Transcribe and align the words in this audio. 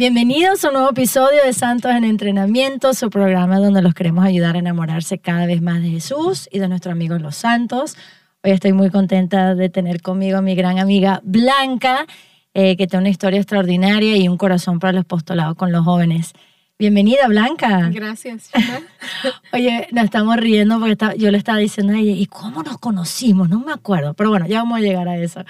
Bienvenidos 0.00 0.64
a 0.64 0.68
un 0.68 0.72
nuevo 0.72 0.90
episodio 0.92 1.44
de 1.44 1.52
Santos 1.52 1.90
en 1.90 2.04
Entrenamiento, 2.04 2.94
su 2.94 3.10
programa 3.10 3.58
donde 3.58 3.82
los 3.82 3.92
queremos 3.92 4.24
ayudar 4.24 4.56
a 4.56 4.58
enamorarse 4.58 5.18
cada 5.18 5.44
vez 5.44 5.60
más 5.60 5.82
de 5.82 5.90
Jesús 5.90 6.48
y 6.50 6.58
de 6.58 6.68
nuestro 6.68 6.92
amigo 6.92 7.18
Los 7.18 7.36
Santos. 7.36 7.98
Hoy 8.42 8.52
estoy 8.52 8.72
muy 8.72 8.88
contenta 8.88 9.54
de 9.54 9.68
tener 9.68 10.00
conmigo 10.00 10.38
a 10.38 10.40
mi 10.40 10.54
gran 10.54 10.78
amiga 10.78 11.20
Blanca, 11.22 12.06
eh, 12.54 12.78
que 12.78 12.86
tiene 12.86 13.02
una 13.02 13.08
historia 13.10 13.40
extraordinaria 13.40 14.16
y 14.16 14.26
un 14.26 14.38
corazón 14.38 14.78
para 14.78 14.92
el 14.92 14.98
apostolado 15.00 15.54
con 15.54 15.70
los 15.70 15.84
jóvenes. 15.84 16.32
Bienvenida, 16.78 17.28
Blanca. 17.28 17.90
Gracias. 17.92 18.50
Oye, 19.52 19.86
nos 19.92 20.04
estamos 20.04 20.34
riendo 20.38 20.80
porque 20.80 20.96
yo 21.18 21.30
le 21.30 21.36
estaba 21.36 21.58
diciendo 21.58 21.92
a 21.92 21.98
ella, 21.98 22.12
¿y 22.12 22.24
cómo 22.24 22.62
nos 22.62 22.78
conocimos? 22.78 23.50
No 23.50 23.60
me 23.60 23.72
acuerdo, 23.72 24.14
pero 24.14 24.30
bueno, 24.30 24.46
ya 24.46 24.60
vamos 24.60 24.78
a 24.78 24.80
llegar 24.80 25.06
a 25.08 25.18
eso. 25.18 25.44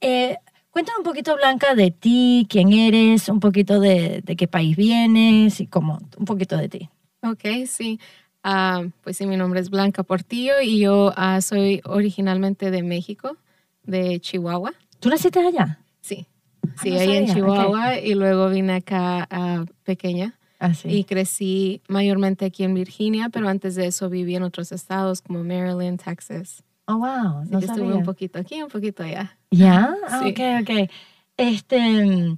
Eh, 0.00 0.36
cuéntame 0.70 0.98
un 0.98 1.04
poquito, 1.04 1.36
Blanca, 1.36 1.74
de 1.74 1.90
ti, 1.90 2.46
quién 2.48 2.72
eres, 2.72 3.28
un 3.28 3.40
poquito 3.40 3.80
de, 3.80 4.22
de 4.22 4.36
qué 4.36 4.48
país 4.48 4.76
vienes 4.76 5.60
y 5.60 5.66
cómo, 5.66 6.00
un 6.16 6.24
poquito 6.24 6.56
de 6.56 6.68
ti. 6.68 6.88
Ok, 7.22 7.66
sí. 7.66 8.00
Ah, 8.42 8.84
pues 9.02 9.18
sí, 9.18 9.26
mi 9.26 9.36
nombre 9.36 9.60
es 9.60 9.68
Blanca 9.68 10.02
Portillo 10.02 10.54
y 10.62 10.80
yo 10.80 11.12
ah, 11.16 11.40
soy 11.42 11.82
originalmente 11.84 12.70
de 12.70 12.82
México, 12.82 13.36
de 13.82 14.18
Chihuahua. 14.20 14.72
¿Tú 14.98 15.10
naciste 15.10 15.40
allá? 15.40 15.80
Sí, 16.00 16.26
ah, 16.64 16.68
sí, 16.82 16.96
ahí 16.96 17.16
en 17.16 17.34
Chihuahua 17.34 17.98
y 17.98 18.14
luego 18.14 18.48
vine 18.48 18.74
acá 18.74 19.66
pequeña. 19.84 20.36
Y 20.84 21.04
crecí 21.04 21.80
mayormente 21.88 22.44
aquí 22.44 22.64
en 22.64 22.74
Virginia, 22.74 23.30
pero 23.30 23.48
antes 23.48 23.76
de 23.76 23.86
eso 23.86 24.10
viví 24.10 24.36
en 24.36 24.42
otros 24.42 24.72
estados 24.72 25.22
como 25.22 25.42
Maryland, 25.42 26.02
Texas. 26.02 26.62
Oh, 26.90 26.98
wow. 26.98 27.44
no 27.48 27.58
estuve 27.58 27.94
un 27.94 28.04
poquito 28.04 28.38
aquí, 28.38 28.62
un 28.62 28.68
poquito 28.68 29.02
allá. 29.02 29.36
¿Ya? 29.50 29.94
sí. 30.20 30.30
Ok, 30.30 30.40
ok. 30.62 30.90
Este, 31.36 32.36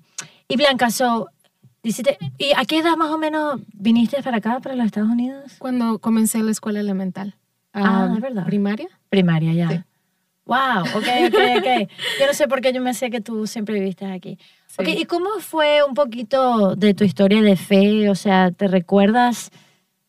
y 0.49 0.57
Blanca, 0.57 0.91
so, 0.91 1.29
¿Y 1.83 2.53
a 2.57 2.65
qué 2.65 2.79
edad 2.79 2.97
más 2.97 3.11
o 3.11 3.19
menos 3.19 3.61
viniste 3.73 4.23
para 4.23 4.37
acá, 4.37 4.61
para 4.61 4.77
los 4.77 4.87
Estados 4.87 5.11
Unidos? 5.11 5.55
Cuando 5.59 5.99
comencé 5.99 6.41
la 6.43 6.53
escuela 6.53 6.79
elemental. 6.79 7.35
Ah, 7.73 8.09
¿de 8.15 8.21
verdad? 8.21 8.45
¿Primaria? 8.45 8.89
Primaria, 9.09 9.53
ya. 9.53 9.87
Wow, 10.45 10.83
ok, 10.95 11.07
ok, 11.27 11.39
ok. 11.59 11.91
Yo 12.21 12.27
no 12.27 12.35
sé 12.35 12.47
por 12.47 12.61
qué 12.61 12.73
yo 12.73 12.81
me 12.81 12.91
hacía 12.91 13.11
que 13.11 13.21
tú 13.21 13.47
siempre 13.49 13.75
viviste 13.75 14.07
aquí. 14.07 14.39
Okay, 14.79 15.01
¿y 15.01 15.05
cómo 15.07 15.29
fue 15.41 15.83
un 15.83 15.95
poquito 15.95 16.77
de 16.77 16.95
tu 16.95 17.05
historia 17.05 17.43
de 17.43 17.57
fe? 17.57 18.09
O 18.09 18.15
sea, 18.15 18.53
¿te 18.53 18.69
recuerdas 18.69 19.51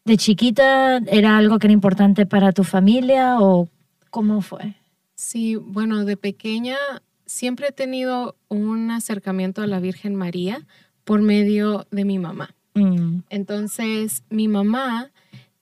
de 0.05 0.17
chiquita? 0.17 0.97
¿Era 1.07 1.37
algo 1.37 1.57
que 1.57 1.67
era 1.67 1.73
importante 1.73 2.25
para 2.27 2.51
tu 2.51 2.63
familia 2.63 3.39
o 3.39 3.67
cómo 4.13 4.41
fue? 4.41 4.75
Sí, 5.15 5.55
bueno, 5.55 6.05
de 6.05 6.17
pequeña 6.17 6.77
siempre 7.25 7.69
he 7.69 7.71
tenido 7.71 8.35
un 8.47 8.91
acercamiento 8.91 9.63
a 9.63 9.67
la 9.67 9.79
Virgen 9.79 10.13
María 10.13 10.67
por 11.03 11.23
medio 11.23 11.87
de 11.89 12.05
mi 12.05 12.19
mamá. 12.19 12.53
Mm. 12.75 13.21
Entonces, 13.31 14.23
mi 14.29 14.47
mamá, 14.47 15.09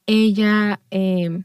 ella, 0.06 0.82
em, 0.90 1.44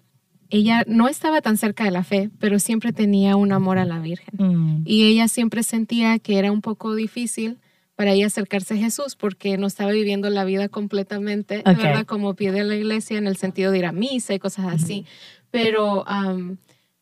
ella 0.50 0.82
no 0.88 1.06
estaba 1.06 1.40
tan 1.42 1.56
cerca 1.56 1.84
de 1.84 1.92
la 1.92 2.02
fe, 2.02 2.28
pero 2.40 2.58
siempre 2.58 2.92
tenía 2.92 3.36
un 3.36 3.52
amor 3.52 3.78
a 3.78 3.84
la 3.84 4.00
Virgen. 4.00 4.34
Mm. 4.36 4.82
Y 4.84 5.04
ella 5.04 5.28
siempre 5.28 5.62
sentía 5.62 6.18
que 6.18 6.38
era 6.38 6.50
un 6.50 6.60
poco 6.60 6.96
difícil 6.96 7.58
para 7.94 8.14
ella 8.14 8.26
acercarse 8.26 8.74
a 8.74 8.78
Jesús 8.78 9.14
porque 9.14 9.58
no 9.58 9.68
estaba 9.68 9.92
viviendo 9.92 10.28
la 10.28 10.44
vida 10.44 10.68
completamente, 10.68 11.62
¿verdad? 11.64 12.04
Como 12.04 12.34
pie 12.34 12.50
de 12.50 12.64
la 12.64 12.74
iglesia 12.74 13.16
en 13.16 13.28
el 13.28 13.36
sentido 13.36 13.70
de 13.70 13.78
ir 13.78 13.86
a 13.86 13.92
misa 13.92 14.34
y 14.34 14.40
cosas 14.40 14.66
así. 14.66 15.06
Pero, 15.52 16.04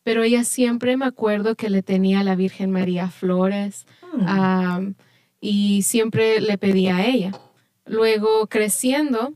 pero 0.05 0.23
ella 0.23 0.45
siempre 0.45 0.95
me 0.95 1.05
acuerdo 1.05 1.55
que 1.55 1.69
le 1.69 1.83
tenía 1.83 2.21
a 2.21 2.23
la 2.23 2.35
Virgen 2.35 2.71
María 2.71 3.09
flores. 3.09 3.85
Mm 4.13 4.93
y 5.45 5.83
siempre 5.83 6.41
le 6.41 6.57
pedía 6.57 6.97
a 6.97 7.05
ella. 7.05 7.31
Luego, 7.85 8.47
creciendo 8.47 9.33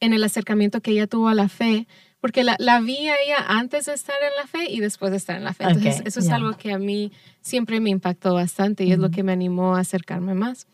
en 0.00 0.14
el 0.14 0.24
acercamiento 0.24 0.80
que 0.80 0.92
ella 0.92 1.06
tuvo 1.06 1.28
a 1.28 1.34
la 1.34 1.50
fe, 1.50 1.86
porque 2.20 2.42
la, 2.42 2.56
la 2.58 2.80
vi 2.80 3.08
a 3.08 3.16
ella 3.22 3.44
antes 3.48 3.84
de 3.84 3.92
estar 3.92 4.16
en 4.22 4.34
la 4.40 4.46
fe 4.46 4.70
y 4.70 4.80
después 4.80 5.10
de 5.10 5.18
estar 5.18 5.36
en 5.36 5.44
la 5.44 5.52
fe. 5.52 5.64
Entonces, 5.64 6.02
eso 6.06 6.20
es 6.20 6.30
algo 6.30 6.56
que 6.56 6.72
a 6.72 6.78
mí 6.78 7.12
siempre 7.42 7.80
me 7.80 7.90
impactó 7.90 8.32
bastante 8.32 8.84
y 8.84 8.92
es 8.92 8.98
lo 8.98 9.10
que 9.10 9.22
me 9.22 9.32
animó 9.32 9.76
a 9.76 9.80
acercarme 9.80 10.32
más. 10.32 10.66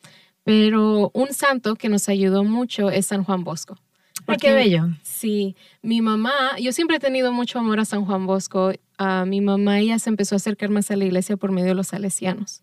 Pero 0.44 1.10
un 1.12 1.32
santo 1.32 1.74
que 1.74 1.88
nos 1.88 2.08
ayudó 2.08 2.44
mucho 2.44 2.88
es 2.88 3.06
San 3.06 3.24
Juan 3.24 3.42
Bosco. 3.42 3.78
Porque, 4.32 4.48
qué 4.48 4.54
bello. 4.54 4.88
Sí, 5.02 5.56
mi 5.82 6.00
mamá, 6.00 6.32
yo 6.60 6.72
siempre 6.72 6.96
he 6.96 7.00
tenido 7.00 7.32
mucho 7.32 7.58
amor 7.58 7.80
a 7.80 7.84
San 7.84 8.04
Juan 8.04 8.26
Bosco. 8.26 8.72
A 8.98 9.24
mi 9.24 9.40
mamá 9.40 9.80
ella 9.80 9.98
se 9.98 10.10
empezó 10.10 10.34
a 10.34 10.36
acercar 10.36 10.70
más 10.70 10.90
a 10.90 10.96
la 10.96 11.04
iglesia 11.04 11.36
por 11.36 11.52
medio 11.52 11.68
de 11.68 11.74
los 11.74 11.88
salesianos. 11.88 12.62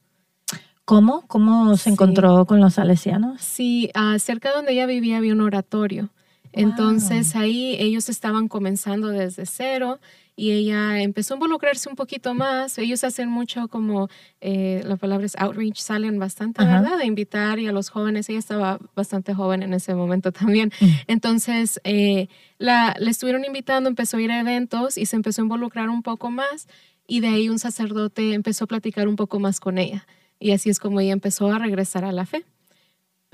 ¿Cómo? 0.86 1.28
¿Cómo 1.28 1.76
se 1.76 1.90
encontró 1.90 2.46
con 2.46 2.62
los 2.62 2.76
salesianos? 2.76 3.42
Sí, 3.42 3.92
cerca 4.20 4.54
donde 4.54 4.72
ella 4.72 4.86
vivía 4.86 5.18
había 5.18 5.34
un 5.34 5.42
oratorio. 5.42 6.10
Entonces 6.54 7.36
ahí 7.36 7.76
ellos 7.80 8.10
estaban 8.10 8.48
comenzando 8.48 9.10
desde 9.10 9.46
cero 9.46 10.00
y 10.40 10.52
ella 10.52 11.02
empezó 11.02 11.34
a 11.34 11.38
involucrarse 11.38 11.90
un 11.90 11.96
poquito 11.96 12.36
más. 12.36 12.78
Ellos 12.78 13.04
hacen 13.04 13.28
mucho 13.28 13.68
como, 13.70 14.08
eh, 14.40 14.84
la 14.86 14.96
palabra 14.96 15.26
es 15.26 15.36
outreach, 15.36 15.80
salen 15.80 16.20
bastante, 16.20 16.64
¿verdad? 16.64 17.00
De 17.00 17.08
invitar 17.08 17.58
y 17.58 17.66
a 17.66 17.72
los 17.72 17.90
jóvenes. 17.90 18.30
Ella 18.30 18.38
estaba 18.38 18.78
bastante 18.96 19.34
joven 19.34 19.64
en 19.64 19.74
ese 19.74 19.96
momento 19.96 20.32
también. 20.32 20.72
Mm. 20.80 20.86
Entonces 21.08 21.82
eh, 21.84 22.30
la, 22.60 22.96
le 23.00 23.10
estuvieron 23.10 23.46
invitando, 23.46 23.90
empezó 23.90 24.18
a 24.18 24.22
ir 24.22 24.32
a 24.32 24.40
eventos 24.40 25.00
y 25.00 25.08
se 25.08 25.16
empezó 25.16 25.42
a 25.42 25.46
involucrar 25.46 25.90
un 25.90 26.04
poco 26.04 26.30
más 26.30 26.68
y 27.08 27.22
de 27.22 27.30
ahí 27.30 27.50
un 27.50 27.58
sacerdote 27.58 28.34
empezó 28.34 28.66
a 28.66 28.68
platicar 28.68 29.08
un 29.08 29.16
poco 29.16 29.40
más 29.40 29.60
con 29.60 29.80
ella. 29.80 30.06
Y 30.40 30.52
así 30.52 30.70
es 30.70 30.78
como 30.78 31.00
ella 31.00 31.14
empezó 31.14 31.52
a 31.52 31.58
regresar 31.58 32.06
a 32.06 32.12
la 32.12 32.28
fe. 32.28 32.46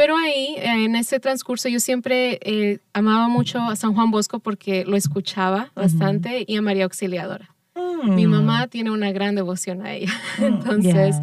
Pero 0.03 0.17
ahí, 0.17 0.57
en 0.57 0.97
ese 0.97 1.21
transcurso, 1.21 1.69
yo 1.69 1.79
siempre 1.79 2.37
eh, 2.41 2.79
amaba 2.91 3.29
mucho 3.29 3.59
a 3.59 3.77
San 3.77 3.93
Juan 3.93 4.11
Bosco 4.11 4.39
porque 4.39 4.83
lo 4.83 4.97
escuchaba 4.97 5.71
bastante 5.75 6.43
y 6.45 6.57
a 6.57 6.61
María 6.61 6.83
Auxiliadora. 6.83 7.55
Mi 8.03 8.27
mm. 8.27 8.29
mamá 8.29 8.67
tiene 8.67 8.91
una 8.91 9.13
gran 9.13 9.33
devoción 9.33 9.81
a 9.81 9.93
ella. 9.93 10.11
Mm, 10.39 10.43
Entonces, 10.43 11.15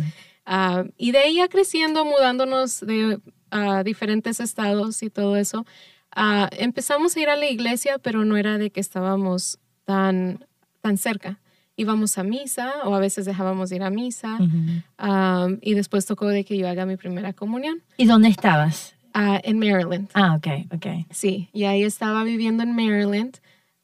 ah, 0.46 0.84
y 0.96 1.12
de 1.12 1.28
ella 1.28 1.48
creciendo, 1.48 2.06
mudándonos 2.06 2.80
de 2.80 3.20
diferentes 3.84 4.40
estados 4.40 5.02
y 5.02 5.10
todo 5.10 5.36
eso, 5.36 5.66
ah, 6.16 6.48
empezamos 6.52 7.14
a 7.14 7.20
ir 7.20 7.28
a 7.28 7.36
la 7.36 7.50
iglesia, 7.50 7.98
pero 7.98 8.24
no 8.24 8.38
era 8.38 8.56
de 8.56 8.70
que 8.70 8.80
estábamos 8.80 9.58
tan, 9.84 10.46
tan 10.80 10.96
cerca 10.96 11.38
íbamos 11.80 12.18
a 12.18 12.22
misa 12.22 12.72
o 12.84 12.94
a 12.94 13.00
veces 13.00 13.24
dejábamos 13.24 13.72
ir 13.72 13.82
a 13.82 13.90
misa 13.90 14.38
y 15.62 15.74
después 15.74 16.04
tocó 16.04 16.28
de 16.28 16.44
que 16.44 16.58
yo 16.58 16.68
haga 16.68 16.84
mi 16.84 16.96
primera 16.96 17.32
comunión. 17.32 17.82
¿Y 17.96 18.04
dónde 18.04 18.28
estabas? 18.28 18.94
Ah, 19.14 19.40
en 19.42 19.58
Maryland. 19.58 20.08
Ah, 20.14 20.36
ok, 20.36 20.46
ok. 20.74 20.86
Sí, 21.10 21.48
y 21.52 21.64
ahí 21.64 21.82
estaba 21.82 22.22
viviendo 22.22 22.62
en 22.62 22.76
Maryland 22.76 23.38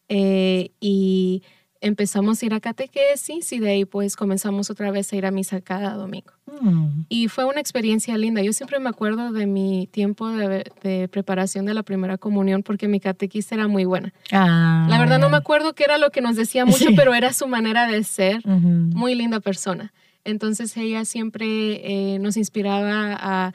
eh, 0.08 0.70
y 0.78 1.42
empezamos 1.80 2.42
a 2.42 2.46
ir 2.46 2.54
a 2.54 2.60
catequesis 2.60 3.52
y 3.52 3.58
de 3.58 3.70
ahí 3.70 3.84
pues 3.84 4.16
comenzamos 4.16 4.70
otra 4.70 4.90
vez 4.90 5.12
a 5.12 5.16
ir 5.16 5.26
a 5.26 5.30
misa 5.30 5.60
cada 5.60 5.94
domingo. 5.94 6.32
Mm. 6.60 7.04
Y 7.08 7.28
fue 7.28 7.44
una 7.44 7.60
experiencia 7.60 8.16
linda. 8.16 8.42
Yo 8.42 8.52
siempre 8.52 8.78
me 8.78 8.88
acuerdo 8.88 9.32
de 9.32 9.46
mi 9.46 9.88
tiempo 9.90 10.28
de, 10.28 11.08
preparación 11.10 11.66
de 11.66 11.74
la 11.74 11.82
primera 11.82 12.18
comunión 12.18 12.62
porque 12.62 12.88
mi 12.88 13.00
catequista 13.00 13.54
era 13.54 13.68
muy 13.68 13.84
buena. 13.84 14.12
Ah. 14.32 14.86
La 14.88 14.98
verdad 14.98 15.18
no 15.18 15.28
me 15.28 15.36
acuerdo 15.36 15.74
qué 15.74 15.84
era 15.84 15.98
lo 15.98 16.10
que 16.10 16.20
nos 16.20 16.36
decía 16.36 16.64
mucho, 16.64 16.86
pero 16.96 17.14
era 17.14 17.32
su 17.32 17.46
manera 17.48 17.86
de 17.86 18.02
ser. 18.04 18.46
Muy 18.46 19.14
linda 19.14 19.40
persona. 19.40 19.92
Entonces 20.26 20.76
ella 20.76 21.04
siempre 21.04 21.44
eh, 22.14 22.18
nos 22.18 22.36
inspiraba 22.36 23.16
a 23.18 23.52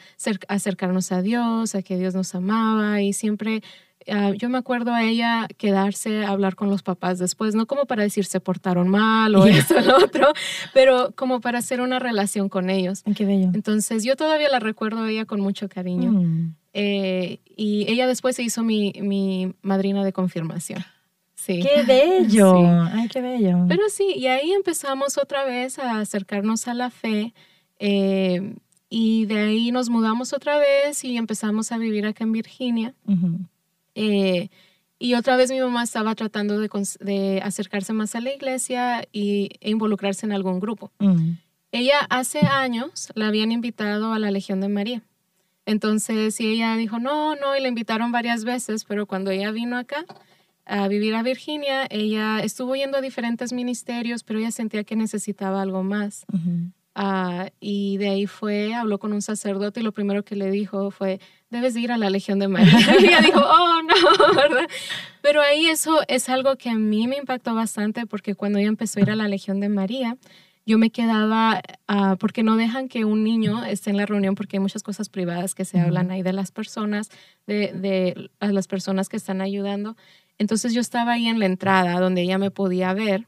acercarnos 0.47 1.11
a 1.11 1.21
Dios, 1.21 1.75
a 1.75 1.81
que 1.81 1.97
Dios 1.97 2.15
nos 2.15 2.33
amaba 2.33 3.01
y 3.01 3.11
siempre 3.11 3.61
Ah, 4.07 4.31
yo 4.35 4.49
me 4.49 4.57
acuerdo 4.57 4.93
a 4.93 5.03
ella 5.03 5.47
quedarse 5.57 6.25
a 6.25 6.29
hablar 6.29 6.55
con 6.55 6.69
los 6.69 6.83
papás 6.83 7.19
después, 7.19 7.55
no 7.55 7.67
como 7.67 7.85
para 7.85 8.03
decir 8.03 8.25
se 8.25 8.39
portaron 8.39 8.87
mal 8.87 9.35
o 9.35 9.45
eso 9.45 9.77
o 9.77 9.81
lo 9.81 9.97
otro, 9.97 10.31
pero 10.73 11.13
como 11.15 11.41
para 11.41 11.59
hacer 11.59 11.81
una 11.81 11.99
relación 11.99 12.49
con 12.49 12.69
ellos. 12.69 13.03
Qué 13.15 13.25
bello. 13.25 13.51
Entonces 13.53 14.03
yo 14.03 14.15
todavía 14.15 14.49
la 14.49 14.59
recuerdo 14.59 15.03
a 15.03 15.11
ella 15.11 15.25
con 15.25 15.41
mucho 15.41 15.69
cariño. 15.69 16.11
Mm. 16.11 16.55
Eh, 16.73 17.39
y 17.55 17.85
ella 17.91 18.07
después 18.07 18.35
se 18.35 18.43
hizo 18.43 18.63
mi, 18.63 18.93
mi 19.01 19.53
madrina 19.61 20.03
de 20.03 20.13
confirmación. 20.13 20.83
Sí. 21.35 21.59
¡Qué 21.61 21.83
bello! 21.83 22.53
¡Ay, 22.93 23.07
qué 23.07 23.19
bello! 23.21 23.65
Pero 23.67 23.83
sí, 23.89 24.13
y 24.15 24.27
ahí 24.27 24.51
empezamos 24.51 25.17
otra 25.17 25.43
vez 25.43 25.79
a 25.79 25.99
acercarnos 25.99 26.67
a 26.67 26.73
la 26.73 26.89
fe. 26.91 27.33
Eh, 27.79 28.55
y 28.89 29.25
de 29.25 29.39
ahí 29.39 29.71
nos 29.71 29.89
mudamos 29.89 30.33
otra 30.33 30.57
vez 30.57 31.03
y 31.03 31.17
empezamos 31.17 31.71
a 31.71 31.77
vivir 31.77 32.05
acá 32.05 32.25
en 32.25 32.33
Virginia. 32.33 32.93
Eh, 33.95 34.49
y 34.99 35.15
otra 35.15 35.35
vez 35.35 35.49
mi 35.49 35.59
mamá 35.59 35.83
estaba 35.83 36.13
tratando 36.13 36.59
de, 36.59 37.41
acercarse 37.43 37.91
más 37.91 38.13
a 38.15 38.21
la 38.21 38.33
iglesia 38.33 39.07
y, 39.11 39.49
e 39.59 39.71
involucrarse 39.71 40.25
en 40.25 40.31
algún 40.31 40.59
grupo. 40.59 40.91
Mm. 40.99 41.31
Ella 41.71 41.99
hace 42.09 42.39
años 42.39 43.11
la 43.15 43.27
habían 43.27 43.51
invitado 43.51 44.13
a 44.13 44.19
la 44.19 44.29
Legión 44.29 44.61
de 44.61 44.67
María. 44.67 45.01
Entonces, 45.65 46.39
y 46.39 46.47
ella 46.47 46.75
dijo, 46.75 46.99
no, 46.99 47.35
no, 47.35 47.55
y 47.55 47.61
la 47.61 47.67
invitaron 47.67 48.11
varias 48.11 48.43
veces, 48.43 48.83
pero 48.83 49.05
cuando 49.05 49.31
ella 49.31 49.51
vino 49.51 49.77
acá 49.77 50.05
a 50.65 50.87
vivir 50.87 51.15
a 51.15 51.23
Virginia, 51.23 51.87
ella 51.89 52.39
estuvo 52.39 52.75
yendo 52.75 52.97
a 52.97 53.01
diferentes 53.01 53.53
ministerios, 53.53 54.23
pero 54.23 54.39
ella 54.39 54.51
sentía 54.51 54.83
que 54.83 54.95
necesitaba 54.95 55.61
algo 55.61 55.81
más. 55.83 56.25
Ah, 56.93 57.49
y 57.61 57.97
de 57.97 58.09
ahí 58.09 58.27
fue, 58.27 58.73
habló 58.73 58.99
con 58.99 59.13
un 59.13 59.21
sacerdote 59.21 59.79
y 59.79 59.83
lo 59.83 59.93
primero 59.93 60.23
que 60.23 60.35
le 60.35 60.51
dijo 60.51 60.91
fue, 60.91 61.19
debes 61.49 61.75
ir 61.77 61.91
a 61.91 61.97
la 61.97 62.09
Legión 62.09 62.39
de 62.39 62.49
María. 62.49 62.73
Y 62.99 63.05
ella 63.05 63.21
dijo, 63.21 63.39
oh, 63.39 63.81
no, 63.81 64.33
¿verdad? 64.35 64.67
Pero 65.21 65.41
ahí 65.41 65.67
eso 65.67 65.99
es 66.07 66.27
algo 66.27 66.57
que 66.57 66.69
a 66.69 66.75
mí 66.75 67.07
me 67.07 67.17
impactó 67.17 67.55
bastante 67.55 68.05
porque 68.05 68.35
cuando 68.35 68.59
ella 68.59 68.67
empezó 68.67 68.99
a 68.99 69.03
ir 69.03 69.11
a 69.11 69.15
la 69.15 69.29
Legión 69.29 69.61
de 69.61 69.69
María, 69.69 70.17
yo 70.65 70.77
me 70.77 70.89
quedaba, 70.89 71.61
ah, 71.87 72.17
porque 72.19 72.43
no 72.43 72.55
dejan 72.57 72.87
que 72.89 73.05
un 73.05 73.23
niño 73.23 73.63
esté 73.63 73.89
en 73.89 73.97
la 73.97 74.05
reunión 74.05 74.35
porque 74.35 74.57
hay 74.57 74.61
muchas 74.61 74.83
cosas 74.83 75.09
privadas 75.09 75.55
que 75.55 75.65
se 75.65 75.79
hablan 75.79 76.11
ahí 76.11 76.23
de 76.23 76.33
las 76.33 76.51
personas, 76.51 77.09
de, 77.47 77.71
de 77.73 78.29
las 78.39 78.67
personas 78.67 79.07
que 79.07 79.17
están 79.17 79.41
ayudando. 79.41 79.95
Entonces 80.37 80.73
yo 80.73 80.81
estaba 80.81 81.13
ahí 81.13 81.27
en 81.27 81.39
la 81.39 81.45
entrada 81.45 81.99
donde 81.99 82.21
ella 82.21 82.37
me 82.37 82.51
podía 82.51 82.93
ver 82.93 83.27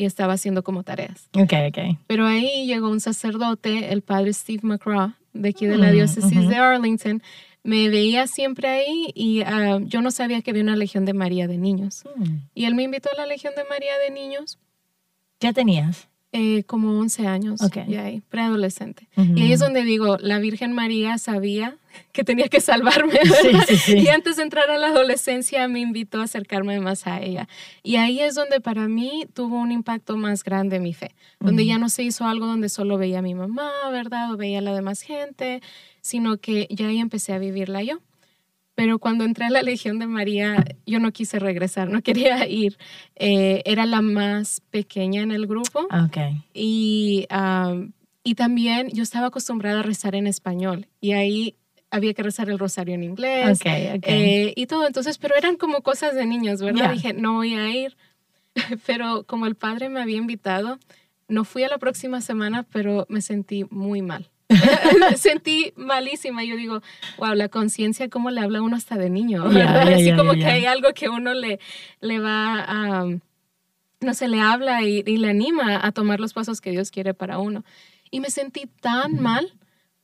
y 0.00 0.06
estaba 0.06 0.32
haciendo 0.32 0.64
como 0.64 0.82
tareas. 0.82 1.28
Ok, 1.34 1.52
ok. 1.68 1.98
Pero 2.06 2.26
ahí 2.26 2.66
llegó 2.66 2.88
un 2.88 3.00
sacerdote, 3.00 3.92
el 3.92 4.00
padre 4.00 4.32
Steve 4.32 4.60
McCraw, 4.62 5.12
de 5.34 5.50
aquí 5.50 5.66
de 5.66 5.76
la 5.76 5.90
mm, 5.90 5.92
diócesis 5.92 6.48
de 6.48 6.56
Arlington. 6.56 7.22
Me 7.64 7.90
veía 7.90 8.26
siempre 8.26 8.66
ahí 8.68 9.12
y 9.14 9.42
ah, 9.42 9.78
yo 9.82 10.00
no 10.00 10.10
sabía 10.10 10.40
que 10.40 10.52
había 10.52 10.62
una 10.62 10.74
Legión 10.74 11.04
de 11.04 11.12
María 11.12 11.46
de 11.48 11.58
niños. 11.58 12.04
Mm. 12.16 12.36
Y 12.54 12.64
él 12.64 12.74
me 12.74 12.84
invitó 12.84 13.10
a 13.12 13.14
la 13.14 13.26
Legión 13.26 13.52
de 13.54 13.64
María 13.64 13.92
de 13.98 14.10
niños. 14.10 14.58
¿Qué 15.38 15.52
tenías? 15.52 16.08
Eh, 16.32 16.62
como 16.64 16.98
11 16.98 17.26
años, 17.26 17.60
okay. 17.60 17.94
ahí, 17.96 18.22
preadolescente. 18.30 19.06
Y 19.16 19.42
ahí 19.42 19.52
es 19.52 19.60
donde 19.60 19.82
digo, 19.82 20.16
la 20.16 20.38
Virgen 20.38 20.72
María 20.72 21.18
sabía 21.18 21.76
que 22.12 22.24
tenía 22.24 22.48
que 22.48 22.60
salvarme. 22.60 23.20
Y 23.88 24.08
antes 24.08 24.36
de 24.36 24.42
entrar 24.42 24.70
a 24.70 24.78
la 24.78 24.88
adolescencia 24.88 25.66
me 25.68 25.80
invitó 25.80 26.20
a 26.20 26.24
acercarme 26.24 26.80
más 26.80 27.06
a 27.06 27.20
ella. 27.20 27.48
Y 27.82 27.96
ahí 27.96 28.20
es 28.20 28.34
donde 28.34 28.60
para 28.60 28.88
mí 28.88 29.26
tuvo 29.34 29.58
un 29.58 29.72
impacto 29.72 30.16
más 30.16 30.44
grande 30.44 30.80
mi 30.80 30.94
fe, 30.94 31.14
donde 31.38 31.66
ya 31.66 31.78
no 31.78 31.88
se 31.88 32.02
hizo 32.02 32.24
algo 32.26 32.46
donde 32.46 32.68
solo 32.68 32.98
veía 32.98 33.20
a 33.20 33.22
mi 33.22 33.34
mamá, 33.34 33.70
¿verdad? 33.90 34.32
O 34.32 34.36
veía 34.36 34.58
a 34.58 34.62
la 34.62 34.74
demás 34.74 35.02
gente, 35.02 35.60
sino 36.00 36.38
que 36.38 36.66
ya 36.70 36.88
ahí 36.88 36.98
empecé 36.98 37.32
a 37.32 37.38
vivirla 37.38 37.82
yo 37.82 38.00
pero 38.80 38.98
cuando 38.98 39.24
entré 39.24 39.44
a 39.44 39.50
la 39.50 39.62
Legión 39.62 39.98
de 39.98 40.06
María, 40.06 40.64
yo 40.86 41.00
no 41.00 41.12
quise 41.12 41.38
regresar, 41.38 41.90
no 41.90 42.00
quería 42.00 42.48
ir. 42.48 42.78
Eh, 43.14 43.60
era 43.66 43.84
la 43.84 44.00
más 44.00 44.62
pequeña 44.70 45.20
en 45.20 45.32
el 45.32 45.46
grupo. 45.46 45.86
Okay. 46.06 46.42
Y, 46.54 47.26
y 48.24 48.34
también 48.36 48.88
yo 48.88 49.02
estaba 49.02 49.26
acostumbrada 49.26 49.80
a 49.80 49.82
rezar 49.82 50.14
en 50.14 50.26
español 50.26 50.88
y 50.98 51.12
ahí 51.12 51.56
había 51.90 52.14
que 52.14 52.22
rezar 52.22 52.48
el 52.50 52.58
rosario 52.58 52.94
en 52.94 53.02
inglés 53.02 53.60
okay, 53.60 53.96
okay. 53.96 54.46
Eh, 54.48 54.52
y 54.56 54.66
todo. 54.66 54.86
Entonces, 54.86 55.18
pero 55.18 55.34
eran 55.36 55.56
como 55.56 55.82
cosas 55.82 56.14
de 56.14 56.26
niños, 56.26 56.62
¿verdad? 56.62 56.92
Dije, 56.92 57.12
no 57.12 57.34
voy 57.34 57.54
a 57.54 57.68
ir. 57.70 57.96
pero 58.86 59.24
como 59.24 59.46
el 59.46 59.54
padre 59.54 59.88
me 59.88 60.00
había 60.00 60.16
invitado, 60.16 60.78
no 61.28 61.44
fui 61.44 61.62
a 61.62 61.68
la 61.68 61.78
próxima 61.78 62.20
semana, 62.20 62.64
pero 62.64 63.06
me 63.08 63.22
sentí 63.22 63.64
muy 63.70 64.02
mal. 64.02 64.30
me 65.10 65.16
sentí 65.16 65.72
malísima. 65.76 66.44
Yo 66.44 66.56
digo, 66.56 66.82
wow, 67.18 67.34
la 67.34 67.48
conciencia, 67.48 68.08
¿cómo 68.08 68.30
le 68.30 68.40
habla 68.40 68.58
a 68.58 68.62
uno 68.62 68.76
hasta 68.76 68.96
de 68.96 69.10
niño? 69.10 69.44
Así 69.46 70.14
como 70.14 70.32
que 70.32 70.46
hay 70.46 70.66
algo 70.66 70.92
que 70.92 71.08
uno 71.08 71.34
le, 71.34 71.60
le 72.00 72.18
va 72.18 72.64
a, 72.66 73.06
no 74.00 74.14
se 74.14 74.28
le 74.28 74.40
habla 74.40 74.82
y, 74.82 75.02
le 75.02 75.28
anima 75.28 75.84
a 75.84 75.92
tomar 75.92 76.20
los 76.20 76.32
pasos 76.32 76.60
que 76.60 76.70
Dios 76.70 76.90
quiere 76.90 77.14
para 77.14 77.38
uno. 77.38 77.64
Y 78.10 78.20
me 78.20 78.30
sentí 78.30 78.66
tan 78.80 79.20
mal 79.20 79.52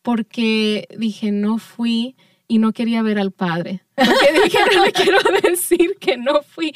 porque 0.06 0.86
dije, 0.96 1.32
no 1.32 1.58
fui 1.58 2.14
y 2.46 2.58
no 2.58 2.70
quería 2.72 3.02
ver 3.02 3.18
al 3.18 3.32
padre. 3.32 3.82
Porque 3.96 4.40
dije, 4.44 4.58
no 4.72 4.84
le 4.84 4.92
quiero 4.92 5.18
decir 5.42 5.96
que 5.98 6.16
no 6.16 6.44
fui. 6.44 6.72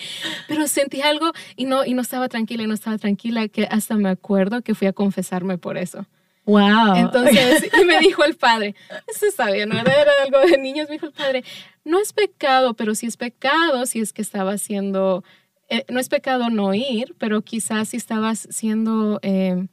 Pero 0.48 0.66
sentí 0.66 1.00
algo 1.00 1.30
y 1.54 1.66
no, 1.66 1.84
y 1.84 1.94
no 1.94 2.02
estaba 2.02 2.28
tranquila 2.28 2.64
y 2.64 2.66
no 2.66 2.74
estaba 2.74 2.98
tranquila, 2.98 3.46
que 3.46 3.68
hasta 3.70 3.94
me 3.94 4.08
acuerdo 4.08 4.62
que 4.62 4.74
fui 4.74 4.88
a 4.88 4.92
confesarme 4.92 5.58
por 5.58 5.78
eso. 5.78 6.06
Wow. 6.44 6.96
Entonces, 6.96 7.70
y 7.80 7.84
me 7.84 8.00
dijo 8.00 8.24
el 8.24 8.34
padre, 8.34 8.74
eso 9.06 9.26
está 9.26 9.48
bien, 9.52 9.68
¿no? 9.68 9.78
Era 9.78 9.94
algo 10.24 10.40
de 10.40 10.58
niños, 10.58 10.88
me 10.88 10.94
dijo 10.96 11.06
el 11.06 11.12
padre, 11.12 11.44
no 11.84 12.00
es 12.00 12.12
pecado, 12.12 12.74
pero 12.74 12.96
si 12.96 13.06
es 13.06 13.16
pecado, 13.16 13.86
si 13.86 14.00
es 14.00 14.12
que 14.12 14.22
estaba 14.22 14.54
haciendo, 14.54 15.22
eh, 15.68 15.84
no 15.88 16.00
es 16.00 16.08
pecado 16.08 16.50
no 16.50 16.74
ir, 16.74 17.14
pero 17.16 17.42
quizás 17.42 17.90
si 17.90 17.96
estabas 17.96 18.48
siendo 18.50 19.20
eh, 19.22 19.68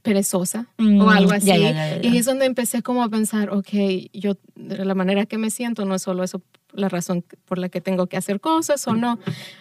perezosa 0.00 0.66
o 0.78 0.82
mm, 0.82 1.08
algo 1.08 1.32
así. 1.32 1.50
y 2.02 2.16
es 2.16 2.26
donde 2.26 2.46
empecé 2.46 2.82
como 2.82 3.02
a 3.02 3.08
pensar, 3.08 3.50
ok, 3.50 3.68
yo 4.12 4.36
de 4.54 4.84
la 4.84 4.94
manera 4.94 5.26
que 5.26 5.38
me 5.38 5.50
siento 5.50 5.84
no 5.84 5.94
es 5.94 6.02
solo 6.02 6.24
eso 6.24 6.42
la 6.72 6.88
razón 6.88 7.24
por 7.44 7.58
la 7.58 7.68
que 7.68 7.80
tengo 7.80 8.06
que 8.06 8.16
hacer 8.16 8.40
cosas 8.40 8.86
o 8.88 8.94
no. 8.94 9.18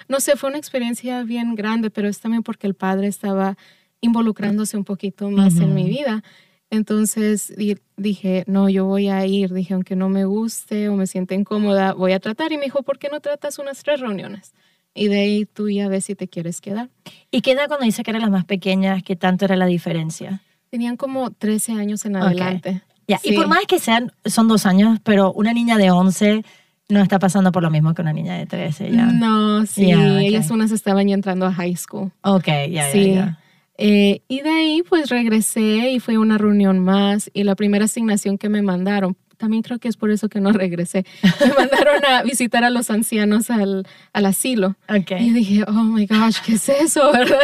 No 0.07 0.19
sé, 0.19 0.37
fue 0.37 0.49
una 0.49 0.57
experiencia 0.57 1.23
bien 1.23 1.55
grande, 1.55 1.89
pero 1.89 2.07
es 2.07 2.19
también 2.19 2.43
porque 2.43 2.67
el 2.67 2.73
padre 2.73 3.07
estaba 3.07 3.57
involucrándose 3.99 4.77
un 4.77 4.83
poquito 4.83 5.29
más 5.29 5.57
en 5.57 5.73
mi 5.73 5.89
vida. 5.89 6.23
Entonces 6.69 7.53
dije, 7.97 8.43
no, 8.47 8.69
yo 8.69 8.85
voy 8.85 9.09
a 9.09 9.25
ir. 9.25 9.53
Dije, 9.53 9.73
aunque 9.73 9.95
no 9.97 10.07
me 10.07 10.23
guste 10.23 10.87
o 10.87 10.95
me 10.95 11.05
siente 11.05 11.35
incómoda, 11.35 11.93
voy 11.93 12.13
a 12.13 12.19
tratar. 12.19 12.51
Y 12.53 12.57
me 12.57 12.63
dijo, 12.63 12.81
¿por 12.83 12.97
qué 12.97 13.09
no 13.09 13.19
tratas 13.19 13.59
unas 13.59 13.83
tres 13.83 13.99
reuniones? 13.99 14.53
Y 14.93 15.07
de 15.07 15.19
ahí 15.19 15.45
tú 15.45 15.69
ya 15.69 15.87
ves 15.87 16.05
si 16.05 16.15
te 16.15 16.27
quieres 16.27 16.61
quedar. 16.61 16.89
¿Y 17.31 17.41
qué 17.41 17.51
edad 17.51 17.67
cuando 17.67 17.85
dice 17.85 18.03
que 18.03 18.11
eran 18.11 18.21
las 18.21 18.31
más 18.31 18.45
pequeñas, 18.45 19.03
qué 19.03 19.15
tanto 19.15 19.45
era 19.45 19.55
la 19.55 19.65
diferencia? 19.65 20.41
Tenían 20.69 20.97
como 20.97 21.31
13 21.31 21.73
años 21.73 22.05
en 22.05 22.17
adelante. 22.17 22.81
Y 23.23 23.33
por 23.33 23.47
más 23.47 23.59
que 23.67 23.79
sean, 23.79 24.11
son 24.25 24.47
dos 24.47 24.65
años, 24.65 24.99
pero 25.03 25.33
una 25.33 25.53
niña 25.53 25.77
de 25.77 25.91
11 25.91 26.43
no 26.89 27.01
está 27.01 27.19
pasando 27.19 27.51
por 27.51 27.63
lo 27.63 27.69
mismo 27.69 27.93
que 27.93 28.01
una 28.01 28.13
niña 28.13 28.35
de 28.35 28.45
13 28.45 28.91
ya. 28.91 29.05
No, 29.05 29.65
sí, 29.65 29.91
ellas 29.91 30.51
unas 30.51 30.71
estaban 30.71 31.07
ya 31.07 31.13
entrando 31.13 31.45
a 31.45 31.53
high 31.53 31.75
school. 31.75 32.11
Ok, 32.21 32.47
ya, 32.69 32.91
sí. 32.91 33.13
ya. 33.15 33.39
Eh, 33.77 34.21
y 34.27 34.41
de 34.41 34.49
ahí 34.49 34.83
pues 34.87 35.09
regresé 35.09 35.91
y 35.91 35.99
fue 35.99 36.17
una 36.17 36.37
reunión 36.37 36.79
más 36.79 37.31
y 37.33 37.43
la 37.43 37.55
primera 37.55 37.85
asignación 37.85 38.37
que 38.37 38.49
me 38.49 38.61
mandaron, 38.61 39.17
también 39.41 39.63
creo 39.63 39.79
que 39.79 39.87
es 39.87 39.97
por 39.97 40.11
eso 40.11 40.29
que 40.29 40.39
no 40.39 40.51
regresé, 40.63 41.03
me 41.23 41.53
mandaron 41.53 42.05
a 42.05 42.21
visitar 42.21 42.63
a 42.63 42.69
los 42.69 42.91
ancianos 42.91 43.49
al, 43.49 43.87
al 44.13 44.25
asilo. 44.27 44.75
Okay. 44.87 45.27
Y 45.27 45.31
dije, 45.31 45.63
oh 45.67 45.83
my 45.83 46.05
gosh, 46.05 46.37
¿qué 46.45 46.53
es 46.53 46.69
eso? 46.69 47.11
¿verdad? 47.13 47.39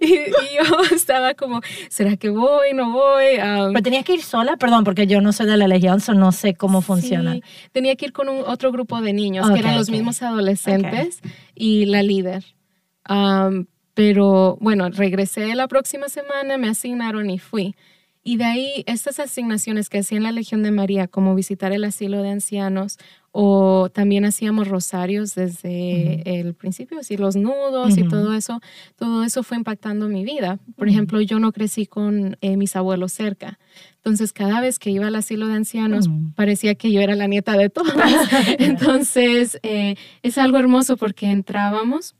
Y, 0.00 0.10
yo 0.10 0.94
estaba 0.94 1.32
como, 1.32 1.62
¿será 1.88 2.16
que 2.18 2.28
voy? 2.28 2.74
¿No 2.74 2.92
voy? 2.92 3.38
Um, 3.38 3.72
Pero 3.72 3.82
tenías 3.82 4.04
que 4.04 4.14
ir 4.14 4.22
sola, 4.22 4.58
perdón, 4.58 4.84
porque 4.84 5.06
yo 5.06 5.22
no 5.22 5.32
soy 5.32 5.46
de 5.46 5.56
la 5.56 5.66
Legión, 5.66 6.00
so 6.00 6.12
no 6.12 6.32
sé 6.32 6.54
cómo 6.54 6.82
funciona. 6.82 7.32
Sí, 7.32 7.42
tenía 7.72 7.96
que 7.96 8.06
ir 8.06 8.12
con 8.12 8.28
un, 8.28 8.44
otro 8.46 8.70
grupo 8.72 9.00
de 9.00 9.14
niños, 9.14 9.50
que 9.50 9.58
eran 9.58 9.76
los 9.76 9.88
mismos 9.88 10.22
adolescentes 10.22 11.20
y 11.54 11.86
la 11.86 12.02
líder. 12.02 12.44
Um, 13.08 13.64
pero 13.94 14.58
bueno, 14.60 14.90
regresé 14.90 15.54
la 15.54 15.66
próxima 15.66 16.10
semana, 16.10 16.58
me 16.58 16.68
asignaron 16.68 17.30
y 17.30 17.38
fui. 17.38 17.74
Y 18.22 18.36
de 18.36 18.44
ahí, 18.44 18.84
estas 18.86 19.18
asignaciones 19.18 19.88
que 19.88 19.98
hacía 19.98 20.18
en 20.18 20.24
la 20.24 20.32
Legión 20.32 20.62
de 20.62 20.70
María, 20.70 21.08
como 21.08 21.34
visitar 21.34 21.72
el 21.72 21.84
asilo 21.84 22.22
de 22.22 22.28
ancianos, 22.28 22.98
o 23.32 23.88
también 23.90 24.24
hacíamos 24.24 24.68
rosarios 24.68 25.34
desde 25.34 26.40
el 26.40 26.54
principio, 26.54 26.98
así 26.98 27.16
los 27.16 27.36
nudos 27.36 27.96
y 27.96 28.06
todo 28.06 28.34
eso, 28.34 28.60
todo 28.96 29.22
eso 29.22 29.42
fue 29.42 29.56
impactando 29.56 30.08
mi 30.08 30.24
vida. 30.24 30.58
Por 30.76 30.88
ejemplo, 30.88 31.20
yo 31.20 31.38
no 31.38 31.52
crecí 31.52 31.86
con 31.86 32.36
eh, 32.40 32.56
mis 32.56 32.76
abuelos 32.76 33.12
cerca. 33.12 33.58
Entonces, 33.96 34.32
cada 34.32 34.60
vez 34.60 34.78
que 34.78 34.90
iba 34.90 35.06
al 35.06 35.14
asilo 35.14 35.46
de 35.46 35.54
ancianos, 35.54 36.10
parecía 36.34 36.74
que 36.74 36.92
yo 36.92 37.00
era 37.00 37.14
la 37.14 37.26
nieta 37.26 37.56
de 37.56 37.70
todos. 37.70 37.94
Entonces, 38.58 39.58
eh, 39.62 39.96
es 40.22 40.36
algo 40.36 40.58
hermoso 40.58 40.96
porque 40.96 41.30
entrábamos 41.30 42.16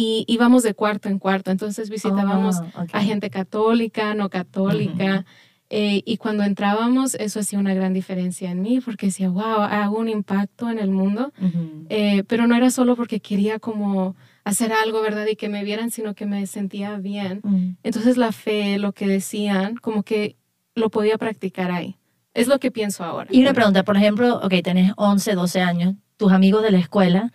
y 0.00 0.24
íbamos 0.28 0.62
de 0.62 0.74
cuarto 0.74 1.08
en 1.08 1.18
cuarto. 1.18 1.50
Entonces 1.50 1.90
visitábamos 1.90 2.60
oh, 2.60 2.84
a 2.92 3.02
gente 3.02 3.30
católica, 3.30 4.14
no 4.14 4.30
católica. 4.30 5.26
Eh, 5.70 6.02
y 6.06 6.18
cuando 6.18 6.44
entrábamos, 6.44 7.16
eso 7.16 7.40
hacía 7.40 7.58
una 7.58 7.74
gran 7.74 7.94
diferencia 7.94 8.52
en 8.52 8.62
mí, 8.62 8.78
porque 8.80 9.06
decía, 9.06 9.28
wow, 9.28 9.62
hago 9.62 9.98
un 9.98 10.08
impacto 10.08 10.70
en 10.70 10.78
el 10.78 10.92
mundo. 10.92 11.32
Eh, 11.88 12.22
pero 12.28 12.46
no 12.46 12.54
era 12.54 12.70
solo 12.70 12.94
porque 12.94 13.18
quería 13.18 13.58
como 13.58 14.14
hacer 14.44 14.72
algo, 14.72 15.02
¿verdad? 15.02 15.26
Y 15.26 15.34
que 15.34 15.48
me 15.48 15.64
vieran, 15.64 15.90
sino 15.90 16.14
que 16.14 16.26
me 16.26 16.46
sentía 16.46 16.96
bien. 16.98 17.42
Entonces 17.82 18.16
la 18.16 18.30
fe, 18.30 18.78
lo 18.78 18.92
que 18.92 19.08
decían, 19.08 19.74
como 19.78 20.04
que 20.04 20.36
lo 20.76 20.90
podía 20.90 21.18
practicar 21.18 21.72
ahí. 21.72 21.96
Es 22.34 22.46
lo 22.46 22.60
que 22.60 22.70
pienso 22.70 23.02
ahora. 23.02 23.26
Y 23.32 23.40
una 23.40 23.52
pregunta, 23.52 23.82
por 23.82 23.96
ejemplo, 23.96 24.36
ok, 24.44 24.54
tenés 24.62 24.92
11, 24.96 25.34
12 25.34 25.60
años, 25.60 25.94
tus 26.16 26.30
amigos 26.30 26.62
de 26.62 26.70
la 26.70 26.78
escuela, 26.78 27.32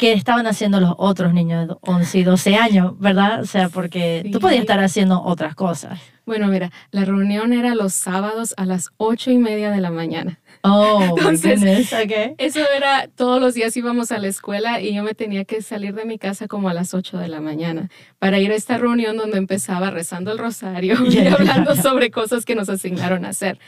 qué 0.00 0.14
estaban 0.14 0.46
haciendo 0.46 0.80
los 0.80 0.94
otros 0.96 1.34
niños 1.34 1.68
de 1.68 1.74
11 1.82 2.18
y 2.18 2.22
12 2.24 2.56
años, 2.56 2.98
¿verdad? 2.98 3.42
O 3.42 3.44
sea, 3.44 3.68
porque 3.68 4.26
tú 4.32 4.40
podías 4.40 4.62
estar 4.62 4.80
haciendo 4.80 5.22
otras 5.22 5.54
cosas. 5.54 6.00
Bueno, 6.24 6.46
mira, 6.46 6.70
la 6.90 7.04
reunión 7.04 7.52
era 7.52 7.74
los 7.74 7.92
sábados 7.92 8.54
a 8.56 8.64
las 8.64 8.88
ocho 8.96 9.30
y 9.30 9.36
media 9.36 9.70
de 9.70 9.78
la 9.82 9.90
mañana. 9.90 10.40
Oh, 10.62 11.02
Entonces, 11.18 11.92
okay. 11.92 12.34
eso 12.38 12.60
era, 12.74 13.08
todos 13.08 13.42
los 13.42 13.52
días 13.52 13.76
íbamos 13.76 14.10
a 14.10 14.18
la 14.18 14.28
escuela 14.28 14.80
y 14.80 14.94
yo 14.94 15.02
me 15.02 15.12
tenía 15.12 15.44
que 15.44 15.60
salir 15.60 15.92
de 15.92 16.06
mi 16.06 16.18
casa 16.18 16.48
como 16.48 16.70
a 16.70 16.74
las 16.74 16.94
8 16.94 17.18
de 17.18 17.28
la 17.28 17.42
mañana 17.42 17.90
para 18.18 18.38
ir 18.38 18.52
a 18.52 18.54
esta 18.54 18.78
reunión 18.78 19.18
donde 19.18 19.36
empezaba 19.36 19.90
rezando 19.90 20.32
el 20.32 20.38
rosario 20.38 20.96
y 21.10 21.18
hablando 21.26 21.76
sobre 21.76 22.10
cosas 22.10 22.46
que 22.46 22.54
nos 22.54 22.70
asignaron 22.70 23.26
a 23.26 23.30
hacer. 23.30 23.58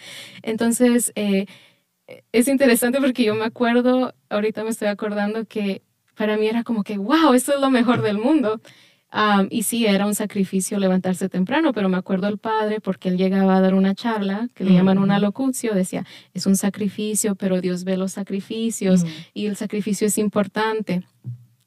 Entonces, 0.42 1.12
eh, 1.14 1.44
es 2.32 2.48
interesante 2.48 3.00
porque 3.02 3.24
yo 3.24 3.34
me 3.34 3.44
acuerdo, 3.44 4.14
ahorita 4.30 4.64
me 4.64 4.70
estoy 4.70 4.88
acordando 4.88 5.44
que 5.44 5.82
para 6.22 6.36
mí 6.36 6.46
era 6.46 6.62
como 6.62 6.84
que, 6.84 6.98
wow, 6.98 7.34
esto 7.34 7.52
es 7.52 7.60
lo 7.60 7.68
mejor 7.68 8.00
del 8.00 8.16
mundo. 8.16 8.60
Um, 9.12 9.48
y 9.50 9.64
sí, 9.64 9.86
era 9.86 10.06
un 10.06 10.14
sacrificio 10.14 10.78
levantarse 10.78 11.28
temprano, 11.28 11.72
pero 11.72 11.88
me 11.88 11.96
acuerdo 11.96 12.28
el 12.28 12.38
padre, 12.38 12.80
porque 12.80 13.08
él 13.08 13.16
llegaba 13.16 13.56
a 13.56 13.60
dar 13.60 13.74
una 13.74 13.96
charla, 13.96 14.48
que 14.54 14.62
le 14.62 14.72
llaman 14.72 14.98
una 14.98 15.18
locucio, 15.18 15.74
decía, 15.74 16.06
es 16.32 16.46
un 16.46 16.54
sacrificio, 16.54 17.34
pero 17.34 17.60
Dios 17.60 17.82
ve 17.82 17.96
los 17.96 18.12
sacrificios 18.12 19.04
y 19.34 19.46
el 19.46 19.56
sacrificio 19.56 20.06
es 20.06 20.16
importante 20.16 21.02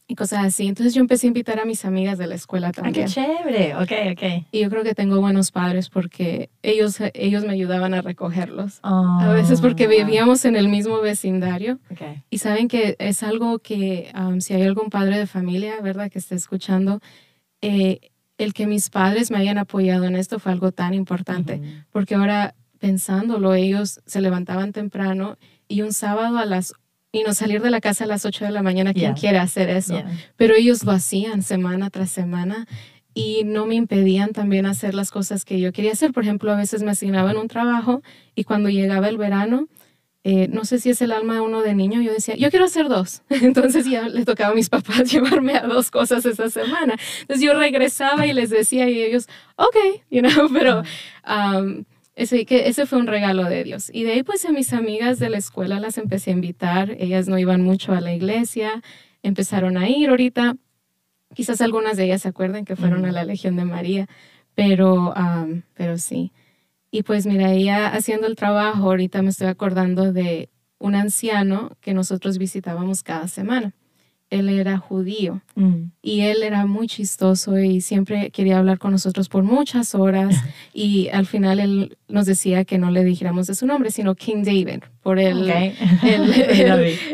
y 0.08 0.16
cosas 0.16 0.46
así. 0.46 0.68
Entonces 0.68 0.94
yo 0.94 1.02
empecé 1.02 1.26
a 1.28 1.30
invitar 1.30 1.60
a 1.60 1.66
mis 1.66 1.84
amigas 1.84 2.18
de 2.18 2.28
la 2.28 2.36
escuela 2.36 2.72
también. 2.72 3.08
¡Qué 3.08 3.12
chévere! 3.12 3.76
Ok, 3.76 3.92
ok. 4.12 4.46
Y 4.52 4.62
yo 4.62 4.70
creo 4.70 4.84
que 4.84 4.94
tengo 4.94 5.20
buenos 5.20 5.52
padres 5.52 5.90
porque 5.90 6.50
ellos, 6.62 6.98
ellos 7.14 7.44
me 7.44 7.54
ayudaban 7.54 7.94
a 7.94 8.02
recogerlos. 8.02 8.80
a 8.84 9.32
veces 9.34 9.62
porque 9.62 9.88
Oh, 9.88 9.90
vivíamos 9.90 10.46
en 10.46 10.56
el 10.56 10.68
mismo 10.70 11.02
vecindario. 11.02 11.80
Okay. 11.92 12.24
Y 12.30 12.38
saben 12.38 12.68
que 12.68 12.96
es 13.00 13.24
algo 13.24 13.60
que 13.60 14.12
um, 14.16 14.42
si 14.42 14.54
hay 14.54 14.64
algún 14.64 14.90
padre 14.90 15.18
de 15.18 15.28
familia, 15.28 15.82
¿verdad? 15.82 16.12
Que 16.12 16.20
esté 16.20 16.36
escuchando, 16.36 17.00
eh, 17.62 18.12
el 18.38 18.54
que 18.54 18.68
mis 18.68 18.90
padres 18.90 19.32
me 19.32 19.38
hayan 19.38 19.58
apoyado 19.58 20.06
en 20.06 20.16
esto 20.16 20.40
fue 20.40 20.52
algo 20.52 20.72
tan 20.72 20.94
importante. 20.94 21.56
Ujú. 21.56 21.66
Porque 21.92 22.16
ahora 22.16 22.54
pensándolo, 22.80 23.56
ellos 23.56 24.02
se 24.06 24.22
levantaban 24.22 24.72
temprano 24.72 25.38
y 25.68 25.82
un 25.82 25.94
sábado 25.94 26.38
a 26.38 26.46
las... 26.46 26.74
Y 27.15 27.24
no 27.24 27.34
salir 27.34 27.62
de 27.62 27.69
la 27.69 27.79
casa 27.79 28.03
a 28.03 28.07
las 28.07 28.25
8 28.25 28.43
de 28.43 28.51
la 28.51 28.62
mañana, 28.62 28.91
¿quién 28.93 29.05
Yeah. 29.13 29.22
quiere 29.22 29.38
hacer 29.38 29.69
eso? 29.69 29.93
Yeah. 29.93 30.12
pero 30.36 30.53
ellos 30.53 30.84
lo 30.84 30.91
hacían 30.91 31.43
semana 31.43 31.89
tras 31.89 32.10
semana 32.12 32.67
y 33.13 33.43
no 33.45 33.65
me 33.65 33.75
impedían 33.75 34.34
también 34.34 34.65
hacer 34.65 34.93
las 34.93 35.12
cosas 35.12 35.45
que 35.45 35.62
yo 35.62 35.72
quería 35.72 35.93
hacer. 35.93 36.12
Por 36.12 36.24
ejemplo, 36.24 36.51
a 36.51 36.57
veces 36.57 36.84
me 36.84 36.91
asignaban 36.91 37.38
un 37.38 37.48
trabajo 37.48 38.01
y 38.36 38.43
cuando 38.43 38.67
llegaba 38.69 39.07
el 39.07 39.17
verano, 39.17 39.67
eh, 40.25 40.50
no 40.50 40.65
sé 40.65 40.79
si 40.79 40.89
es 40.89 41.01
el 41.01 41.13
alma 41.13 41.36
de 41.36 41.39
uno 41.39 41.62
de 41.62 41.74
niño, 41.75 42.01
yo 42.01 42.12
decía, 42.12 42.36
yo 42.36 42.50
quiero 42.50 42.65
hacer 42.65 42.89
dos. 42.89 43.22
Entonces 43.29 43.86
ya 43.86 44.10
le 44.10 44.25
tocaba 44.25 44.51
a 44.51 44.55
mis 44.55 44.67
papás 44.67 45.03
llevarme 45.12 45.55
a 45.55 45.62
dos 45.67 45.91
cosas 45.91 46.25
esa 46.25 46.50
semana. 46.50 46.95
Entonces 47.22 47.45
yo 47.45 47.53
regresaba 47.53 48.27
y 48.27 48.34
les 48.34 48.50
decía 48.50 48.89
y 48.89 49.01
ellos, 49.01 49.27
ok, 49.55 49.77
you 50.12 50.22
know, 50.22 50.50
pero... 50.53 50.84
um, 51.25 51.86
ese, 52.15 52.45
que 52.45 52.67
ese 52.67 52.86
fue 52.86 53.00
un 53.00 53.07
regalo 53.07 53.43
de 53.43 53.63
Dios. 53.63 53.89
Y 53.93 54.03
de 54.03 54.13
ahí 54.13 54.24
pues 54.24 54.45
a 54.45 54.51
mis 54.51 54.74
amigas 54.74 55.19
de 55.19 55.29
la 55.29 55.38
escuela 55.38 55.79
las 55.79 55.98
empecé 55.98 56.31
a 56.31 56.34
invitar. 56.34 56.95
Ellas 57.00 57.27
no 57.27 57.38
iban 57.38 57.62
mucho 57.62 57.93
a 57.93 58.01
la 58.01 58.13
iglesia, 58.13 58.81
empezaron 59.22 59.77
a 59.77 59.89
ir 59.89 60.10
ahorita. 60.10 60.55
Quizás 61.34 61.62
algunas 61.62 61.98
de 61.98 62.05
ellas 62.05 62.22
se 62.22 62.29
acuerden 62.29 62.65
que 62.65 62.75
fueron 62.75 63.05
a 63.05 63.12
la 63.12 63.25
Legión 63.25 63.55
de 63.57 63.65
María, 63.65 64.07
pero, 64.53 65.13
pero 65.74 65.98
sí. 65.98 66.31
Y 66.91 67.03
pues 67.03 67.25
mira, 67.25 67.51
ella 67.51 67.88
haciendo 67.88 68.27
el 68.27 68.38
trabajo, 68.38 68.84
ahorita 68.86 69.22
me 69.22 69.29
estoy 69.29 69.48
acordando 69.48 70.13
de 70.13 70.50
un 70.79 70.95
anciano 70.95 71.72
que 71.81 71.93
nosotros 71.93 72.38
visitábamos 72.38 73.03
cada 73.03 73.27
semana. 73.27 73.74
Él 74.36 74.50
era 74.50 74.77
judío 74.77 75.42
Mm. 75.56 75.92
y 76.01 76.22
él 76.22 76.44
era 76.44 76.65
muy 76.65 76.88
chistoso 76.88 77.58
y 77.60 77.80
siempre 77.82 78.30
quería 78.30 78.58
hablar 78.60 78.77
con 78.77 78.92
nosotros 78.92 79.30
por 79.30 79.44
muchas 79.44 79.96
horas 79.96 80.36
y 80.74 81.08
al 81.10 81.25
final 81.25 81.60
él 81.60 81.98
nos 82.10 82.25
decía 82.25 82.65
que 82.65 82.77
no 82.77 82.92
le 82.92 83.04
dijéramos 83.04 83.48
de 83.48 83.56
su 83.56 83.65
nombre, 83.65 83.89
sino 83.92 84.13
King 84.15 84.44
David, 84.44 84.84
por 85.01 85.18
el, 85.20 85.50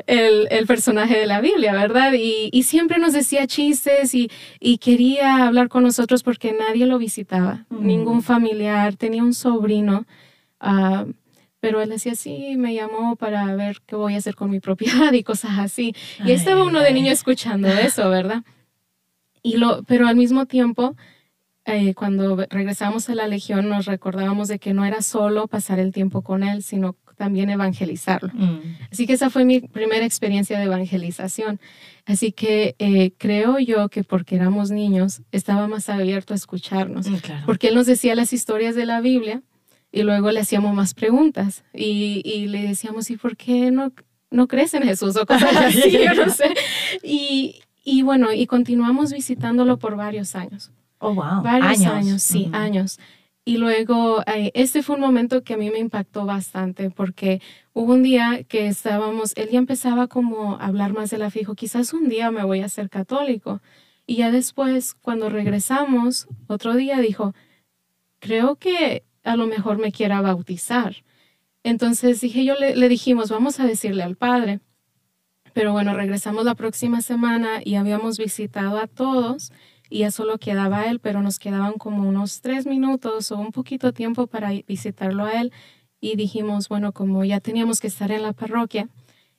el- 0.07 0.47
el 0.49 0.65
personaje 0.67 1.17
de 1.19 1.25
la 1.25 1.41
Biblia, 1.41 1.73
¿verdad? 1.73 2.13
Y, 2.13 2.49
y 2.51 2.63
siempre 2.63 2.97
nos 2.99 3.13
decía 3.13 3.47
chistes 3.47 4.13
y, 4.15 4.29
y 4.59 4.77
quería 4.79 5.45
hablar 5.47 5.69
con 5.69 5.83
nosotros 5.83 6.23
porque 6.23 6.53
nadie 6.57 6.85
lo 6.85 6.97
visitaba, 6.97 7.65
Mm. 7.69 7.85
ningún 7.85 8.21
familiar, 8.23 8.95
tenía 8.95 9.23
un 9.23 9.33
sobrino. 9.33 10.05
ah, 10.59 11.05
pero 11.61 11.81
él 11.81 11.89
decía, 11.89 12.15
sí, 12.15 12.55
me 12.57 12.73
llamó 12.73 13.15
para 13.15 13.55
ver 13.55 13.77
qué 13.85 13.95
voy 13.95 14.15
a 14.15 14.17
hacer 14.17 14.35
con 14.35 14.49
mi 14.49 14.59
propiedad 14.67 15.13
y 15.13 15.23
cosas 15.23 15.57
así. 15.59 15.95
Y 16.19 16.23
ahí 16.23 16.31
estaba 16.33 16.61
Ay, 16.63 16.67
uno 16.67 16.79
de 16.81 16.87
ay. 16.87 16.93
niño 16.93 17.11
escuchando 17.13 17.67
eso, 17.87 18.09
¿verdad? 18.09 18.43
Y 19.43 19.57
lo, 19.57 19.83
pero 19.83 20.07
al 20.07 20.15
mismo 20.17 20.45
tiempo, 20.45 20.95
eh, 21.65 21.93
cuando 21.93 22.35
regresamos 22.49 23.09
a 23.09 23.15
la 23.15 23.27
Legión, 23.27 23.69
nos 23.69 23.85
recordábamos 23.85 24.47
de 24.49 24.59
que 24.59 24.73
no 24.73 24.83
era 24.85 25.01
solo 25.01 25.47
pasar 25.47 25.79
el 25.79 25.91
tiempo 25.93 26.21
con 26.21 26.43
él, 26.43 26.61
sino 26.63 26.95
también 27.17 27.51
evangelizarlo. 27.51 28.29
Mm. 28.33 28.59
Así 28.91 29.05
que 29.05 29.13
esa 29.13 29.29
fue 29.29 29.45
mi 29.45 29.59
primera 29.61 30.03
experiencia 30.05 30.57
de 30.57 30.65
evangelización. 30.65 31.59
Así 32.07 32.31
que 32.31 32.75
eh, 32.79 33.11
creo 33.19 33.59
yo 33.59 33.89
que 33.89 34.03
porque 34.03 34.35
éramos 34.37 34.71
niños, 34.71 35.21
estaba 35.31 35.67
más 35.67 35.87
abierto 35.89 36.33
a 36.33 36.37
escucharnos, 36.37 37.07
Mm, 37.07 37.15
Claro. 37.17 37.43
porque 37.45 37.67
él 37.67 37.75
nos 37.75 37.85
decía 37.85 38.15
las 38.15 38.33
historias 38.33 38.73
de 38.75 38.87
la 38.87 39.01
Biblia 39.01 39.43
y 39.91 40.03
luego 40.03 40.31
le 40.31 40.39
hacíamos 40.39 40.73
más 40.73 40.93
preguntas 40.93 41.63
y, 41.73 42.21
y 42.23 42.47
le 42.47 42.63
decíamos, 42.63 43.09
¿y 43.09 43.17
por 43.17 43.35
qué 43.35 43.71
no, 43.71 43.91
no 44.29 44.47
crees 44.47 44.73
en 44.73 44.83
Jesús? 44.83 45.15
O 45.17 45.25
cosas 45.25 45.55
así, 45.57 45.91
yo 45.91 46.13
no 46.13 46.31
sé. 46.31 46.53
Y, 47.03 47.61
y 47.83 48.01
bueno, 48.01 48.31
y 48.31 48.47
continuamos 48.47 49.11
visitándolo 49.11 49.77
por 49.77 49.95
varios 49.95 50.35
años. 50.35 50.71
Oh, 50.99 51.13
wow. 51.13 51.41
Varios 51.41 51.85
años, 51.85 52.21
sí, 52.21 52.49
años. 52.53 52.99
Y 53.43 53.57
luego, 53.57 54.21
eh, 54.27 54.51
este 54.53 54.83
fue 54.83 54.95
un 54.95 55.01
momento 55.01 55.43
que 55.43 55.55
a 55.55 55.57
mí 55.57 55.71
me 55.71 55.79
impactó 55.79 56.25
bastante 56.25 56.91
porque 56.91 57.41
hubo 57.73 57.93
un 57.93 58.03
día 58.03 58.43
que 58.43 58.67
estábamos, 58.67 59.33
él 59.35 59.49
ya 59.51 59.57
empezaba 59.57 60.07
como 60.07 60.57
a 60.57 60.67
hablar 60.67 60.93
más 60.93 61.09
de 61.09 61.17
la 61.17 61.31
fe, 61.31 61.39
dijo, 61.39 61.55
quizás 61.55 61.91
un 61.93 62.07
día 62.07 62.29
me 62.29 62.43
voy 62.43 62.61
a 62.61 62.69
ser 62.69 62.89
católico. 62.89 63.59
Y 64.05 64.17
ya 64.17 64.31
después, 64.31 64.93
cuando 64.93 65.29
regresamos, 65.29 66.27
otro 66.47 66.75
día 66.75 66.99
dijo, 66.99 67.33
creo 68.19 68.57
que 68.57 69.03
a 69.23 69.35
lo 69.35 69.47
mejor 69.47 69.77
me 69.77 69.91
quiera 69.91 70.21
bautizar. 70.21 71.03
Entonces 71.63 72.21
dije, 72.21 72.43
yo 72.43 72.55
le, 72.55 72.89
dijimos, 72.89 73.29
vamos 73.29 73.59
a 73.59 73.65
decirle 73.65 74.03
al 74.03 74.15
padre. 74.15 74.59
Pero 75.53 75.73
bueno, 75.73 75.93
regresamos 75.93 76.45
la 76.45 76.55
próxima 76.55 77.01
semana 77.01 77.61
y 77.63 77.75
habíamos 77.75 78.17
visitado 78.17 78.77
a 78.77 78.87
todos 78.87 79.51
y 79.89 79.99
ya 79.99 80.11
solo 80.11 80.37
quedaba 80.37 80.85
él, 80.85 80.99
pero 80.99 81.21
nos 81.21 81.39
quedaban 81.39 81.73
como 81.73 82.07
unos 82.07 82.41
tres 82.41 82.65
minutos 82.65 83.31
o 83.31 83.37
un 83.37 83.51
poquito 83.51 83.91
tiempo 83.91 84.27
para 84.27 84.51
visitarlo 84.67 85.25
a 85.25 85.41
él. 85.41 85.51
Y 85.99 86.15
dijimos, 86.15 86.69
bueno, 86.69 86.93
como 86.93 87.23
ya 87.25 87.41
teníamos 87.41 87.79
que 87.79 87.87
estar 87.87 88.11
en 88.11 88.23
la 88.23 88.33
parroquia 88.33 88.89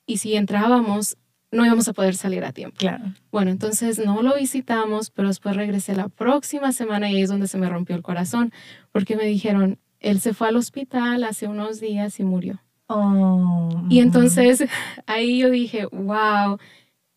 y 0.06 0.18
si 0.18 0.34
entrábamos, 0.36 1.16
no 1.52 1.64
íbamos 1.66 1.86
a 1.86 1.92
poder 1.92 2.16
salir 2.16 2.44
a 2.44 2.52
tiempo. 2.52 2.76
Claro. 2.78 3.04
Bueno, 3.30 3.50
entonces 3.50 4.04
no 4.04 4.22
lo 4.22 4.34
visitamos, 4.34 5.10
pero 5.10 5.28
después 5.28 5.54
regresé 5.54 5.94
la 5.94 6.08
próxima 6.08 6.72
semana 6.72 7.10
y 7.10 7.16
ahí 7.16 7.22
es 7.22 7.28
donde 7.28 7.46
se 7.46 7.58
me 7.58 7.68
rompió 7.68 7.94
el 7.94 8.02
corazón, 8.02 8.52
porque 8.90 9.16
me 9.16 9.24
dijeron, 9.26 9.78
él 10.00 10.20
se 10.20 10.34
fue 10.34 10.48
al 10.48 10.56
hospital 10.56 11.22
hace 11.24 11.46
unos 11.46 11.78
días 11.78 12.18
y 12.18 12.24
murió. 12.24 12.60
Oh, 12.88 13.84
Y 13.88 14.00
entonces 14.00 14.64
ahí 15.06 15.38
yo 15.38 15.50
dije, 15.50 15.86
wow. 15.92 16.58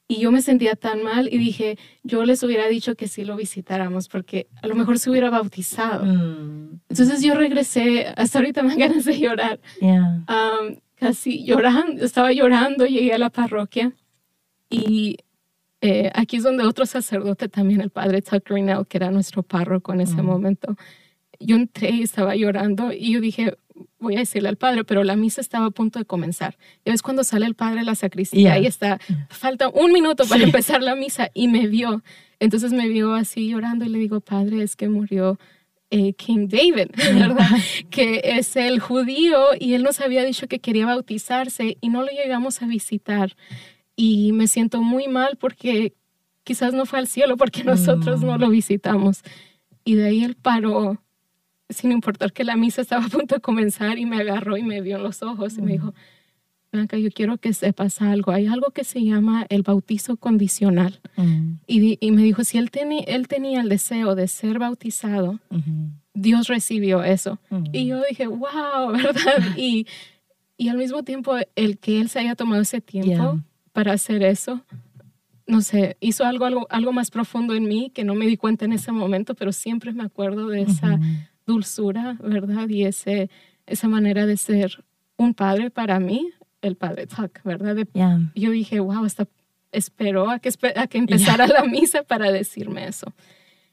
Y 0.08 0.20
yo 0.20 0.32
me 0.32 0.42
sentía 0.44 0.75
tan 0.75 1.01
mal 1.01 1.30
y 1.32 1.38
dije, 1.39 1.80
yo 2.04 2.25
les 2.25 2.44
hubiera 2.44 2.68
dicho 2.68 2.94
que 2.96 3.08
sí 3.08 3.25
lo 3.25 3.36
visitáramos 3.36 4.08
porque 4.08 4.48
a 4.62 4.68
lo 4.68 4.75
mejor 4.75 5.00
se 5.00 5.10
hubiera 5.10 5.32
bautizado. 5.32 6.06
Mm, 6.06 6.82
Entonces 6.89 7.24
yo 7.24 7.34
regresé, 7.34 8.13
hasta 8.15 8.38
ahorita 8.38 8.62
me 8.62 8.70
dan 8.70 8.77
ganas 8.80 9.06
de 9.06 9.20
llorar, 9.20 9.60
yeah. 9.82 10.24
am, 10.27 10.80
casi 10.94 11.44
llorando, 11.44 12.06
estaba 12.06 12.32
llorando, 12.34 12.86
llegué 12.86 13.13
a 13.13 13.18
la 13.18 13.32
parroquia 13.32 13.94
y 14.69 15.17
eh, 15.81 16.10
aquí 16.13 16.38
es 16.38 16.43
donde 16.43 16.63
otro 16.63 16.86
sacerdote 16.86 17.48
también, 17.50 17.81
el 17.81 17.89
padre 17.91 18.22
Tuck 18.22 18.50
Grinnell, 18.50 18.86
que 18.88 18.98
era 18.98 19.12
nuestro 19.12 19.43
párroco 19.43 19.93
en 19.93 20.01
ese 20.01 20.22
momento, 20.22 20.75
yo 21.39 21.55
entré 21.57 21.91
y 21.91 22.01
estaba 22.01 22.36
llorando 22.36 22.91
y 22.93 23.12
yo 23.13 23.22
dije, 23.22 23.57
voy 24.00 24.15
a 24.15 24.19
decirle 24.19 24.50
al 24.50 24.55
padre, 24.57 24.84
pero 24.86 25.03
la 25.03 25.15
misa 25.15 25.41
estaba 25.41 25.65
a 25.67 25.72
punto 25.72 26.00
de 26.00 26.05
comenzar. 26.05 26.57
Ya 26.86 26.91
ves 26.93 27.01
cuando 27.01 27.24
sale 27.24 27.45
el 27.45 27.55
padre 27.55 27.81
a 27.81 27.84
la 27.84 27.95
sacristía 27.95 28.53
Yeah. 28.55 28.60
y 28.60 28.65
está, 28.67 29.00
falta 29.29 29.67
un 29.69 29.91
minuto 29.91 30.25
para 30.25 30.39
Sí. 30.39 30.45
empezar 30.45 30.81
la 30.81 30.95
misa 30.95 31.29
y 31.34 31.48
me 31.50 31.67
vio. 31.67 32.01
Entonces 32.39 32.72
me 32.72 32.88
vio 32.88 33.13
así 33.13 33.50
llorando 33.50 33.86
y 33.86 33.89
le 33.89 34.00
digo, 34.00 34.22
padre, 34.22 34.63
es 34.63 34.75
que 34.75 34.88
murió 34.89 35.38
eh, 35.91 36.13
King 36.13 36.48
David, 36.50 36.88
¿verdad? 37.13 37.48
que 37.91 38.22
es 38.24 38.55
el 38.55 38.79
judío 38.79 39.39
y 39.60 39.74
él 39.74 39.84
nos 39.84 40.00
había 40.01 40.24
dicho 40.24 40.48
que 40.48 40.60
quería 40.60 40.86
bautizarse 40.86 41.77
y 41.81 41.89
no 41.89 42.01
lo 42.01 42.10
llegamos 42.12 42.62
a 42.62 42.65
visitar. 42.67 43.36
Y 43.95 44.31
me 44.33 44.47
siento 44.47 44.81
muy 44.81 45.07
mal 45.07 45.37
porque 45.39 45.93
quizás 46.43 46.73
no 46.73 46.85
fue 46.85 46.99
al 46.99 47.07
cielo 47.07 47.37
porque 47.37 47.63
nosotros 47.63 48.21
no 48.21 48.37
Mm. 48.37 48.41
lo 48.41 48.49
visitamos. 48.49 49.21
Y 49.83 49.95
de 49.95 50.05
ahí 50.05 50.23
él 50.23 50.35
paró, 50.35 51.01
sin 51.69 51.91
importar 51.91 52.33
que 52.33 52.43
la 52.43 52.55
misa 52.55 52.81
estaba 52.81 53.05
a 53.05 53.09
punto 53.09 53.35
de 53.35 53.41
comenzar, 53.41 53.97
y 53.97 54.05
me 54.05 54.17
agarró 54.17 54.57
y 54.57 54.63
me 54.63 54.81
vio 54.81 54.97
en 54.97 55.03
los 55.03 55.21
ojos 55.23 55.57
y 55.57 55.61
me 55.61 55.67
Mm. 55.67 55.73
dijo, 55.73 55.93
Blanca, 56.71 56.97
yo 56.97 57.09
quiero 57.09 57.37
que 57.37 57.53
sepas 57.53 58.01
algo. 58.01 58.31
Hay 58.33 58.47
algo 58.47 58.71
que 58.71 58.83
se 58.83 59.01
llama 59.01 59.45
el 59.47 59.61
bautizo 59.61 60.17
condicional. 60.17 60.99
Mm, 61.15 61.53
Y, 61.67 61.97
y 62.05 62.11
me 62.11 62.21
dijo, 62.21 62.43
si 62.43 62.57
él, 62.57 62.69
teni- 62.69 63.05
él 63.07 63.29
tenía 63.29 63.61
el 63.61 63.69
deseo 63.69 64.13
de 64.13 64.27
ser 64.27 64.59
bautizado, 64.59 65.39
ujú, 65.49 65.61
Dios 66.13 66.47
recibió 66.47 67.01
eso. 67.03 67.39
mm. 67.49 67.63
Y 67.71 67.85
yo 67.85 68.01
dije, 68.09 68.27
wow, 68.27 68.91
¿verdad? 68.91 69.55
Y, 69.55 69.87
y 70.57 70.67
al 70.67 70.77
mismo 70.77 71.03
tiempo, 71.03 71.35
el 71.55 71.77
que 71.77 72.01
él 72.01 72.09
se 72.09 72.19
haya 72.19 72.35
tomado 72.35 72.61
ese 72.61 72.81
tiempo 72.81 73.07
Yeah. 73.09 73.43
Para 73.75 73.91
hacer 73.91 74.24
eso, 74.24 74.62
no 75.48 75.60
sé, 75.62 75.98
hizo 76.00 76.24
algo, 76.24 76.46
algo, 76.46 76.65
algo 76.70 76.94
más 76.94 77.12
profundo 77.12 77.53
en 77.55 77.65
mí 77.65 77.91
que 77.94 78.05
no 78.05 78.15
me 78.15 78.25
di 78.25 78.38
cuenta 78.38 78.63
en 78.63 78.72
ese 78.72 78.94
momento, 78.94 79.36
pero 79.36 79.51
siempre 79.51 79.91
me 79.91 80.05
acuerdo 80.05 80.48
de 80.48 80.62
esa 80.62 80.98
dulzura, 81.46 82.15
¿verdad? 82.24 82.70
Y 82.70 82.86
ese, 82.86 83.29
esa 83.65 83.89
manera 83.89 84.25
de 84.25 84.38
ser 84.38 84.86
un 85.17 85.34
padre 85.34 85.72
para 85.72 86.00
mí, 86.00 86.29
el 86.62 86.77
padre 86.77 87.05
Tuck, 87.05 87.44
¿verdad? 87.44 87.75
De- 87.75 87.86
Yeah. 87.94 88.32
yo 88.34 88.51
dije, 88.51 88.79
wow, 88.79 89.03
hasta 89.03 89.27
esperó 89.74 90.29
a 90.29 90.39
que, 90.39 90.51
a 90.77 90.88
que 90.88 90.98
empezara 90.98 91.46
la 91.48 91.65
misa 91.65 92.03
para 92.03 92.32
decirme 92.32 92.88
eso. 92.88 93.13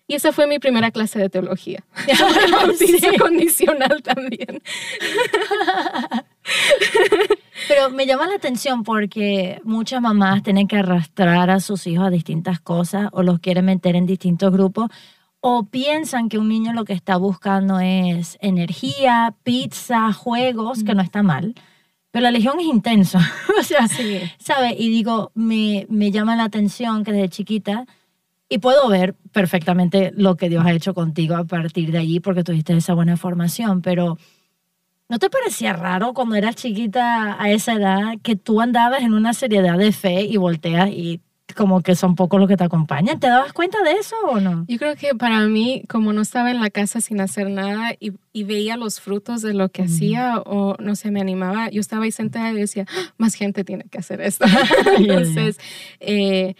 Y 0.09 0.14
esa 0.14 0.32
fue 0.32 0.49
mi 0.49 0.59
primera 0.59 0.90
clase 0.90 1.21
de 1.21 1.30
teología. 1.30 1.85
bautismo 2.50 3.12
condicional 3.21 4.02
también. 4.02 4.61
Pero 7.69 7.90
me 7.90 8.07
llama 8.07 8.26
la 8.26 8.35
atención 8.35 8.83
porque 8.83 9.61
muchas 9.64 10.00
mamás 10.00 10.42
tienen 10.42 10.69
que 10.69 10.76
arrastrar 10.76 11.50
a 11.50 11.61
sus 11.61 11.87
hijos 11.87 12.07
a 12.07 12.11
distintas 12.11 12.61
cosas 12.61 13.09
o 13.12 13.23
los 13.23 13.38
quieren 13.40 13.66
meter 13.66 13.97
en 13.97 14.07
distintos 14.07 14.52
grupos 14.52 14.90
o 15.40 15.64
piensan 15.64 16.28
que 16.28 16.38
un 16.38 16.49
niño 16.49 16.73
lo 16.73 16.85
que 16.85 16.92
está 16.92 17.16
buscando 17.16 17.81
es 17.81 18.38
energía, 18.40 19.35
pizza, 19.42 20.12
juegos, 20.12 20.85
que 20.85 20.95
no 20.95 21.02
está 21.02 21.23
mal. 21.23 21.54
Pero 22.12 22.23
la 22.23 22.31
legión 22.31 22.61
es 22.61 22.66
intensa. 22.66 23.19
o 23.59 23.62
sea, 23.62 23.88
sí. 23.88 24.21
¿sabes? 24.38 24.75
Y 24.78 24.88
digo, 24.88 25.33
me, 25.35 25.87
me 25.88 26.12
llama 26.12 26.37
la 26.37 26.45
atención 26.45 27.02
que 27.02 27.12
desde 27.12 27.28
chiquita, 27.28 27.87
y 28.49 28.59
puedo 28.59 28.87
ver 28.88 29.14
perfectamente 29.33 30.12
lo 30.14 30.37
que 30.37 30.50
Dios 30.50 30.64
ha 30.64 30.73
hecho 30.73 30.92
contigo 30.92 31.35
a 31.37 31.45
partir 31.45 31.90
de 31.90 31.99
allí, 31.99 32.21
porque 32.21 32.45
tuviste 32.45 32.76
esa 32.76 32.92
buena 32.92 33.16
formación, 33.16 33.81
pero 33.81 34.19
¿no 35.12 35.19
te 35.19 35.28
parecía 35.28 35.75
raro 35.75 36.14
cuando 36.14 36.37
eras 36.37 36.57
chiquita 36.57 37.37
a 37.38 37.50
esa 37.50 37.75
edad 37.75 38.14
que 38.23 38.35
tú 38.35 38.62
andabas 38.62 39.02
en 39.02 39.12
una 39.12 39.35
seriedad 39.35 39.76
de 39.76 39.92
fe 39.92 40.23
y 40.23 40.38
volteas 40.38 40.88
y 40.88 41.21
como 41.54 41.83
que 41.83 41.97
son 41.97 42.14
pocos 42.14 42.40
los 42.40 42.49
que 42.49 42.57
te 42.57 42.64
acompañan. 42.64 43.21
¿Te 43.21 43.26
dabas 43.26 43.52
cuenta 43.52 43.83
de 43.83 43.92
eso 43.92 44.16
o 44.26 44.40
no? 44.40 44.64
Yo 44.69 44.78
creo 44.78 44.97
que 44.97 45.14
para 45.14 45.47
mí, 45.49 45.83
como 45.87 46.14
no 46.14 46.23
estaba 46.23 46.50
en 46.50 46.62
la 46.62 46.71
casa 46.71 47.02
sin 47.02 47.21
hacer 47.21 47.50
nada 47.50 47.92
y, 48.00 48.14
veía 48.45 48.78
los 48.78 49.02
frutos 49.02 49.42
de 49.42 49.52
lo 49.52 49.69
que 49.69 49.83
hacía 49.83 50.38
o 50.47 50.76
no 50.78 50.97
sé, 50.97 51.11
me 51.11 51.21
animaba, 51.21 51.69
yo 51.69 51.83
estaba 51.83 52.04
ahí 52.04 52.11
sentada 52.11 52.50
y 52.50 52.54
decía, 52.54 52.87
ah, 52.88 53.12
más 53.19 53.35
gente 53.35 53.64
tiene 53.64 53.85
que 53.90 53.99
hacer 53.99 54.23
esto. 54.23 54.47
Entonces, 54.97 55.61
eh, 56.00 56.54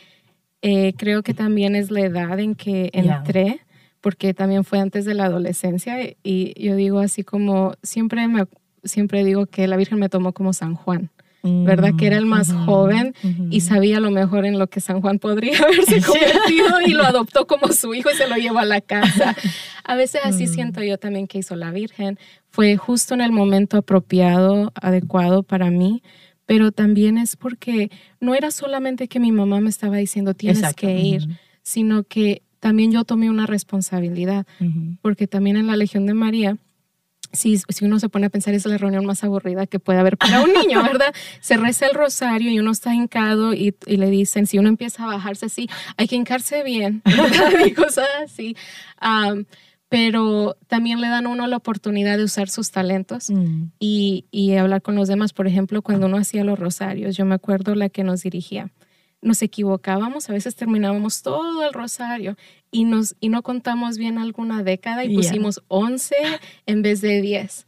eh, 0.61 0.93
creo 0.99 1.23
que 1.23 1.33
también 1.33 1.75
es 1.75 1.91
la 1.91 2.03
edad 2.03 2.39
en 2.39 2.55
que 2.55 2.91
entré. 2.93 3.63
Porque 4.03 4.35
también 4.35 4.65
fue 4.65 4.79
antes 4.79 5.07
de 5.07 5.15
la 5.15 5.25
adolescencia 5.25 5.97
y 6.23 6.63
yo 6.63 6.77
digo 6.77 6.99
así 6.99 7.25
como 7.25 7.73
siempre 7.83 8.29
me 8.29 8.45
siempre 8.85 9.25
digo 9.25 9.47
que 9.47 9.67
la 9.67 9.77
Virgen 9.77 9.99
me 9.99 10.11
tomó 10.11 10.33
como 10.33 10.53
San 10.53 10.75
Juan. 10.75 11.11
¿verdad? 11.45 11.95
Que 11.99 12.07
era 12.07 12.19
el 12.19 12.27
más 12.27 12.53
joven 12.53 13.17
y 13.51 13.63
sabía 13.63 13.99
lo 13.99 14.13
mejor 14.13 14.45
en 14.45 14.61
lo 14.61 14.69
que 14.69 14.81
San 14.81 15.01
Juan 15.01 15.19
podría 15.19 15.59
haberse 15.63 16.01
convertido 16.07 16.81
y 16.87 16.93
lo 16.93 17.03
adoptó 17.03 17.49
como 17.49 17.73
su 17.73 17.95
hijo 17.95 18.11
y 18.13 18.15
se 18.15 18.29
lo 18.29 18.37
llevó 18.37 18.61
a 18.61 18.65
la 18.65 18.81
casa. 18.81 19.35
A 19.85 19.97
veces 19.97 20.21
así 20.23 20.45
mm. 20.45 20.49
siento 20.49 20.83
yo 20.85 20.99
también 20.99 21.27
que 21.27 21.39
hizo 21.39 21.57
la 21.57 21.73
Virgen. 21.73 22.17
Fue 22.49 22.77
justo 22.77 23.15
en 23.15 23.23
el 23.23 23.33
momento 23.33 23.77
apropiado, 23.77 24.73
adecuado 24.81 25.43
para 25.43 25.69
mí, 25.71 26.05
pero 26.47 26.71
también 26.71 27.19
es 27.19 27.35
porque 27.35 27.91
no 28.21 28.37
era 28.37 28.53
solamente 28.53 29.09
que 29.09 29.19
mi 29.19 29.33
mamá 29.33 29.61
me 29.61 29.71
estaba 29.71 29.97
diciendo 29.97 30.35
tienes 30.35 30.73
que 30.75 30.97
ir, 31.01 31.27
sino 31.65 32.05
que 32.05 32.43
también 32.63 32.93
yo 32.93 33.03
tomé 33.03 33.29
una 33.29 33.45
responsabilidad, 33.45 34.47
porque 35.01 35.27
también 35.27 35.57
en 35.57 35.67
la 35.67 35.77
Legión 35.77 36.07
de 36.07 36.15
María, 36.15 36.59
si, 37.33 37.59
si 37.59 37.85
uno 37.85 37.99
se 37.99 38.09
pone 38.09 38.27
a 38.27 38.31
pensar, 38.31 38.55
es 38.55 38.65
la 38.67 38.79
reunión 38.79 39.05
más 39.05 39.25
aburrida 39.25 39.67
que 39.67 39.81
puede 39.81 39.99
haber 39.99 40.17
para 40.17 40.43
un 40.43 40.53
niño, 40.63 40.81
¿verdad? 40.81 41.13
Se 41.41 41.57
reza 41.57 41.87
el 41.87 41.95
rosario 41.95 42.53
y 42.53 42.61
uno 42.61 42.71
está 42.71 42.95
hincado 42.95 43.53
y, 43.53 43.75
y 43.85 43.97
le 43.97 44.11
dicen, 44.11 44.47
si 44.47 44.61
uno 44.61 44.69
empieza 44.69 45.03
a 45.03 45.07
bajarse 45.07 45.47
así, 45.47 45.69
hay 45.97 46.07
que 46.07 46.15
hincarse 46.15 46.63
bien, 46.63 47.03
¿verdad? 47.05 47.51
y 47.67 47.73
cosas 47.73 48.07
así. 48.25 48.57
pero 49.89 50.57
también 50.69 51.01
le 51.01 51.09
dan 51.09 51.27
a 51.27 51.31
uno 51.31 51.49
la 51.49 51.57
oportunidad 51.57 52.17
de 52.17 52.23
usar 52.23 52.49
sus 52.49 52.71
talentos 52.71 53.29
mm. 53.29 53.73
y, 53.81 54.27
y 54.31 54.55
hablar 54.55 54.83
con 54.83 54.95
los 54.95 55.09
demás. 55.09 55.33
Por 55.33 55.49
ejemplo, 55.49 55.83
cuando 55.83 56.07
uno 56.07 56.17
hacía 56.17 56.45
los 56.45 56.61
rosarios, 56.61 57.17
yo 57.17 57.25
me 57.25 57.35
acuerdo 57.35 57.75
la 57.75 57.89
que 57.89 58.05
nos 58.05 58.23
dirigía 58.23 58.71
nos 59.23 59.41
equivocábamos, 59.41 60.29
a 60.29 60.33
veces 60.33 60.57
terminábamos 60.57 61.23
todo 61.23 61.65
el 61.65 61.73
rosario 61.73 62.37
y, 62.71 62.85
nos, 62.85 63.15
y 63.21 63.29
no 63.29 63.43
contamos 63.43 63.97
bien 63.97 64.19
alguna 64.19 64.63
década 64.63 65.05
y 65.05 65.15
pusimos 65.15 65.63
11 65.69 66.15
en 66.67 66.83
vez 66.83 67.01
de 67.01 67.23
10. 67.23 67.67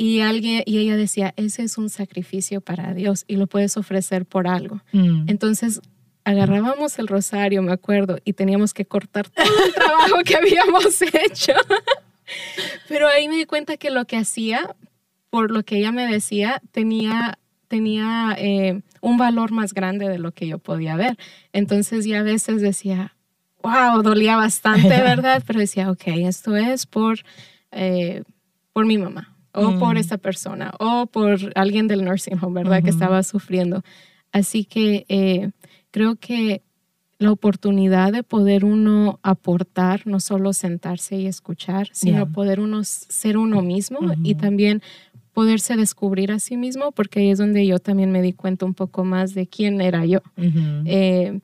Y, 0.00 0.20
alguien, 0.20 0.62
y 0.64 0.78
ella 0.78 0.96
decía, 0.96 1.34
ese 1.36 1.64
es 1.64 1.76
un 1.76 1.90
sacrificio 1.90 2.60
para 2.60 2.94
Dios 2.94 3.24
y 3.26 3.34
lo 3.34 3.48
puedes 3.48 3.76
ofrecer 3.76 4.24
por 4.24 4.46
algo. 4.46 4.80
Mm. 4.92 5.28
Entonces 5.28 5.80
agarrábamos 6.22 6.98
el 7.00 7.08
rosario, 7.08 7.62
me 7.62 7.72
acuerdo, 7.72 8.18
y 8.24 8.34
teníamos 8.34 8.72
que 8.72 8.84
cortar 8.84 9.28
todo 9.28 9.64
el 9.64 9.74
trabajo 9.74 10.18
que 10.24 10.36
habíamos 10.36 11.02
hecho. 11.12 11.54
Pero 12.88 13.08
ahí 13.08 13.28
me 13.28 13.36
di 13.36 13.46
cuenta 13.46 13.76
que 13.76 13.90
lo 13.90 14.04
que 14.04 14.16
hacía, 14.16 14.76
por 15.30 15.50
lo 15.50 15.64
que 15.64 15.78
ella 15.78 15.90
me 15.90 16.06
decía, 16.06 16.62
tenía, 16.70 17.38
tenía 17.66 18.36
eh, 18.38 18.82
un 19.00 19.18
valor 19.18 19.52
más 19.52 19.74
grande 19.74 20.08
de 20.08 20.18
lo 20.18 20.32
que 20.32 20.46
yo 20.46 20.58
podía 20.58 20.96
ver. 20.96 21.16
Entonces 21.52 22.04
ya 22.04 22.20
a 22.20 22.22
veces 22.22 22.60
decía, 22.60 23.14
wow, 23.62 24.02
dolía 24.02 24.36
bastante, 24.36 24.88
¿verdad? 24.88 25.42
Pero 25.46 25.60
decía, 25.60 25.90
ok, 25.90 26.02
esto 26.06 26.56
es 26.56 26.86
por, 26.86 27.18
eh, 27.72 28.22
por 28.72 28.86
mi 28.86 28.98
mamá, 28.98 29.36
o 29.52 29.78
por 29.78 29.94
mm. 29.94 29.98
esta 29.98 30.18
persona, 30.18 30.72
o 30.78 31.06
por 31.06 31.38
alguien 31.54 31.88
del 31.88 32.04
nursing 32.04 32.38
home, 32.40 32.62
¿verdad? 32.62 32.82
Que 32.82 32.90
estaba 32.90 33.22
sufriendo. 33.22 33.82
Así 34.32 34.64
que 34.64 35.06
eh, 35.08 35.50
creo 35.90 36.16
que 36.16 36.62
la 37.18 37.32
oportunidad 37.32 38.12
de 38.12 38.22
poder 38.22 38.64
uno 38.64 39.18
aportar, 39.22 40.06
no 40.06 40.20
solo 40.20 40.52
sentarse 40.52 41.16
y 41.16 41.26
escuchar, 41.26 41.88
sino 41.92 42.30
poder 42.30 42.60
uno 42.60 42.84
ser 42.84 43.36
uno 43.36 43.60
mismo 43.60 43.98
y 44.22 44.36
también 44.36 44.82
poderse 45.38 45.76
descubrir 45.76 46.32
a 46.32 46.40
sí 46.40 46.56
mismo, 46.56 46.90
porque 46.90 47.20
ahí 47.20 47.30
es 47.30 47.38
donde 47.38 47.64
yo 47.64 47.78
también 47.78 48.10
me 48.10 48.22
di 48.22 48.32
cuenta 48.32 48.66
un 48.66 48.74
poco 48.74 49.04
más 49.04 49.34
de 49.34 49.46
quién 49.46 49.80
era 49.80 50.04
yo. 50.04 50.18
Eh, 50.36 51.38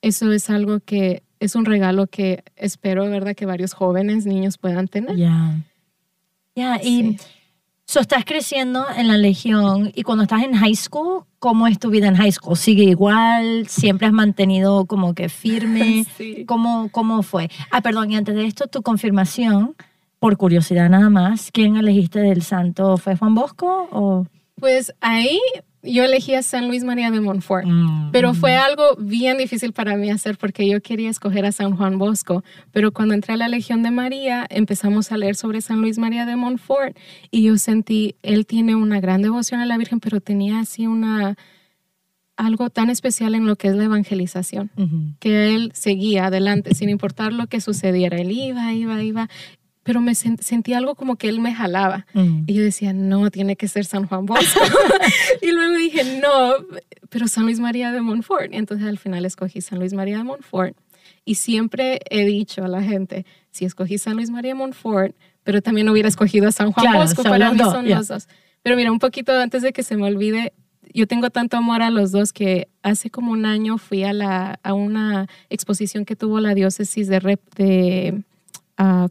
eso 0.00 0.32
es 0.32 0.48
algo 0.48 0.80
que 0.80 1.22
es 1.38 1.54
un 1.54 1.66
regalo 1.66 2.06
que 2.06 2.42
espero, 2.56 3.04
¿verdad?, 3.10 3.36
que 3.36 3.44
varios 3.44 3.74
jóvenes, 3.74 4.24
niños 4.24 4.56
puedan 4.56 4.88
tener. 4.88 5.14
Ya. 5.14 5.62
Ya, 6.56 6.80
y 6.82 7.18
so, 7.84 8.00
estás 8.00 8.24
creciendo 8.24 8.86
en 8.96 9.08
la 9.08 9.18
Legión 9.18 9.92
y 9.94 10.04
cuando 10.04 10.22
estás 10.22 10.44
en 10.44 10.54
high 10.54 10.74
school, 10.74 11.24
¿cómo 11.38 11.66
es 11.66 11.78
tu 11.78 11.90
vida 11.90 12.08
en 12.08 12.16
high 12.16 12.32
school? 12.32 12.56
¿Sigue 12.56 12.84
igual? 12.84 13.68
¿Siempre 13.68 14.06
has 14.06 14.14
mantenido 14.14 14.86
como 14.86 15.14
que 15.14 15.28
firme? 15.28 16.06
sí. 16.16 16.46
¿Cómo, 16.46 16.88
¿Cómo 16.90 17.22
fue? 17.22 17.50
Ah, 17.70 17.82
perdón, 17.82 18.10
y 18.10 18.16
antes 18.16 18.34
de 18.34 18.46
esto, 18.46 18.68
tu 18.68 18.80
confirmación 18.80 19.76
por 20.22 20.36
curiosidad 20.36 20.88
nada 20.88 21.10
más, 21.10 21.50
¿quién 21.52 21.74
elegiste 21.74 22.20
del 22.20 22.42
santo? 22.42 22.96
¿Fue 22.96 23.16
Juan 23.16 23.34
Bosco 23.34 23.88
o...? 23.90 24.24
Pues 24.54 24.94
ahí 25.00 25.40
yo 25.82 26.04
elegí 26.04 26.36
a 26.36 26.44
San 26.44 26.68
Luis 26.68 26.84
María 26.84 27.10
de 27.10 27.20
Montfort, 27.20 27.66
mm, 27.66 28.12
pero 28.12 28.32
fue 28.32 28.54
algo 28.54 28.84
bien 29.00 29.36
difícil 29.36 29.72
para 29.72 29.96
mí 29.96 30.10
hacer 30.10 30.38
porque 30.38 30.68
yo 30.68 30.80
quería 30.80 31.10
escoger 31.10 31.44
a 31.44 31.50
San 31.50 31.76
Juan 31.76 31.98
Bosco, 31.98 32.44
pero 32.70 32.92
cuando 32.92 33.14
entré 33.14 33.34
a 33.34 33.36
la 33.36 33.48
Legión 33.48 33.82
de 33.82 33.90
María 33.90 34.46
empezamos 34.48 35.10
a 35.10 35.16
leer 35.16 35.34
sobre 35.34 35.60
San 35.60 35.80
Luis 35.80 35.98
María 35.98 36.24
de 36.24 36.36
Montfort 36.36 36.96
y 37.32 37.42
yo 37.42 37.58
sentí, 37.58 38.14
él 38.22 38.46
tiene 38.46 38.76
una 38.76 39.00
gran 39.00 39.22
devoción 39.22 39.58
a 39.58 39.66
la 39.66 39.76
Virgen, 39.76 39.98
pero 39.98 40.20
tenía 40.20 40.60
así 40.60 40.86
una 40.86 41.34
algo 42.36 42.70
tan 42.70 42.90
especial 42.90 43.34
en 43.34 43.46
lo 43.46 43.56
que 43.56 43.68
es 43.68 43.74
la 43.74 43.84
evangelización, 43.84 44.70
que 45.18 45.54
él 45.54 45.72
seguía 45.74 46.26
adelante 46.26 46.74
sin 46.76 46.88
importar 46.90 47.32
lo 47.32 47.48
que 47.48 47.60
sucediera, 47.60 48.18
él 48.18 48.30
iba, 48.30 48.72
iba, 48.72 49.02
iba, 49.02 49.28
pero 49.82 50.00
me 50.00 50.14
sentí 50.14 50.74
algo 50.74 50.94
como 50.94 51.16
que 51.16 51.28
él 51.28 51.40
me 51.40 51.54
jalaba. 51.54 52.06
Mm. 52.14 52.44
Y 52.46 52.54
yo 52.54 52.62
decía, 52.62 52.92
no, 52.92 53.30
tiene 53.30 53.56
que 53.56 53.68
ser 53.68 53.84
San 53.84 54.06
Juan 54.06 54.26
Bosco. 54.26 54.60
y 55.42 55.50
luego 55.50 55.74
dije, 55.76 56.20
no, 56.20 56.54
pero 57.08 57.26
San 57.26 57.44
Luis 57.44 57.58
María 57.58 57.90
de 57.90 58.00
Montfort. 58.00 58.52
Y 58.52 58.56
entonces 58.56 58.86
al 58.86 58.98
final 58.98 59.24
escogí 59.24 59.60
San 59.60 59.78
Luis 59.78 59.92
María 59.92 60.18
de 60.18 60.24
Montfort. 60.24 60.76
Y 61.24 61.36
siempre 61.36 62.00
he 62.10 62.24
dicho 62.24 62.64
a 62.64 62.68
la 62.68 62.82
gente, 62.82 63.26
si 63.50 63.64
escogí 63.64 63.98
San 63.98 64.16
Luis 64.16 64.30
María 64.30 64.52
de 64.52 64.54
Montfort, 64.54 65.14
pero 65.44 65.62
también 65.62 65.88
hubiera 65.88 66.08
escogido 66.08 66.48
a 66.48 66.52
San 66.52 66.72
Juan 66.72 66.94
Bosco, 66.94 67.22
para 67.22 67.52
mí 67.52 67.58
son 67.58 67.88
los 67.88 68.08
dos. 68.08 68.28
Pero 68.62 68.76
mira, 68.76 68.92
un 68.92 69.00
poquito 69.00 69.32
antes 69.32 69.62
de 69.62 69.72
que 69.72 69.82
se 69.82 69.96
me 69.96 70.04
olvide, 70.04 70.52
yo 70.94 71.06
tengo 71.06 71.30
tanto 71.30 71.56
amor 71.56 71.82
a 71.82 71.90
los 71.90 72.12
dos 72.12 72.32
que 72.32 72.68
hace 72.82 73.10
como 73.10 73.32
un 73.32 73.46
año 73.46 73.78
fui 73.78 74.04
a, 74.04 74.12
la, 74.12 74.60
a 74.62 74.74
una 74.74 75.26
exposición 75.50 76.04
que 76.04 76.16
tuvo 76.16 76.38
la 76.40 76.54
diócesis 76.54 77.08
de, 77.08 77.38
de 77.56 78.22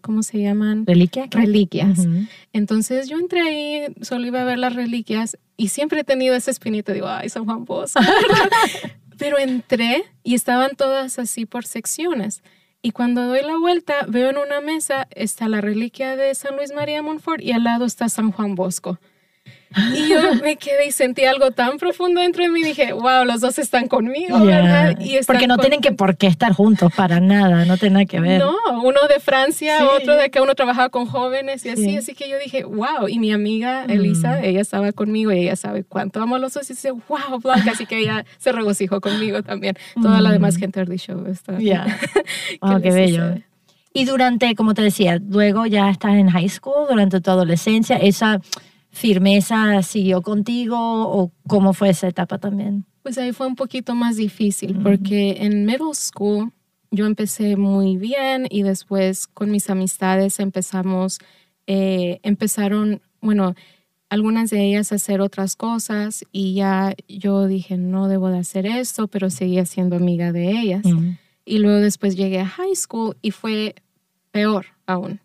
¿cómo 0.02 0.24
se 0.24 0.42
llaman? 0.42 0.86
Reliquias. 0.86 1.30
Reliquias. 1.32 2.08
Entonces 2.54 3.08
yo 3.10 3.18
entré 3.18 3.42
ahí, 3.42 3.88
solo 4.02 4.26
iba 4.26 4.42
a 4.42 4.46
ver 4.46 4.58
las 4.58 4.76
reliquias 4.76 5.38
y 5.58 5.70
siempre 5.70 6.02
he 6.02 6.04
tenido 6.04 6.36
ese 6.36 6.52
espinito, 6.52 6.92
digo, 6.92 7.08
ay, 7.08 7.30
San 7.30 7.46
Juan 7.46 7.66
Bosco. 7.66 8.00
Pero 9.18 9.38
entré 9.38 10.04
y 10.24 10.34
estaban 10.34 10.72
todas 10.76 11.20
así 11.20 11.46
por 11.46 11.66
secciones. 11.66 12.42
Y 12.82 12.92
cuando 12.92 13.28
doy 13.28 13.44
la 13.44 13.58
vuelta, 13.58 14.06
veo 14.08 14.32
en 14.32 14.38
una 14.38 14.60
mesa 14.60 15.08
está 15.12 15.48
la 15.48 15.62
reliquia 15.62 16.16
de 16.16 16.34
San 16.34 16.56
Luis 16.56 16.74
María 16.74 17.04
Montfort 17.04 17.42
y 17.42 17.52
al 17.52 17.64
lado 17.64 17.86
está 17.86 18.10
San 18.10 18.32
Juan 18.32 18.56
Bosco. 18.56 19.00
Y 19.96 20.10
yo 20.10 20.36
me 20.42 20.58
quedé 20.58 20.88
y 20.88 20.92
sentí 20.92 21.24
algo 21.26 21.52
tan 21.52 21.78
profundo 21.78 22.22
dentro 22.22 22.44
de 22.44 22.50
mí. 22.50 22.62
Dije, 22.64 22.94
wow, 22.94 23.26
los 23.26 23.42
dos 23.42 23.58
están 23.60 23.88
conmigo, 23.88 24.40
¿verdad? 24.44 24.98
Y 25.00 25.20
Porque 25.26 25.48
no 25.48 25.58
tienen 25.58 25.82
que 25.82 25.92
por 25.92 26.18
qué 26.18 26.28
estar 26.28 26.54
juntos 26.54 26.92
para 26.96 27.20
nada, 27.20 27.66
no 27.66 27.78
tiene 27.78 27.94
nada 27.94 28.06
que 28.06 28.20
ver. 28.20 28.40
No, 28.40 28.56
uno 28.84 29.08
de 29.08 29.20
Francia, 29.20 29.88
otro 29.96 30.16
de 30.16 30.30
que 30.30 30.42
uno 30.42 30.56
trabajaba 30.56 30.90
con 30.90 31.06
jóvenes 31.06 31.66
y 31.66 31.70
así. 31.70 31.98
Así 31.98 32.14
que 32.14 32.30
yo 32.30 32.38
dije, 32.40 32.64
wow. 32.64 33.08
Y 33.08 33.20
mi 33.20 33.32
amiga 33.32 33.86
mm. 33.88 33.92
Elisa, 33.92 34.42
ella 34.42 34.62
estaba 34.62 34.92
conmigo 34.92 35.32
y 35.32 35.40
ella 35.40 35.56
sabe 35.56 35.84
cuánto 35.84 36.22
amo 36.22 36.36
a 36.36 36.40
los 36.40 36.54
dos. 36.54 36.70
Y 36.70 36.74
dice, 36.74 36.92
wow, 36.92 37.40
Blanca. 37.42 37.72
Así 37.72 37.86
que 37.86 38.00
ella 38.00 38.26
se 38.38 38.52
regocijó 38.52 39.00
conmigo 39.02 39.44
también. 39.44 39.78
Toda 40.02 40.22
la 40.22 40.32
demás 40.32 40.56
mm. 40.56 40.60
gente 40.60 40.86
del 40.86 41.00
show 41.00 41.26
está. 41.28 41.58
Ya. 41.60 42.00
wow, 42.62 42.82
qué 42.82 42.92
bello. 42.92 43.36
Y 43.94 44.06
durante, 44.06 44.56
como 44.56 44.74
te 44.74 44.82
decía, 44.82 45.20
luego 45.20 45.66
ya 45.66 45.90
estás 45.90 46.14
en 46.14 46.30
high 46.30 46.48
school, 46.48 46.88
durante 46.90 47.20
tu 47.20 47.30
adolescencia, 47.30 47.98
¿esa 47.98 48.40
firmeza 48.92 49.82
siguió 49.84 50.22
contigo 50.22 50.78
o 50.78 51.32
cómo 51.48 51.74
fue 51.74 51.90
esa 51.90 52.08
etapa 52.08 52.38
también? 52.38 52.86
Pues 53.04 53.18
ahí 53.18 53.32
fue 53.32 53.48
un 53.48 53.56
poquito 53.56 53.96
más 53.96 54.18
difícil 54.18 54.78
porque 54.84 55.38
en 55.40 55.66
middle 55.66 55.94
school 55.94 56.52
yo 56.92 57.06
empecé 57.06 57.56
muy 57.56 57.98
bien 57.98 58.48
y 58.50 58.64
después 58.64 59.28
con 59.28 59.50
mis 59.50 59.70
amistades 59.70 60.40
empezamos, 60.40 61.20
eh, 61.66 62.20
empezaron, 62.22 63.02
bueno, 63.22 63.56
algunas 64.10 64.50
de 64.50 64.66
ellas 64.66 64.92
a 64.92 64.96
hacer 64.96 65.22
otras 65.22 65.56
cosas 65.56 66.26
y 66.34 66.54
ya 66.54 66.94
yo 67.08 67.48
dije, 67.48 67.78
no 67.78 68.10
debo 68.10 68.28
de 68.28 68.40
hacer 68.40 68.66
esto, 68.66 69.08
pero 69.08 69.30
seguía 69.30 69.66
siendo 69.66 69.96
amiga 69.96 70.34
de 70.34 70.52
ellas. 70.52 70.84
Y 71.46 71.60
luego 71.60 71.80
después 71.80 72.18
llegué 72.18 72.42
a 72.42 72.46
high 72.46 72.76
school 72.76 73.16
y 73.22 73.32
fue 73.32 73.74
peor 74.32 74.66
aún. 74.86 75.22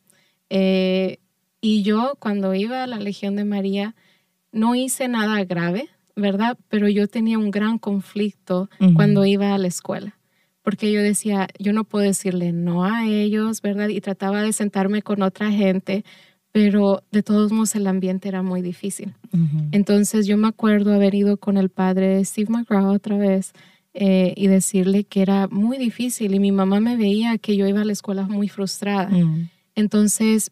Eh, 0.51 1.19
y 1.61 1.83
yo 1.83 2.17
cuando 2.19 2.55
iba 2.55 2.83
a 2.83 2.87
la 2.87 2.99
Legión 2.99 3.37
de 3.37 3.45
María 3.45 3.95
no 4.53 4.75
hice 4.75 5.09
nada 5.09 5.45
grave, 5.45 5.89
¿verdad? 6.15 6.59
Pero 6.69 6.89
yo 6.89 7.09
tenía 7.09 7.39
un 7.39 7.51
gran 7.51 7.79
conflicto 7.79 8.71
cuando 8.95 9.25
iba 9.25 9.55
a 9.55 9.59
la 9.59 9.69
escuela 9.69 10.17
porque 10.67 10.91
yo 10.91 11.01
decía, 11.01 11.47
yo 11.61 11.73
no 11.73 11.85
puedo 11.85 12.05
decirle 12.05 12.51
no 12.53 12.85
a 12.85 13.07
ellos, 13.07 13.63
¿verdad? 13.63 13.87
Y 13.87 14.01
trataba 14.01 14.43
de 14.43 14.53
sentarme 14.53 15.01
con 15.01 15.23
otra 15.23 15.53
gente, 15.53 16.05
pero 16.51 17.05
de 17.13 17.23
todos 17.23 17.53
modos 17.53 17.77
el 17.77 17.87
ambiente 17.87 18.27
era 18.27 18.43
muy 18.43 18.63
difícil. 18.63 19.15
Entonces 19.71 20.27
yo 20.27 20.37
me 20.37 20.49
acuerdo 20.49 20.93
haber 20.93 21.15
ido 21.15 21.37
con 21.37 21.57
el 21.57 21.69
padre 21.69 22.25
Steve 22.25 22.51
McGraw 22.51 22.93
otra 22.93 23.17
vez 23.17 23.53
eh, 23.95 24.35
y 24.37 24.49
decirle 24.49 25.05
que 25.05 25.23
era 25.23 25.47
muy 25.47 25.79
difícil 25.79 26.35
y 26.35 26.41
mi 26.41 26.51
mamá 26.51 26.81
me 26.81 26.97
veía 26.97 27.39
que 27.39 27.57
yo 27.57 27.69
iba 27.69 27.83
a 27.83 27.85
la 27.85 27.93
escuela 27.93 28.27
muy 28.27 28.49
frustrada. 28.49 29.09
Entonces, 29.77 30.51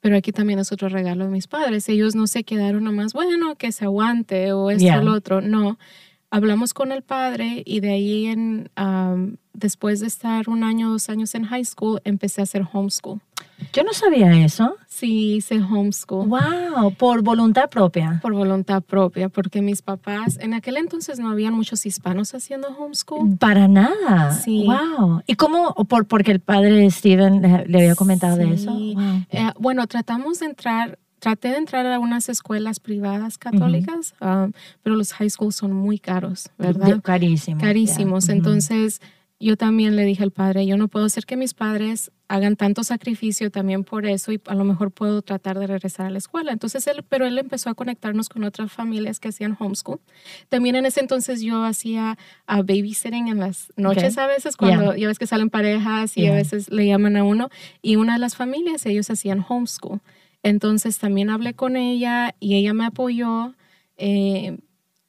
pero 0.00 0.16
aquí 0.16 0.32
también 0.32 0.58
es 0.58 0.72
otro 0.72 0.88
regalo 0.88 1.24
de 1.24 1.30
mis 1.30 1.46
padres. 1.46 1.88
Ellos 1.88 2.14
no 2.14 2.26
se 2.26 2.44
quedaron 2.44 2.84
nomás, 2.84 3.12
bueno, 3.12 3.54
que 3.56 3.72
se 3.72 3.84
aguante 3.84 4.52
o 4.52 4.70
esto 4.70 4.92
o 4.98 5.02
lo 5.02 5.12
otro. 5.12 5.40
No, 5.40 5.78
hablamos 6.30 6.74
con 6.74 6.92
el 6.92 7.02
padre 7.02 7.62
y 7.66 7.80
de 7.80 7.90
ahí 7.90 8.26
en, 8.26 8.70
después 9.52 10.00
de 10.00 10.06
estar 10.06 10.48
un 10.48 10.64
año, 10.64 10.90
dos 10.90 11.10
años 11.10 11.34
en 11.34 11.44
high 11.44 11.64
school, 11.64 12.00
empecé 12.04 12.40
a 12.40 12.44
hacer 12.44 12.66
homeschool. 12.72 13.20
Yo 13.72 13.82
no 13.84 13.92
sabía 13.92 14.44
eso. 14.44 14.76
Sí, 14.86 15.36
hice 15.36 15.60
homeschool. 15.60 16.28
Wow, 16.28 16.94
por 16.94 17.22
voluntad 17.22 17.68
propia. 17.68 18.18
Por 18.22 18.32
voluntad 18.32 18.82
propia, 18.82 19.28
porque 19.28 19.60
mis 19.60 19.82
papás, 19.82 20.38
en 20.40 20.54
aquel 20.54 20.76
entonces 20.76 21.18
no 21.18 21.30
habían 21.30 21.54
muchos 21.54 21.84
hispanos 21.84 22.34
haciendo 22.34 22.68
homeschool. 22.68 23.36
Para 23.38 23.68
nada. 23.68 24.32
Sí. 24.32 24.66
Wow. 24.66 25.22
¿Y 25.26 25.34
cómo? 25.34 25.74
Por, 25.74 26.06
porque 26.06 26.32
el 26.32 26.40
padre 26.40 26.90
Steven 26.90 27.42
le, 27.42 27.78
había 27.78 27.94
comentado 27.94 28.36
de 28.36 28.54
eso. 28.54 28.76
Eh, 29.30 29.50
bueno, 29.58 29.86
tratamos 29.86 30.40
de 30.40 30.46
entrar 30.46 30.98
traté 31.20 31.48
de 31.48 31.58
entrar 31.58 31.86
a 31.86 31.98
unas 31.98 32.28
escuelas 32.28 32.80
privadas 32.80 33.38
católicas, 33.38 34.14
um, 34.20 34.52
pero 34.82 34.96
los 34.96 35.12
high 35.12 35.30
schools 35.30 35.54
son 35.54 35.72
muy 35.72 35.98
caros, 35.98 36.50
¿verdad? 36.58 37.00
carísimos. 37.02 37.62
Carísimos. 37.62 38.28
Entonces, 38.28 39.00
yo 39.38 39.56
también 39.56 39.96
le 39.96 40.04
dije 40.04 40.22
al 40.22 40.32
padre, 40.32 40.66
yo 40.66 40.76
no 40.76 40.88
puedo 40.88 41.06
hacer 41.06 41.24
que 41.24 41.34
mis 41.34 41.54
padres 41.54 42.10
hagan 42.28 42.56
tanto 42.56 42.84
sacrificio 42.84 43.50
también 43.50 43.84
por 43.84 44.04
eso 44.04 44.32
y 44.32 44.40
a 44.46 44.54
lo 44.54 44.64
mejor 44.64 44.90
puedo 44.92 45.22
tratar 45.22 45.58
de 45.58 45.66
regresar 45.66 46.06
a 46.06 46.10
la 46.10 46.18
escuela. 46.18 46.52
Entonces 46.52 46.86
él, 46.86 47.02
pero 47.08 47.26
él 47.26 47.38
empezó 47.38 47.70
a 47.70 47.74
conectarnos 47.74 48.28
con 48.28 48.44
otras 48.44 48.70
familias 48.70 49.18
que 49.18 49.28
hacían 49.28 49.56
homeschool. 49.58 49.98
También 50.50 50.76
en 50.76 50.84
ese 50.84 51.00
entonces 51.00 51.40
yo 51.40 51.64
hacía 51.64 52.18
a 52.46 52.56
babysitting 52.58 53.28
en 53.28 53.40
las 53.40 53.72
noches 53.76 54.18
a 54.18 54.26
veces, 54.26 54.58
cuando 54.58 54.94
ya 54.94 55.08
ves 55.08 55.18
que 55.18 55.26
salen 55.26 55.48
parejas 55.48 56.16
y 56.18 56.26
a 56.26 56.34
veces 56.34 56.70
le 56.70 56.86
llaman 56.86 57.16
a 57.16 57.24
uno. 57.24 57.48
Y 57.80 57.96
una 57.96 58.12
de 58.12 58.18
las 58.18 58.36
familias, 58.36 58.84
ellos 58.84 59.10
hacían 59.10 59.44
homeschool. 59.48 60.00
Entonces 60.42 60.98
también 60.98 61.30
hablé 61.30 61.54
con 61.54 61.76
ella 61.76 62.34
y 62.40 62.56
ella 62.56 62.74
me 62.74 62.86
apoyó. 62.86 63.54
Eh, 63.96 64.58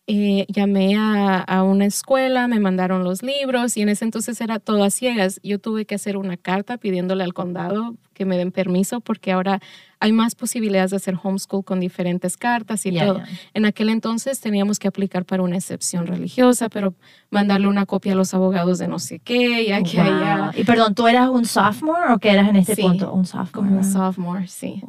eh, 0.07 0.45
llamé 0.49 0.95
a, 0.97 1.63
una 1.63 1.85
escuela, 1.85 2.47
me 2.47 2.59
mandaron 2.59 3.03
los 3.05 3.23
libros 3.23 3.77
y 3.77 3.81
en 3.81 3.89
ese 3.89 4.03
entonces 4.03 4.41
era 4.41 4.59
todo 4.59 4.83
a 4.83 4.89
ciegas. 4.89 5.39
Yo 5.43 5.59
tuve 5.59 5.85
que 5.85 5.95
hacer 5.95 6.17
una 6.17 6.35
carta 6.37 6.77
pidiéndole 6.77 7.23
al 7.23 7.33
condado 7.33 7.95
que 8.13 8.25
me 8.25 8.37
den 8.37 8.51
permiso 8.51 8.99
porque 8.99 9.31
ahora 9.31 9.61
hay 10.01 10.13
más 10.13 10.33
posibilidades 10.33 10.89
de 10.89 10.97
hacer 10.97 11.15
homeschool 11.21 11.63
con 11.63 11.79
diferentes 11.79 12.35
cartas 12.35 12.87
y 12.87 12.91
todo. 12.91 13.21
En 13.53 13.65
aquel 13.65 13.87
entonces 13.89 14.39
teníamos 14.39 14.79
que 14.79 14.87
aplicar 14.87 15.25
para 15.25 15.43
una 15.43 15.57
excepción 15.57 16.07
religiosa, 16.07 16.69
pero 16.69 16.95
mandarle 17.29 17.67
una 17.67 17.85
copia 17.85 18.13
a 18.13 18.15
los 18.15 18.33
abogados 18.33 18.79
de 18.79 18.87
no 18.87 18.97
sé 18.97 19.19
qué 19.19 19.61
y 19.61 19.71
aquí 19.71 19.99
allá. 19.99 20.53
Y 20.57 20.63
perdón, 20.63 20.95
¿tú 20.95 21.07
eras 21.07 21.29
un 21.29 21.45
sophomore 21.45 22.13
o 22.13 22.17
qué 22.17 22.31
eras 22.31 22.49
en 22.49 22.55
este 22.55 22.75
punto? 22.77 23.13
Un 23.13 23.27
sophomore. 23.27 23.75
Un 23.75 23.83
sophomore, 23.83 24.47
sí. 24.47 24.81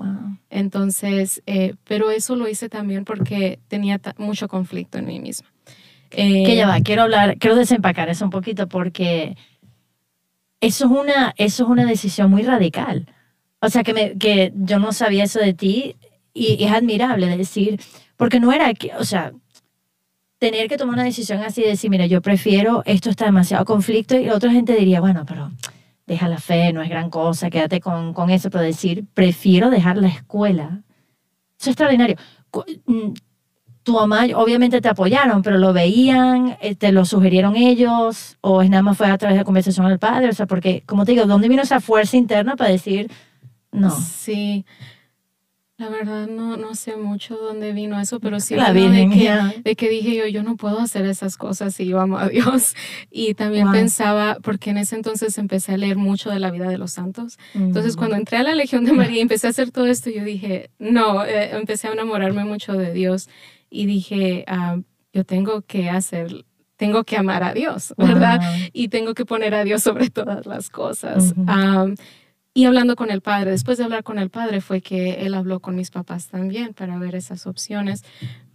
Entonces, 0.48 1.42
eh, 1.44 1.74
pero 1.84 2.10
eso 2.10 2.34
lo 2.34 2.48
hice 2.48 2.70
también 2.70 3.04
porque 3.04 3.58
tenía 3.68 4.00
mucho 4.16 4.48
conflicto 4.48 4.96
en 4.96 5.04
mí 5.04 5.20
misma. 5.20 5.48
que 6.08 6.56
ya 6.56 6.66
va, 6.66 6.78
eh, 6.78 6.82
quiero 6.82 7.02
hablar, 7.02 7.36
quiero 7.36 7.54
desempacar 7.54 8.08
eso 8.08 8.24
un 8.24 8.30
poquito 8.30 8.66
porque 8.66 9.36
eso 10.62 10.86
es 10.86 10.90
una, 10.90 11.34
eso 11.36 11.64
es 11.64 11.68
una 11.68 11.84
decisión 11.84 12.30
muy 12.30 12.44
radical. 12.44 13.06
O 13.62 13.70
sea, 13.70 13.84
que, 13.84 13.94
me, 13.94 14.18
que 14.18 14.52
yo 14.56 14.80
no 14.80 14.92
sabía 14.92 15.22
eso 15.24 15.38
de 15.38 15.54
ti 15.54 15.96
y, 16.34 16.64
es 16.64 16.72
admirable 16.72 17.36
decir, 17.36 17.80
porque 18.16 18.40
no 18.40 18.52
era, 18.52 18.74
que, 18.74 18.92
o 18.96 19.04
sea, 19.04 19.32
tener 20.38 20.68
que 20.68 20.76
tomar 20.76 20.94
una 20.94 21.04
decisión 21.04 21.40
así 21.42 21.62
de 21.62 21.68
decir, 21.68 21.88
mira, 21.88 22.06
yo 22.06 22.20
prefiero, 22.20 22.82
esto 22.86 23.08
está 23.08 23.26
demasiado 23.26 23.64
conflicto 23.64 24.18
y 24.18 24.30
otra 24.30 24.50
gente 24.50 24.74
diría, 24.74 25.00
bueno, 25.00 25.24
pero 25.24 25.52
deja 26.08 26.28
la 26.28 26.38
fe, 26.38 26.72
no 26.72 26.82
es 26.82 26.90
gran 26.90 27.08
cosa, 27.08 27.50
quédate 27.50 27.80
con, 27.80 28.12
con 28.14 28.30
eso, 28.30 28.50
pero 28.50 28.64
decir, 28.64 29.06
prefiero 29.14 29.70
dejar 29.70 29.96
la 29.96 30.08
escuela. 30.08 30.82
Eso 31.56 31.70
es 31.70 31.74
extraordinario. 31.74 32.16
Mm, 32.86 33.12
tu 33.84 33.92
mamá 33.92 34.26
obviamente 34.34 34.80
te 34.80 34.88
apoyaron, 34.88 35.42
pero 35.42 35.58
lo 35.58 35.72
veían, 35.72 36.56
eh, 36.60 36.74
te 36.74 36.90
lo 36.90 37.04
sugirieron 37.04 37.54
ellos, 37.54 38.38
o 38.40 38.62
es 38.62 38.70
nada 38.70 38.82
más 38.82 38.98
fue 38.98 39.08
a 39.08 39.18
través 39.18 39.38
de 39.38 39.44
conversación 39.44 39.86
del 39.88 40.00
padre, 40.00 40.30
o 40.30 40.32
sea, 40.32 40.46
porque, 40.46 40.82
como 40.84 41.04
te 41.04 41.12
digo, 41.12 41.26
¿dónde 41.26 41.48
vino 41.48 41.62
esa 41.62 41.80
fuerza 41.80 42.16
interna 42.16 42.56
para 42.56 42.70
decir, 42.70 43.08
no. 43.72 43.90
Sí. 43.90 44.64
La 45.78 45.88
verdad 45.88 46.28
no, 46.28 46.56
no 46.56 46.76
sé 46.76 46.96
mucho 46.96 47.36
dónde 47.36 47.72
vino 47.72 47.98
eso, 47.98 48.20
pero 48.20 48.38
sí 48.38 48.54
la 48.54 48.72
de, 48.72 49.08
que, 49.12 49.62
de 49.64 49.74
que 49.74 49.88
dije 49.88 50.14
yo, 50.14 50.26
yo 50.28 50.44
no 50.44 50.56
puedo 50.56 50.78
hacer 50.78 51.06
esas 51.06 51.36
cosas 51.36 51.74
si 51.74 51.86
yo 51.86 51.98
amo 51.98 52.18
a 52.18 52.28
Dios. 52.28 52.76
Y 53.10 53.34
también 53.34 53.72
pensaba, 53.72 54.38
porque 54.42 54.70
en 54.70 54.78
ese 54.78 54.94
entonces 54.94 55.36
empecé 55.38 55.72
a 55.72 55.76
leer 55.76 55.96
mucho 55.96 56.30
de 56.30 56.38
la 56.38 56.52
vida 56.52 56.68
de 56.68 56.78
los 56.78 56.92
santos. 56.92 57.36
Entonces 57.54 57.96
cuando 57.96 58.14
entré 58.16 58.38
a 58.38 58.42
la 58.44 58.54
Legión 58.54 58.84
de 58.84 58.92
María 58.92 59.18
y 59.18 59.20
empecé 59.20 59.48
a 59.48 59.50
hacer 59.50 59.72
todo 59.72 59.86
esto, 59.86 60.08
yo 60.08 60.22
dije, 60.22 60.70
no, 60.78 61.24
eh, 61.24 61.56
empecé 61.56 61.88
a 61.88 61.92
enamorarme 61.92 62.44
mucho 62.44 62.74
de 62.74 62.92
Dios 62.92 63.28
y 63.68 63.86
dije, 63.86 64.44
ah, 64.46 64.76
yo 65.12 65.24
tengo 65.24 65.62
que 65.62 65.90
hacer 65.90 66.44
tengo 66.76 67.04
que 67.04 67.16
amar 67.16 67.44
a 67.44 67.54
Dios, 67.54 67.94
¿verdad? 67.96 68.40
Y 68.72 68.88
tengo 68.88 69.14
que 69.14 69.24
poner 69.24 69.54
a 69.54 69.62
Dios 69.62 69.84
sobre 69.84 70.10
todas 70.10 70.46
las 70.46 70.68
cosas. 70.68 71.32
Y 72.54 72.66
hablando 72.66 72.96
con 72.96 73.10
el 73.10 73.22
padre, 73.22 73.50
después 73.50 73.78
de 73.78 73.84
hablar 73.84 74.04
con 74.04 74.18
el 74.18 74.28
padre 74.28 74.60
fue 74.60 74.82
que 74.82 75.24
él 75.24 75.34
habló 75.34 75.60
con 75.60 75.74
mis 75.74 75.90
papás 75.90 76.28
también 76.28 76.74
para 76.74 76.98
ver 76.98 77.14
esas 77.14 77.46
opciones, 77.46 78.04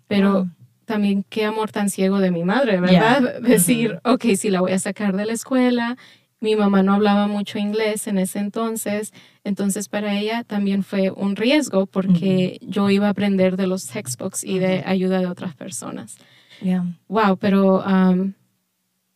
pero 0.08 0.48
también 0.86 1.26
qué 1.30 1.46
amor 1.46 1.72
tan 1.72 1.90
ciego 1.90 2.20
de 2.20 2.32
mi 2.32 2.44
madre, 2.44 2.80
¿verdad? 2.80 3.42
Decir, 3.42 4.00
ok, 4.04 4.26
si 4.36 4.50
la 4.50 4.62
voy 4.62 4.72
a 4.72 4.80
sacar 4.80 5.16
de 5.16 5.26
la 5.26 5.34
escuela, 5.34 5.98
mi 6.40 6.56
mamá 6.56 6.84
no 6.84 6.94
hablaba 6.94 7.28
mucho 7.28 7.58
inglés 7.58 8.08
en 8.08 8.20
ese 8.20 8.40
entonces, 8.40 9.12
entonces 9.44 9.90
para 9.90 10.18
ella 10.18 10.44
también 10.44 10.84
fue 10.84 11.10
un 11.10 11.36
riesgo 11.36 11.88
porque 11.88 12.60
yo 12.62 12.90
iba 12.92 13.08
a 13.08 13.12
aprender 13.12 13.58
de 13.58 13.66
los 13.66 13.88
textbooks 13.88 14.44
y 14.44 14.60
de 14.60 14.84
ayuda 14.86 15.20
de 15.20 15.26
otras 15.26 15.56
personas. 15.56 16.18
Wow, 17.08 17.38
pero 17.38 17.84
um, 17.84 18.34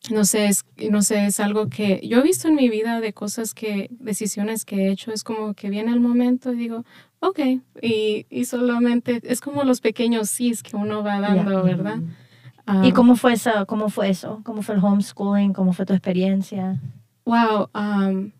no 0.09 0.25
sé, 0.25 0.45
es, 0.47 0.65
no 0.89 1.01
sé, 1.01 1.25
es 1.27 1.39
algo 1.39 1.69
que 1.69 2.01
yo 2.03 2.19
he 2.19 2.23
visto 2.23 2.47
en 2.47 2.55
mi 2.55 2.69
vida 2.69 2.99
de 2.99 3.13
cosas 3.13 3.53
que, 3.53 3.87
decisiones 3.91 4.65
que 4.65 4.87
he 4.87 4.91
hecho, 4.91 5.11
es 5.11 5.23
como 5.23 5.53
que 5.53 5.69
viene 5.69 5.91
el 5.91 5.99
momento 5.99 6.53
y 6.53 6.57
digo, 6.57 6.83
ok, 7.19 7.39
y, 7.81 8.25
y 8.29 8.45
solamente 8.45 9.21
es 9.23 9.41
como 9.41 9.63
los 9.63 9.79
pequeños 9.79 10.29
sís 10.29 10.63
que 10.63 10.75
uno 10.75 11.03
va 11.03 11.19
dando, 11.19 11.63
¿verdad? 11.63 11.99
¿Y 12.83 12.89
ah. 12.89 12.93
cómo 12.95 13.15
fue 13.15 13.33
eso? 13.33 13.65
¿Cómo 13.67 13.89
fue 13.89 14.09
eso? 14.09 14.41
¿Cómo 14.43 14.61
fue 14.61 14.75
el 14.75 14.83
homeschooling? 14.83 15.53
¿Cómo 15.53 15.73
fue 15.73 15.85
tu 15.85 15.93
experiencia? 15.93 16.79
Wow, 17.25 17.69
um, 17.75 18.31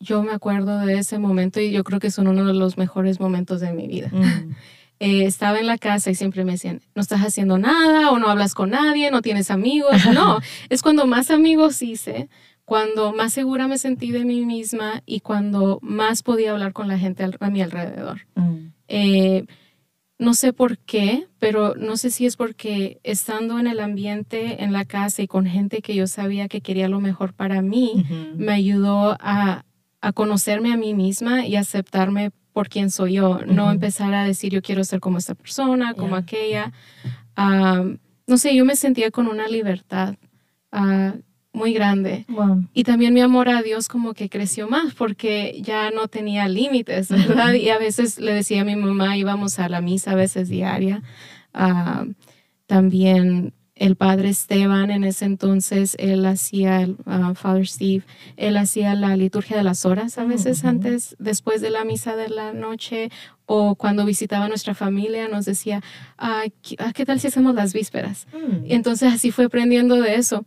yo 0.00 0.22
me 0.22 0.32
acuerdo 0.32 0.78
de 0.80 0.98
ese 0.98 1.18
momento 1.18 1.60
y 1.60 1.70
yo 1.70 1.82
creo 1.82 1.98
que 1.98 2.10
son 2.10 2.28
uno 2.28 2.44
de 2.44 2.54
los 2.54 2.76
mejores 2.76 3.20
momentos 3.20 3.60
de 3.60 3.72
mi 3.72 3.88
vida. 3.88 4.10
Mm. 4.12 4.54
Eh, 5.00 5.24
estaba 5.24 5.58
en 5.58 5.66
la 5.66 5.78
casa 5.78 6.10
y 6.10 6.14
siempre 6.14 6.44
me 6.44 6.52
decían, 6.52 6.80
no 6.94 7.02
estás 7.02 7.20
haciendo 7.20 7.58
nada 7.58 8.10
o 8.10 8.18
no 8.18 8.28
hablas 8.28 8.54
con 8.54 8.70
nadie, 8.70 9.10
no 9.10 9.22
tienes 9.22 9.50
amigos. 9.50 9.92
No, 10.14 10.40
es 10.68 10.82
cuando 10.82 11.06
más 11.06 11.30
amigos 11.30 11.82
hice, 11.82 12.28
cuando 12.64 13.12
más 13.12 13.32
segura 13.32 13.66
me 13.66 13.78
sentí 13.78 14.12
de 14.12 14.24
mí 14.24 14.44
misma 14.46 15.02
y 15.04 15.20
cuando 15.20 15.78
más 15.82 16.22
podía 16.22 16.52
hablar 16.52 16.72
con 16.72 16.88
la 16.88 16.98
gente 16.98 17.28
a 17.38 17.50
mi 17.50 17.60
alrededor. 17.60 18.26
Mm. 18.36 18.68
Eh, 18.88 19.46
no 20.18 20.34
sé 20.34 20.52
por 20.52 20.78
qué, 20.78 21.26
pero 21.38 21.74
no 21.74 21.96
sé 21.96 22.10
si 22.10 22.24
es 22.24 22.36
porque 22.36 23.00
estando 23.02 23.58
en 23.58 23.66
el 23.66 23.80
ambiente, 23.80 24.62
en 24.62 24.72
la 24.72 24.84
casa 24.84 25.22
y 25.22 25.26
con 25.26 25.46
gente 25.46 25.82
que 25.82 25.94
yo 25.94 26.06
sabía 26.06 26.48
que 26.48 26.60
quería 26.60 26.88
lo 26.88 27.00
mejor 27.00 27.34
para 27.34 27.62
mí, 27.62 28.06
me 28.36 28.52
ayudó 28.52 29.16
a, 29.20 29.64
a 30.00 30.12
conocerme 30.12 30.72
a 30.72 30.76
mí 30.76 30.94
misma 30.94 31.46
y 31.46 31.56
aceptarme 31.56 32.30
por 32.54 32.68
quien 32.70 32.90
soy 32.90 33.14
yo, 33.14 33.40
no 33.46 33.70
empezar 33.70 34.14
a 34.14 34.24
decir 34.24 34.52
yo 34.52 34.62
quiero 34.62 34.84
ser 34.84 35.00
como 35.00 35.18
esta 35.18 35.34
persona, 35.34 35.92
como 35.92 36.16
Yeah. 36.16 36.18
aquella. 36.18 36.72
No 38.26 38.38
sé, 38.38 38.54
yo 38.54 38.64
me 38.64 38.76
sentía 38.76 39.10
con 39.10 39.26
una 39.26 39.48
libertad 39.48 40.14
ah, 40.72 41.12
muy 41.52 41.74
grande. 41.74 42.24
Wow. 42.28 42.64
Y 42.72 42.84
también 42.84 43.12
mi 43.12 43.20
amor 43.20 43.48
a 43.50 43.60
Dios 43.60 43.88
como 43.88 44.14
que 44.14 44.30
creció 44.30 44.66
más 44.68 44.94
porque 44.94 45.60
ya 45.62 45.90
no 45.90 46.08
tenía 46.08 46.48
límites, 46.48 47.10
¿verdad? 47.10 47.52
Y 47.52 47.68
a 47.68 47.78
veces 47.78 48.18
le 48.18 48.32
decía 48.32 48.62
a 48.62 48.64
mi 48.64 48.76
mamá, 48.76 49.16
íbamos 49.16 49.58
a 49.58 49.68
la 49.68 49.80
misa 49.80 50.12
a 50.12 50.14
veces 50.14 50.48
diaria. 50.48 51.02
Ah, 51.52 52.06
también 52.66 53.52
el 53.76 53.96
padre 53.96 54.28
Esteban 54.28 54.90
en 54.92 55.02
ese 55.04 55.24
entonces, 55.24 55.96
él 55.98 56.24
hacía, 56.26 56.82
el 56.82 56.96
ah, 57.06 57.32
Father 57.34 57.66
Steve, 57.66 58.04
él 58.36 58.56
hacía 58.56 58.94
la 58.94 59.16
liturgia 59.16 59.56
de 59.56 59.64
las 59.64 59.84
horas 59.84 60.16
a 60.18 60.24
veces 60.24 60.64
antes, 60.64 61.16
después 61.18 61.60
de 61.60 61.70
la 61.70 61.84
misa 61.84 62.14
de 62.14 62.28
la 62.28 62.52
noche 62.52 63.10
o 63.46 63.74
cuando 63.74 64.04
visitaba 64.04 64.44
a 64.44 64.48
nuestra 64.48 64.74
familia 64.74 65.26
nos 65.28 65.44
decía, 65.44 65.82
"Ay, 66.16 66.52
¿qué 66.62 66.76
ah, 66.78 66.92
¿qué 66.94 67.04
tal 67.04 67.18
si 67.18 67.26
hacemos 67.26 67.54
las 67.54 67.72
vísperas? 67.74 68.26
Mm. 68.32 68.66
Entonces 68.68 69.12
así 69.12 69.30
fue 69.32 69.46
aprendiendo 69.46 69.96
de 70.00 70.14
eso. 70.14 70.44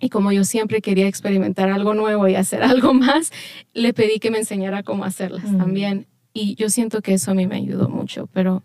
Y 0.00 0.08
como 0.08 0.32
yo 0.32 0.44
siempre 0.44 0.80
quería 0.82 1.06
experimentar 1.08 1.70
algo 1.70 1.94
nuevo 1.94 2.26
y 2.28 2.34
hacer 2.36 2.62
algo 2.62 2.94
más, 2.94 3.32
le 3.74 3.92
pedí 3.92 4.18
que 4.18 4.30
me 4.30 4.38
enseñara 4.38 4.82
cómo 4.82 5.04
hacerlas 5.04 5.44
Mm. 5.52 5.58
también. 5.58 6.06
Y 6.32 6.54
yo 6.56 6.68
siento 6.70 7.00
que 7.02 7.14
eso 7.14 7.30
a 7.30 7.34
mí 7.34 7.46
me 7.46 7.56
ayudó 7.56 7.88
mucho. 7.88 8.28
Pero 8.32 8.62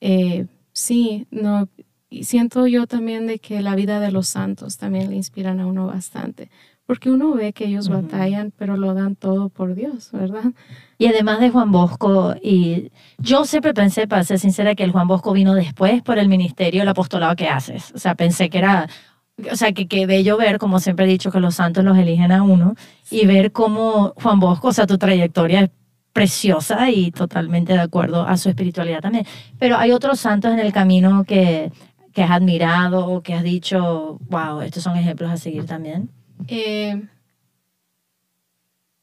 eh, 0.00 0.46
sí, 0.72 1.26
no, 1.30 1.68
y 2.08 2.24
siento 2.24 2.66
yo 2.66 2.86
también 2.86 3.26
de 3.26 3.38
que 3.38 3.60
la 3.62 3.74
vida 3.74 4.00
de 4.00 4.12
los 4.12 4.28
santos 4.28 4.76
también 4.76 5.10
le 5.10 5.16
inspiran 5.16 5.60
a 5.60 5.66
uno 5.66 5.86
bastante. 5.86 6.50
Porque 6.86 7.10
uno 7.10 7.34
ve 7.34 7.52
que 7.52 7.66
ellos 7.66 7.88
Ujú. 7.88 8.02
batallan, 8.02 8.52
pero 8.56 8.76
lo 8.76 8.94
dan 8.94 9.16
todo 9.16 9.48
por 9.48 9.74
Dios, 9.74 10.10
¿verdad? 10.12 10.52
Y 10.98 11.06
además 11.06 11.40
de 11.40 11.50
Juan 11.50 11.72
Bosco, 11.72 12.36
y 12.40 12.92
yo 13.18 13.44
siempre 13.44 13.74
pensé, 13.74 14.06
para 14.06 14.22
ser 14.22 14.38
sincera, 14.38 14.76
que 14.76 14.84
el 14.84 14.92
Juan 14.92 15.08
Bosco 15.08 15.32
vino 15.32 15.54
después 15.54 16.00
por 16.02 16.18
el 16.18 16.28
ministerio, 16.28 16.82
el 16.82 16.88
apostolado 16.88 17.34
que 17.34 17.48
haces. 17.48 17.90
O 17.92 17.98
sea, 17.98 18.14
pensé 18.14 18.50
que 18.50 18.58
era, 18.58 18.88
o 19.50 19.56
sea, 19.56 19.72
que, 19.72 19.88
que 19.88 20.06
bello 20.06 20.36
ver, 20.36 20.58
como 20.58 20.78
siempre 20.78 21.06
he 21.06 21.08
dicho, 21.08 21.32
que 21.32 21.40
los 21.40 21.56
santos 21.56 21.82
los 21.82 21.98
eligen 21.98 22.30
a 22.30 22.44
uno 22.44 22.76
y 23.10 23.26
ver 23.26 23.50
cómo 23.50 24.12
Juan 24.22 24.38
Bosco, 24.38 24.68
o 24.68 24.72
sea, 24.72 24.86
tu 24.86 24.96
trayectoria 24.96 25.62
es 25.62 25.70
preciosa 26.12 26.88
y 26.88 27.10
totalmente 27.10 27.72
de 27.72 27.80
acuerdo 27.80 28.26
a 28.26 28.36
su 28.36 28.48
espiritualidad 28.48 29.00
también. 29.00 29.26
Pero 29.58 29.76
hay 29.76 29.90
otros 29.90 30.20
santos 30.20 30.52
en 30.52 30.60
el 30.60 30.72
camino 30.72 31.24
que, 31.24 31.72
que 32.16 32.22
has 32.22 32.30
admirado 32.30 33.06
o 33.06 33.22
que 33.22 33.34
has 33.34 33.42
dicho, 33.42 34.18
wow, 34.30 34.62
estos 34.62 34.82
son 34.82 34.96
ejemplos 34.96 35.30
a 35.30 35.36
seguir 35.36 35.66
también. 35.66 36.08
Eh, 36.48 37.06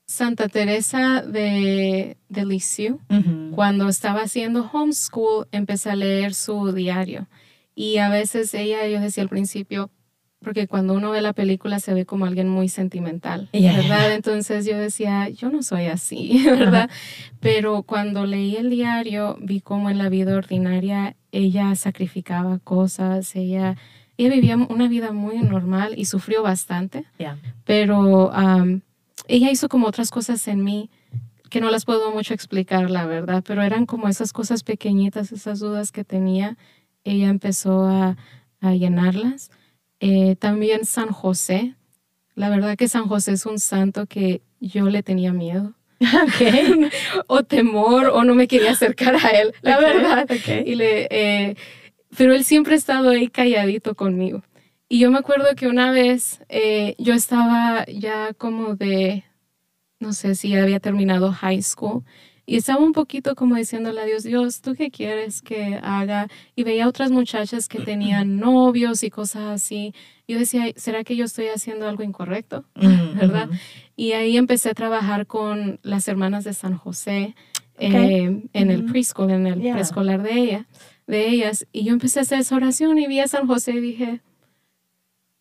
Santa 0.08 0.49
Teresa 0.49 1.21
de, 1.21 2.17
de 2.28 2.45
Lisieux. 2.45 2.97
Cuando 3.54 3.88
estaba 3.88 4.23
haciendo 4.23 4.67
homeschool, 4.73 5.47
empecé 5.52 5.91
a 5.91 5.95
leer 5.95 6.34
su 6.34 6.71
diario. 6.71 7.28
Y 7.76 7.97
a 7.97 8.10
veces 8.10 8.52
ella, 8.56 8.88
yo 8.88 8.99
decía 8.99 9.21
al 9.21 9.30
principio, 9.30 9.91
porque 10.44 10.68
cuando 10.68 10.94
uno 10.94 11.10
ve 11.12 11.22
la 11.22 11.34
película 11.34 11.80
se 11.80 11.94
ve 11.94 12.06
como 12.06 12.26
alguien 12.26 12.48
muy 12.50 12.70
sentimental, 12.70 13.50
Yeah. 13.54 13.78
¿verdad? 13.78 14.14
Entonces 14.14 14.66
yo 14.66 14.78
decía, 14.78 15.30
yo 15.30 15.50
no 15.50 15.64
soy 15.64 15.86
así, 15.86 16.44
¿verdad? 16.46 16.90
Pero 17.40 17.84
cuando 17.84 18.26
leí 18.26 18.56
el 18.58 18.70
diario, 18.70 19.38
vi 19.42 19.62
cómo 19.62 19.90
en 19.90 19.98
la 19.98 20.10
vida 20.10 20.36
ordinaria 20.36 21.16
ella 21.32 21.74
sacrificaba 21.76 22.60
cosas, 22.60 23.36
ella, 23.36 23.76
ella 24.18 24.30
vivía 24.34 24.56
una 24.58 24.88
vida 24.88 25.12
muy 25.12 25.40
normal 25.40 25.94
y 25.98 26.06
sufrió 26.06 26.44
bastante 26.44 27.06
Ya. 27.18 27.38
pero 27.66 28.32
am, 28.34 28.82
ella 29.28 29.50
hizo 29.50 29.70
como 29.70 29.88
otras 29.88 30.12
cosas 30.12 30.48
en 30.48 30.64
mí 30.64 30.90
que 31.50 31.62
no 31.62 31.70
las 31.70 31.86
puedo 31.86 32.12
mucho 32.12 32.34
explicar, 32.34 32.90
la 32.90 33.06
verdad, 33.06 33.44
pero 33.48 33.62
eran 33.62 33.86
como 33.86 34.08
esas 34.08 34.34
cosas 34.34 34.64
pequeñitas, 34.64 35.32
esas 35.32 35.60
dudas 35.60 35.92
que 35.92 36.04
tenía, 36.04 36.58
ella 37.04 37.30
empezó 37.30 37.86
a, 37.86 38.18
a 38.60 38.74
llenarlas. 38.74 39.52
Eh, 40.06 40.36
también 40.36 40.84
San 40.84 41.12
José, 41.12 41.76
la 42.36 42.50
verdad 42.50 42.76
que 42.76 42.89
San 42.89 43.08
José 43.08 43.32
es 43.32 43.46
un 43.46 43.58
santo 43.58 44.06
que 44.06 44.42
yo 44.60 44.89
le 44.89 45.02
tenía 45.02 45.32
miedo 45.32 45.76
Ok. 46.02 46.92
o 47.28 47.44
temor 47.44 48.08
o 48.08 48.26
no 48.26 48.36
me 48.36 48.50
quería 48.50 48.72
acercar 48.72 49.16
a 49.16 49.30
él, 49.30 49.54
la 49.62 49.80
verdad. 49.80 50.28
Y 50.66 50.76
le, 50.76 51.08
eh, 51.10 51.56
pero 52.18 52.34
él 52.34 52.44
siempre 52.44 52.74
ha 52.74 52.78
estado 52.78 53.12
ahí 53.12 53.30
calladito 53.30 53.96
conmigo. 53.96 54.44
Y 54.89 55.00
yo 55.00 55.10
me 55.10 55.20
acuerdo 55.20 55.56
que 55.56 55.70
una 55.70 55.89
vez 55.92 56.42
eh, 56.50 56.96
yo 56.98 57.13
estaba 57.13 57.86
ya 57.86 58.34
como 58.34 58.76
de, 58.76 59.24
no 60.02 60.12
sé 60.12 60.36
si 60.36 60.54
había 60.54 60.82
terminado 60.82 61.32
high 61.32 61.63
school, 61.63 62.04
y 62.46 62.58
estaba 62.58 62.84
un 62.84 62.92
poquito 62.92 63.36
como 63.36 63.56
diciéndole 63.56 64.02
a 64.02 64.06
Dios, 64.06 64.24
Dios, 64.24 64.62
¿tú 64.62 64.76
qué 64.76 64.92
quieres 64.92 65.42
que 65.42 65.80
haga? 65.82 66.28
Y 66.56 66.64
veía 66.64 66.88
otras 66.90 67.10
muchachas 67.12 67.68
que 67.70 67.80
tenían 67.80 68.38
novios 68.38 69.04
y 69.04 69.10
cosas 69.10 69.44
así. 69.62 69.94
Yo 70.28 70.38
decía, 70.40 70.66
¿será 70.76 71.04
que 71.04 71.16
yo 71.16 71.26
estoy 71.26 71.48
haciendo 71.48 71.88
algo 71.88 72.04
incorrecto? 72.04 72.66
Mm, 72.76 73.18
¿Verdad? 73.18 73.50
Y 73.96 74.12
ahí 74.14 74.36
empecé 74.38 74.70
a 74.70 74.74
trabajar 74.74 75.26
con 75.28 75.80
las 75.84 76.08
hermanas 76.08 76.44
de 76.44 76.54
San 76.54 76.76
José 76.78 77.36
eh, 77.80 78.42
en 78.54 78.72
el 78.72 78.86
preschool, 78.86 79.32
en 79.32 79.48
el 79.48 79.62
Yeah. 79.62 79.74
preescolar 79.74 80.22
de 80.24 80.34
ella, 80.34 80.68
de 81.08 81.28
ellas. 81.30 81.66
Y 81.72 81.86
yo 81.86 81.94
empecé 81.94 82.20
a 82.20 82.22
hacer 82.24 82.40
esa 82.40 82.56
oración 82.56 82.98
y 83.00 83.08
vi 83.08 83.20
a 83.20 83.28
San 83.28 83.48
José 83.48 83.72
y 83.74 83.80
dije, 83.80 84.22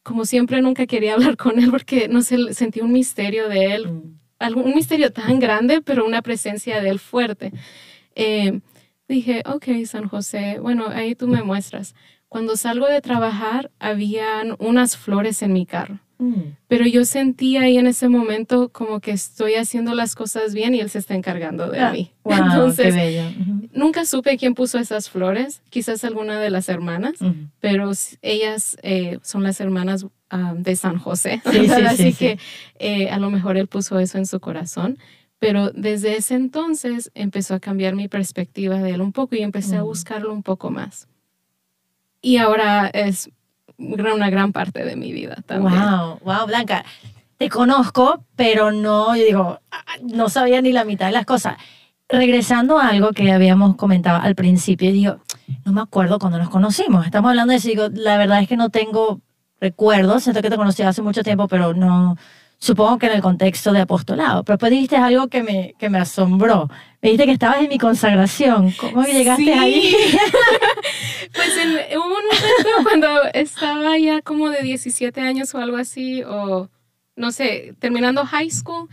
como 0.03 0.25
siempre 0.25 0.61
nunca 0.63 0.87
quería 0.87 1.15
hablar 1.15 1.37
con 1.37 1.59
él 1.59 1.71
porque 1.71 2.09
no 2.09 2.23
sé, 2.23 2.53
sentí 2.55 2.81
un 2.81 2.93
misterio 2.93 3.49
de 3.49 3.75
él, 3.75 3.89
Mm. 3.91 4.19
Un 4.51 4.75
misterio 4.75 5.13
tan 5.13 5.39
grande, 5.39 5.81
pero 5.83 6.05
una 6.05 6.23
presencia 6.23 6.81
de 6.81 6.89
él 6.91 6.99
fuerte. 6.99 7.53
Eh, 8.15 8.61
dije, 9.09 9.43
ok, 9.47 9.67
San 9.87 10.09
José, 10.09 10.59
bueno, 10.61 10.87
ahí 10.89 11.15
tú 11.15 11.29
me 11.29 11.43
muestras. 11.43 11.95
Cuando 12.29 12.57
salgo 12.57 12.87
de 12.87 13.01
trabajar, 13.01 13.71
habían 13.79 14.57
unas 14.59 14.97
flores 14.97 15.43
en 15.43 15.53
mi 15.53 15.67
carro. 15.67 15.99
Mm. 16.19 16.55
Pero 16.69 16.87
yo 16.87 17.05
sentí 17.05 17.57
ahí 17.57 17.77
en 17.79 17.87
ese 17.87 18.09
momento 18.09 18.69
como 18.71 19.01
que 19.01 19.11
estoy 19.11 19.55
haciendo 19.57 19.95
las 19.95 20.15
cosas 20.15 20.55
bien 20.55 20.75
y 20.75 20.81
él 20.81 20.89
se 20.89 20.99
está 20.99 21.15
encargando 21.15 21.69
de 21.69 21.81
Ah, 21.81 21.93
mí. 21.93 22.13
Wow, 22.25 22.37
qué 22.37 22.43
Entonces. 22.43 22.95
Ujú. 23.41 23.69
nunca 23.75 24.05
supe 24.05 24.39
quién 24.39 24.55
puso 24.55 24.79
esas 24.79 25.11
flores, 25.11 25.63
quizás 25.69 26.05
alguna 26.05 26.39
de 26.39 26.51
las 26.51 26.69
hermanas, 26.69 27.15
pero 27.61 27.91
ellas 28.23 28.77
eh, 28.83 29.19
son 29.23 29.43
las 29.43 29.61
hermanas 29.61 30.07
ah, 30.33 30.55
de 30.57 30.75
San 30.75 30.99
José. 30.99 31.41
Sí, 31.51 31.67
sí, 31.69 31.71
Así 31.71 32.13
sí. 32.13 32.15
que 32.15 32.39
eh, 32.81 33.09
a 33.11 33.19
lo 33.19 33.31
mejor 33.31 33.57
él 33.57 33.69
puso 33.69 34.01
eso 34.01 34.19
en 34.19 34.27
su 34.27 34.41
corazón. 34.41 34.99
Pero 35.39 35.71
desde 35.71 36.17
ese 36.17 36.35
entonces 36.35 37.11
empezó 37.15 37.55
a 37.55 37.61
cambiar 37.61 37.95
mi 37.95 38.09
perspectiva 38.09 38.79
de 38.79 38.91
él 38.91 39.01
un 39.01 39.13
poco 39.13 39.35
y 39.37 39.43
empecé 39.43 39.77
a 39.77 39.83
Mm. 39.83 39.87
buscarlo 39.87 40.33
un 40.33 40.43
poco 40.43 40.71
más. 40.71 41.07
Y 42.21 42.37
ahora 42.37 42.89
es 42.93 43.31
una 43.79 44.31
gran 44.31 44.53
parte 44.53 44.85
de 44.85 44.95
mi 44.97 45.13
vida 45.13 45.37
también. 45.47 45.81
Wow, 45.81 46.19
wow, 46.25 46.47
Blanca. 46.47 46.85
Te 47.39 47.49
conozco, 47.49 48.25
pero 48.37 48.71
no, 48.71 49.17
yo 49.17 49.25
digo, 49.25 49.59
ah, 49.73 49.83
no 50.03 50.29
sabía 50.29 50.63
ni 50.63 50.71
la 50.71 50.85
mitad 50.85 51.07
de 51.07 51.13
las 51.13 51.27
cosas. 51.27 51.57
Regresando 52.09 52.79
a 52.79 52.89
algo 52.89 53.11
que 53.13 53.33
habíamos 53.33 53.75
comentado 53.75 54.21
al 54.23 54.37
principio, 54.37 54.93
digo, 54.93 55.17
no 55.65 55.73
me 55.73 55.81
acuerdo 55.81 56.21
cuando 56.21 56.39
nos 56.39 56.51
conocimos. 56.51 57.05
Estamos 57.05 57.31
hablando 57.31 57.51
de 57.51 57.57
eso, 57.57 57.67
digo, 57.69 57.89
la 57.93 58.17
verdad 58.19 58.41
es 58.43 58.49
que 58.49 58.57
no 58.57 58.69
tengo 58.69 59.21
recuerdos, 59.63 60.25
siento 60.25 60.43
que 60.43 60.51
te 60.51 60.57
conocí 60.57 60.83
hace 60.83 61.01
mucho 61.03 61.23
tiempo, 61.23 61.47
pero 61.49 61.73
no, 61.73 62.17
supongo 62.59 62.99
que 62.99 63.07
en 63.07 63.13
el 63.13 63.23
contexto 63.23 63.73
de 63.73 63.81
apostolado. 63.81 64.43
Pero 64.45 64.57
después 64.57 64.71
dijiste 64.73 64.97
algo 64.97 65.29
que 65.29 65.43
me, 65.43 65.75
que 65.79 65.89
me 65.89 65.99
asombró. 65.99 66.69
Me 67.01 67.09
dijiste 67.11 67.27
que 67.27 67.33
estabas 67.33 67.61
en 67.63 67.69
mi 67.69 67.79
consagración. 67.79 68.73
¿Cómo 68.73 69.05
llegaste 69.05 69.45
Sí. 69.45 69.51
ahí? 69.53 69.95
Pues 71.35 71.57
en, 71.57 71.97
hubo 71.99 72.05
un 72.05 72.11
momento 72.13 72.69
cuando 72.83 73.09
estaba 73.33 73.97
ya 73.97 74.21
como 74.21 74.51
de 74.51 74.63
17 74.63 75.21
años 75.21 75.55
o 75.55 75.59
algo 75.59 75.77
así, 75.79 76.23
o 76.25 76.69
no 77.17 77.31
sé, 77.31 77.75
terminando 77.79 78.27
high 78.27 78.51
school, 78.51 78.89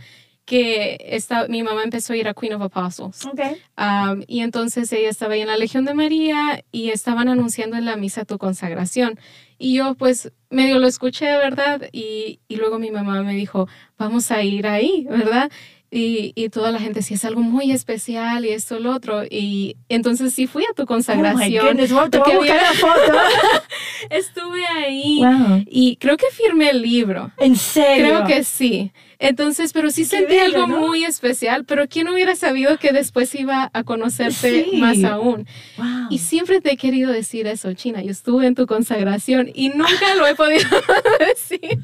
que 0.50 0.96
esta, 1.10 1.46
mi 1.46 1.62
mamá 1.62 1.84
empezó 1.84 2.12
a 2.12 2.16
ir 2.16 2.26
a 2.26 2.34
Queen 2.34 2.54
of 2.54 2.62
Apostles. 2.62 3.24
Ok. 3.24 3.40
Um, 3.78 4.22
y 4.26 4.40
entonces 4.40 4.92
ella 4.92 5.08
estaba 5.08 5.34
ahí 5.34 5.42
en 5.42 5.46
la 5.46 5.56
Legión 5.56 5.84
de 5.84 5.94
María 5.94 6.64
y 6.72 6.90
estaban 6.90 7.28
anunciando 7.28 7.76
en 7.76 7.84
la 7.84 7.94
misa 7.96 8.24
tu 8.24 8.36
consagración. 8.36 9.16
Y 9.58 9.74
yo 9.76 9.94
pues 9.94 10.32
medio 10.50 10.80
lo 10.80 10.88
escuché, 10.88 11.26
¿verdad? 11.36 11.82
Y, 11.92 12.40
y 12.48 12.56
luego 12.56 12.80
mi 12.80 12.90
mamá 12.90 13.22
me 13.22 13.34
dijo, 13.34 13.68
vamos 13.96 14.32
a 14.32 14.42
ir 14.42 14.66
ahí, 14.66 15.06
¿verdad? 15.08 15.52
Y, 15.92 16.32
y 16.36 16.48
toda 16.50 16.70
la 16.72 16.78
gente 16.78 17.00
decía, 17.00 17.16
es 17.16 17.24
algo 17.24 17.42
muy 17.42 17.70
especial 17.72 18.44
y 18.44 18.48
esto, 18.50 18.80
lo 18.80 18.92
otro. 18.92 19.22
Y 19.24 19.76
entonces 19.88 20.32
sí 20.34 20.46
fui 20.48 20.64
a 20.64 20.74
tu 20.74 20.82
Oh 20.82 20.84
my 20.84 20.86
consagración. 20.88 21.64
goodness, 21.66 21.92
wow, 21.92 22.08
te 22.10 22.18
voy 22.18 22.32
a 22.32 22.38
buscar 22.38 22.62
la 22.62 22.72
foto. 22.74 23.18
Estuve 24.10 24.66
ahí 24.66 25.18
Wow. 25.20 25.64
y 25.66 25.96
creo 25.96 26.16
que 26.16 26.26
firmé 26.32 26.70
el 26.70 26.82
libro. 26.82 27.30
¿En 27.38 27.54
serio? 27.56 28.06
Creo 28.06 28.26
que 28.26 28.42
sí. 28.44 28.92
Entonces, 29.22 29.74
pero 29.74 29.90
sí 29.90 30.02
Qué 30.02 30.08
sentí 30.16 30.34
bello, 30.34 30.62
algo 30.62 30.66
¿no? 30.66 30.78
muy 30.86 31.04
especial, 31.04 31.66
pero 31.66 31.86
¿quién 31.88 32.08
hubiera 32.08 32.34
sabido 32.34 32.78
que 32.78 32.90
después 32.92 33.34
iba 33.34 33.70
a 33.74 33.84
conocerte 33.84 34.64
Sí. 34.70 34.78
más 34.78 35.04
aún? 35.04 35.46
Wow. 35.76 36.06
Y 36.08 36.18
siempre 36.18 36.62
te 36.62 36.72
he 36.72 36.76
querido 36.78 37.12
decir 37.12 37.46
eso, 37.46 37.72
China. 37.74 38.00
Yo 38.02 38.10
estuve 38.10 38.46
en 38.46 38.54
tu 38.54 38.66
consagración 38.66 39.50
y 39.54 39.68
nunca 39.68 40.14
lo 40.16 40.26
he 40.26 40.34
podido 40.34 40.66
decir. 41.20 41.78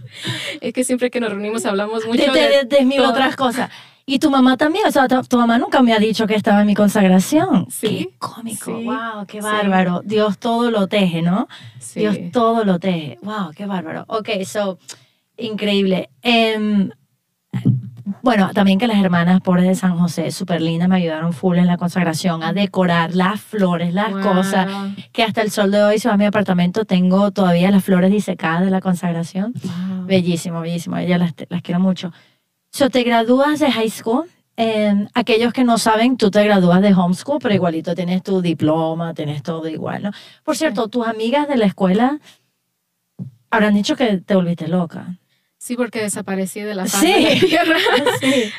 Es 0.62 0.72
que 0.72 0.82
siempre 0.82 1.10
que 1.10 1.20
nos 1.20 1.30
reunimos 1.30 1.66
hablamos 1.66 2.06
mucho 2.06 2.32
de... 2.32 2.64
desmilo 2.64 3.02
todo. 3.02 3.12
otras 3.12 3.36
cosas. 3.36 3.70
Y 4.08 4.18
tu 4.20 4.30
mamá 4.30 4.56
también, 4.56 4.86
o 4.86 4.90
sea, 4.90 5.06
tu, 5.08 5.20
tu 5.24 5.36
mamá 5.36 5.58
nunca 5.58 5.82
me 5.82 5.92
ha 5.92 5.98
dicho 5.98 6.26
que 6.26 6.36
estaba 6.36 6.60
en 6.60 6.68
mi 6.68 6.74
consagración. 6.74 7.66
Sí, 7.70 8.08
Qué 8.08 8.18
cómico, 8.18 8.78
sí, 8.78 8.84
wow, 8.84 9.26
qué 9.26 9.42
sí. 9.42 9.44
bárbaro. 9.44 10.00
Dios 10.04 10.38
todo 10.38 10.70
lo 10.70 10.86
teje, 10.86 11.22
¿no? 11.22 11.48
Sí. 11.80 12.00
Dios 12.00 12.16
todo 12.32 12.64
lo 12.64 12.78
teje. 12.78 13.18
Wow, 13.22 13.50
qué 13.54 13.66
bárbaro. 13.66 14.04
Ok, 14.08 14.28
so, 14.46 14.78
increíble. 15.36 16.08
Em, 16.22 16.90
bueno, 18.22 18.50
también 18.54 18.78
que 18.78 18.86
las 18.86 18.98
hermanas 19.02 19.40
pobres 19.40 19.66
de 19.66 19.74
San 19.74 19.98
José, 19.98 20.30
súper 20.30 20.60
lindas, 20.60 20.88
me 20.88 20.96
ayudaron 20.96 21.32
full 21.32 21.58
en 21.58 21.66
la 21.66 21.76
consagración 21.76 22.42
a 22.42 22.52
decorar 22.52 23.14
las 23.14 23.40
flores, 23.40 23.92
las 23.94 24.12
Wow. 24.12 24.22
cosas, 24.22 24.66
que 25.12 25.22
hasta 25.22 25.42
el 25.42 25.50
sol 25.50 25.70
de 25.70 25.82
hoy, 25.82 25.98
si 25.98 26.08
vas 26.08 26.14
a 26.14 26.18
mi 26.18 26.24
apartamento, 26.24 26.84
tengo 26.84 27.30
todavía 27.30 27.70
las 27.70 27.84
flores 27.84 28.10
disecadas 28.10 28.64
de 28.64 28.70
la 28.70 28.80
consagración. 28.80 29.54
Wow. 29.62 30.06
Bellísimo, 30.06 30.60
bellísimo. 30.60 30.96
Ellas 30.96 31.18
las, 31.20 31.34
las 31.48 31.62
quiero 31.62 31.80
mucho. 31.80 32.12
So, 32.70 32.90
te 32.90 33.02
gradúas 33.02 33.58
de 33.60 33.70
high 33.70 33.90
school. 33.90 34.24
Eh, 34.58 35.06
aquellos 35.14 35.52
que 35.52 35.64
no 35.64 35.76
saben, 35.78 36.16
tú 36.16 36.30
te 36.30 36.42
gradúas 36.42 36.80
de 36.80 36.94
homeschool, 36.94 37.38
pero 37.42 37.54
igualito 37.54 37.94
tienes 37.94 38.22
tu 38.22 38.40
diploma, 38.40 39.12
tienes 39.14 39.42
todo 39.42 39.68
igual, 39.68 40.02
¿no? 40.04 40.10
Por 40.44 40.56
cierto, 40.56 40.88
tus 40.88 41.06
amigas 41.06 41.46
de 41.46 41.56
la 41.58 41.66
escuela 41.66 42.18
habrán 43.50 43.74
dicho 43.74 43.96
que 43.96 44.18
te 44.18 44.34
volviste 44.34 44.68
loca. 44.68 45.18
Sí, 45.66 45.74
porque 45.74 46.00
desaparecí 46.00 46.60
de 46.60 46.76
la 46.76 46.86
faz 46.86 47.00
Sí. 47.00 47.12
de 47.12 47.22
la 47.34 47.40
tierra. 47.48 47.78
Sí. 48.20 48.52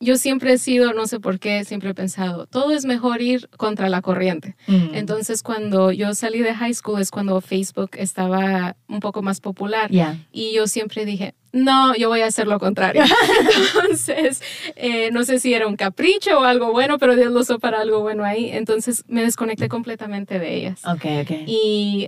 Yo 0.00 0.16
siempre 0.16 0.52
he 0.52 0.58
sido, 0.58 0.92
no 0.92 1.08
sé 1.08 1.18
por 1.18 1.40
qué, 1.40 1.64
siempre 1.64 1.90
he 1.90 1.94
pensado, 1.94 2.46
todo 2.46 2.70
es 2.70 2.84
mejor 2.84 3.20
ir 3.20 3.48
contra 3.56 3.88
la 3.88 4.00
corriente. 4.00 4.54
Mm. 4.68 4.94
Entonces, 4.94 5.42
cuando 5.42 5.90
yo 5.90 6.14
salí 6.14 6.38
de 6.38 6.54
high 6.54 6.72
school 6.72 7.00
es 7.00 7.10
cuando 7.10 7.40
Facebook 7.40 7.90
estaba 7.94 8.76
un 8.86 9.00
poco 9.00 9.22
más 9.22 9.40
popular. 9.40 9.90
Ya. 9.90 10.16
Y 10.30 10.52
yo 10.54 10.68
siempre 10.68 11.04
dije, 11.04 11.34
no, 11.50 11.96
yo 11.96 12.08
voy 12.10 12.20
a 12.20 12.26
hacer 12.26 12.46
lo 12.46 12.60
contrario. 12.60 13.02
Entonces, 13.74 14.40
eh, 14.76 15.10
no 15.10 15.24
sé 15.24 15.40
si 15.40 15.52
era 15.52 15.66
un 15.66 15.74
capricho 15.74 16.38
o 16.38 16.44
algo 16.44 16.70
bueno, 16.70 16.98
pero 16.98 17.16
Dios 17.16 17.32
lo 17.32 17.40
usó 17.40 17.58
para 17.58 17.80
algo 17.80 18.00
bueno 18.00 18.22
ahí. 18.24 18.50
Entonces, 18.52 19.02
me 19.08 19.22
desconecté 19.24 19.68
completamente 19.68 20.38
de 20.38 20.54
ellas. 20.58 20.80
Ok, 20.84 21.04
ok. 21.22 21.30
Y 21.48 22.06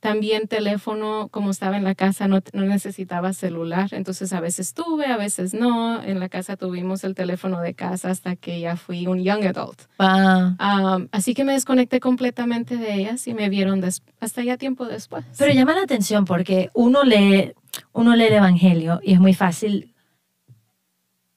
también 0.00 0.48
teléfono, 0.48 1.28
como 1.30 1.50
estaba 1.50 1.76
en 1.76 1.84
la 1.84 1.94
casa, 1.94 2.26
no, 2.26 2.40
no 2.54 2.62
necesitaba 2.62 3.34
celular. 3.34 3.90
Entonces, 3.92 4.32
a 4.32 4.40
veces 4.40 4.72
tuve, 4.72 5.06
a 5.06 5.18
veces 5.18 5.52
no. 5.52 6.02
En 6.02 6.18
la 6.18 6.30
casa 6.30 6.56
tuvimos 6.56 7.04
el 7.04 7.14
teléfono 7.14 7.60
de 7.60 7.74
casa 7.74 8.10
hasta 8.10 8.34
que 8.34 8.60
ya 8.60 8.76
fui 8.76 9.06
un 9.06 9.22
young 9.22 9.44
adult. 9.44 9.82
Ah, 9.98 10.54
Am, 10.58 11.08
así 11.12 11.34
que 11.34 11.44
me 11.44 11.52
desconecté 11.52 12.00
completamente 12.00 12.78
de 12.78 12.94
ellas 12.94 13.26
y 13.28 13.34
me 13.34 13.50
vieron 13.50 13.84
hasta 14.20 14.42
ya 14.42 14.56
tiempo 14.56 14.86
después. 14.86 15.24
Pero 15.38 15.52
llama 15.52 15.74
la 15.74 15.82
atención 15.82 16.24
porque 16.24 16.70
uno 16.72 17.04
lee, 17.04 17.52
uno 17.92 18.16
lee 18.16 18.24
el 18.24 18.34
Evangelio 18.34 19.00
y 19.02 19.12
es 19.12 19.20
muy 19.20 19.34
fácil 19.34 19.94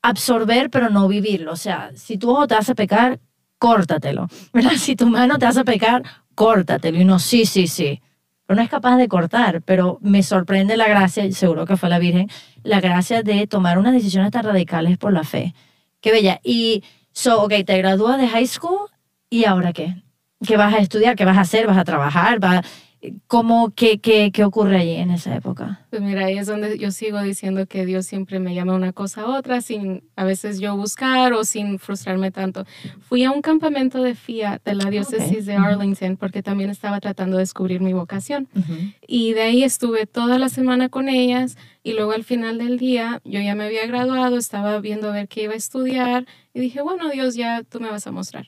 absorber 0.02 0.69
pero 0.69 0.89
no 0.89 1.08
vivirlo. 1.10 1.52
O 1.52 1.58
sea, 1.58 1.91
si 1.95 2.17
tu 2.17 2.30
ojo 2.32 2.47
te 2.47 2.56
hace 2.56 2.76
pecar, 2.76 3.19
córtatelo. 3.58 4.28
¿verdad? 4.54 4.71
Si 4.78 4.95
tu 4.95 5.08
mano 5.08 5.38
te 5.38 5.45
hace 5.45 5.65
pecar, 5.65 6.04
córtatelo. 6.34 6.97
Y 6.97 7.02
uno, 7.02 7.19
sí, 7.19 7.45
sí, 7.45 7.67
sí. 7.67 8.02
No 8.47 8.62
es 8.62 8.69
capaz 8.69 8.97
de 8.97 9.08
cortar. 9.08 9.62
Pero 9.62 9.99
me 10.01 10.23
sorprende 10.23 10.77
la 10.77 10.88
gracia, 10.88 11.29
seguro 11.32 11.65
que 11.65 11.77
fue 11.77 11.89
la 11.89 11.99
Virgen, 11.99 12.29
la 12.63 12.82
gracia 12.82 13.23
de 13.23 13.47
tomar 13.47 13.77
unas 13.77 13.93
decisiones 13.93 14.32
tan 14.32 14.43
radicales 14.43 14.97
por 14.97 15.13
la 15.13 15.23
fe. 15.23 15.53
Qué 16.01 16.12
bella. 16.12 16.39
Y, 16.43 16.84
so, 17.12 17.43
ok, 17.43 17.53
te 17.65 17.77
gradúas 17.77 18.17
de 18.17 18.27
high 18.27 18.47
school 18.47 18.89
y 19.29 19.45
ahora 19.45 19.73
qué? 19.73 20.03
¿Qué 20.45 20.58
vas 20.58 20.73
a 20.73 20.77
estudiar? 20.77 21.15
¿Qué 21.15 21.25
vas 21.25 21.38
a 21.38 21.41
hacer? 21.41 21.67
¿Vas 21.67 21.77
a 21.77 21.86
trabajar? 21.86 22.39
¿Vas 22.39 22.65
¿Cómo, 23.28 23.74
qué, 23.76 24.00
qué, 24.00 24.32
¿Qué 24.32 24.44
ocurre 24.46 24.78
allí 24.78 24.96
en 24.96 25.12
esa 25.12 25.36
época? 25.36 25.86
Pues 25.89 26.02
mira, 26.02 26.26
ahí 26.26 26.38
es 26.38 26.48
donde 26.48 26.78
yo 26.78 26.92
sigo 26.92 27.22
diciendo 27.22 27.66
que 27.68 27.86
Dios 27.86 28.06
siempre 28.06 28.39
me 28.39 28.56
llama 28.56 28.76
una 28.76 28.94
cosa 28.94 29.22
a 29.24 29.38
otra, 29.38 29.62
sin 29.62 30.04
a 30.16 30.24
veces 30.24 30.60
yo 30.60 30.78
buscar 30.78 31.34
o 31.34 31.44
sin 31.44 31.80
frustrarme 31.80 32.32
tanto. 32.32 32.66
Fui 33.02 33.24
a 33.26 33.32
un 33.32 33.42
campamento 33.42 34.02
de 34.02 34.16
FIA 34.16 34.62
de 34.63 34.76
la 34.76 34.89
diócesis 34.89 35.46
de 35.46 35.58
Ujú. 35.58 35.66
Arlington 35.66 36.16
porque 36.18 36.42
también 36.42 36.70
estaba 36.70 37.00
tratando 37.02 37.38
de 37.38 37.44
descubrir 37.44 37.82
mi 37.82 37.92
vocación. 37.94 38.48
Y 39.06 39.34
de 39.34 39.42
ahí 39.42 39.63
estuve 39.63 40.06
toda 40.06 40.39
la 40.39 40.48
semana 40.50 40.88
con 40.89 41.10
ellas 41.10 41.58
y 41.84 41.94
luego 41.94 42.13
al 42.13 42.24
final 42.24 42.58
del 42.58 42.78
día 42.78 43.22
yo 43.26 43.42
ya 43.42 43.54
me 43.56 43.66
había 43.66 43.86
graduado, 43.86 44.38
estaba 44.38 44.80
viendo 44.80 45.10
a 45.10 45.12
ver 45.12 45.28
qué 45.28 45.44
iba 45.44 45.54
a 45.54 45.58
estudiar 45.58 46.26
y 46.54 46.62
dije, 46.62 46.82
bueno, 46.82 47.10
Dios, 47.10 47.36
ya 47.36 47.63
tú 47.63 47.80
me 47.82 47.89
vas 47.89 48.08
a 48.08 48.12
mostrar. 48.12 48.48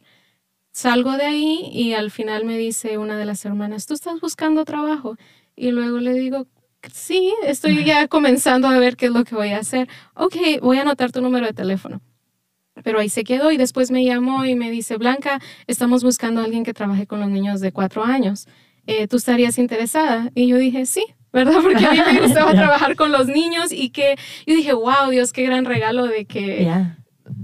Salgo 0.76 1.16
de 1.16 1.24
ahí 1.24 1.70
y 1.72 1.94
al 1.94 2.12
final 2.12 2.44
me 2.44 2.58
dice 2.58 2.98
una 2.98 3.18
de 3.18 3.24
las 3.24 3.46
hermanas, 3.46 3.86
¿tú 3.86 3.94
estás 3.94 4.20
buscando 4.20 4.66
trabajo? 4.66 5.16
Y 5.56 5.72
luego 5.72 6.00
le 6.00 6.14
digo, 6.14 6.48
sí, 6.92 7.34
estoy 7.46 7.86
ya 7.86 8.10
comenzando 8.10 8.68
a 8.68 8.78
ver 8.78 8.98
qué 8.98 9.06
es 9.06 9.14
lo 9.14 9.24
que 9.24 9.36
voy 9.36 9.52
a 9.52 9.60
hacer. 9.60 9.88
Ok, 10.16 10.36
voy 10.62 10.78
a 10.78 10.82
anotar 10.82 11.14
tu 11.14 11.22
número 11.22 11.46
de 11.46 11.54
teléfono. 11.54 12.02
Pero 12.84 13.00
ahí 13.00 13.08
se 13.08 13.24
quedó 13.24 13.54
y 13.54 13.58
después 13.58 13.90
me 13.90 14.04
llamó 14.04 14.44
y 14.44 14.56
me 14.56 14.70
dice, 14.70 14.98
Blanca, 14.98 15.40
estamos 15.66 16.04
buscando 16.04 16.42
a 16.42 16.44
alguien 16.44 16.66
que 16.66 16.74
trabaje 16.74 17.08
con 17.08 17.22
los 17.22 17.30
niños 17.30 17.62
de 17.62 17.72
cuatro 17.72 18.04
años. 18.04 18.46
Eh, 18.86 19.08
¿Tú 19.08 19.16
estarías 19.16 19.58
interesada? 19.58 20.30
Y 20.36 20.50
yo 20.50 20.58
dije, 20.58 20.86
sí, 20.86 21.06
¿verdad? 21.32 21.62
Porque 21.64 21.86
a 21.86 21.92
mí 21.94 22.02
me 22.06 22.20
gustaba 22.28 22.52
trabajar 22.52 22.98
con 22.98 23.14
los 23.14 23.28
niños 23.28 23.72
y 23.72 23.92
que 23.92 24.18
yo 24.46 24.54
dije, 24.54 24.74
wow, 24.74 25.10
Dios, 25.10 25.32
qué 25.32 25.44
gran 25.44 25.64
regalo 25.64 26.06
de 26.06 26.26
que 26.26 26.66
Ya. 26.66 26.98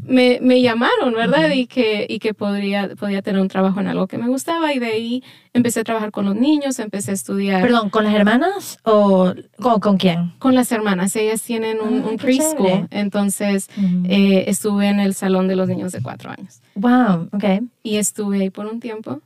Me, 0.06 0.40
me 0.42 0.62
llamaron, 0.62 1.14
¿verdad? 1.14 1.50
Y 1.52 1.68
que, 1.68 2.06
y 2.10 2.20
que 2.20 2.34
podría, 2.34 2.90
podía 2.96 3.22
tener 3.22 3.42
un 3.42 3.48
trabajo 3.48 3.80
en 3.80 3.88
algo 3.88 4.08
que 4.08 4.18
me 4.18 4.28
gustaba 4.28 4.74
y 4.74 4.80
de 4.80 4.88
ahí 4.88 5.24
empecé 5.54 5.82
a 5.82 5.84
trabajar 5.84 6.12
con 6.12 6.26
los 6.26 6.36
niños, 6.36 6.80
empecé 6.80 7.12
a 7.12 7.14
estudiar 7.14 7.62
Perdón, 7.62 7.90
¿con 7.90 8.04
las 8.04 8.14
hermanas 8.14 8.78
o 8.84 9.34
con, 9.60 9.80
con 9.80 9.98
quién? 9.98 10.34
con 10.40 10.56
las 10.56 10.72
hermanas. 10.72 11.16
Ellas 11.16 11.42
tienen 11.42 11.80
un, 11.80 12.02
Ah, 12.04 12.10
un 12.10 12.18
preschool, 12.18 12.88
entonces 12.90 13.68
eh, 14.06 14.46
estuve 14.48 14.88
en 14.88 15.00
el 15.00 15.14
salón 15.14 15.48
de 15.48 15.56
los 15.56 15.68
niños 15.68 15.92
de 15.92 16.02
cuatro 16.02 16.32
años 16.32 16.62
wow, 16.76 17.30
ok. 17.34 17.64
y 17.84 17.98
estuve 17.98 18.42
ahí 18.42 18.50
por 18.50 18.66
un 18.66 18.80
tiempo. 18.80 19.22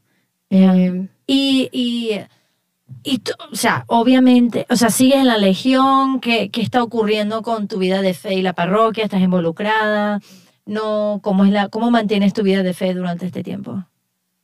Eh, 0.49 1.07
Y, 1.27 1.69
y, 1.71 2.11
y 3.03 3.17
tú, 3.19 3.31
o 3.51 3.55
sea, 3.55 3.83
obviamente, 3.87 4.65
o 4.69 4.75
sea, 4.75 4.89
sigues 4.89 5.17
en 5.17 5.27
la 5.27 5.37
legión, 5.37 6.19
¿qué, 6.19 6.49
¿qué 6.49 6.61
está 6.61 6.83
ocurriendo 6.83 7.41
con 7.41 7.67
tu 7.67 7.79
vida 7.79 8.01
de 8.01 8.13
fe 8.13 8.35
y 8.35 8.41
la 8.43 8.53
parroquia? 8.53 9.03
¿Estás 9.05 9.21
involucrada? 9.21 10.21
No, 10.65 11.19
¿cómo, 11.23 11.45
es 11.45 11.51
la, 11.51 11.69
¿Cómo 11.69 11.91
mantienes 11.91 12.33
tu 12.33 12.43
vida 12.43 12.63
de 12.63 12.73
fe 12.73 12.93
durante 12.93 13.25
este 13.27 13.43
tiempo? 13.43 13.83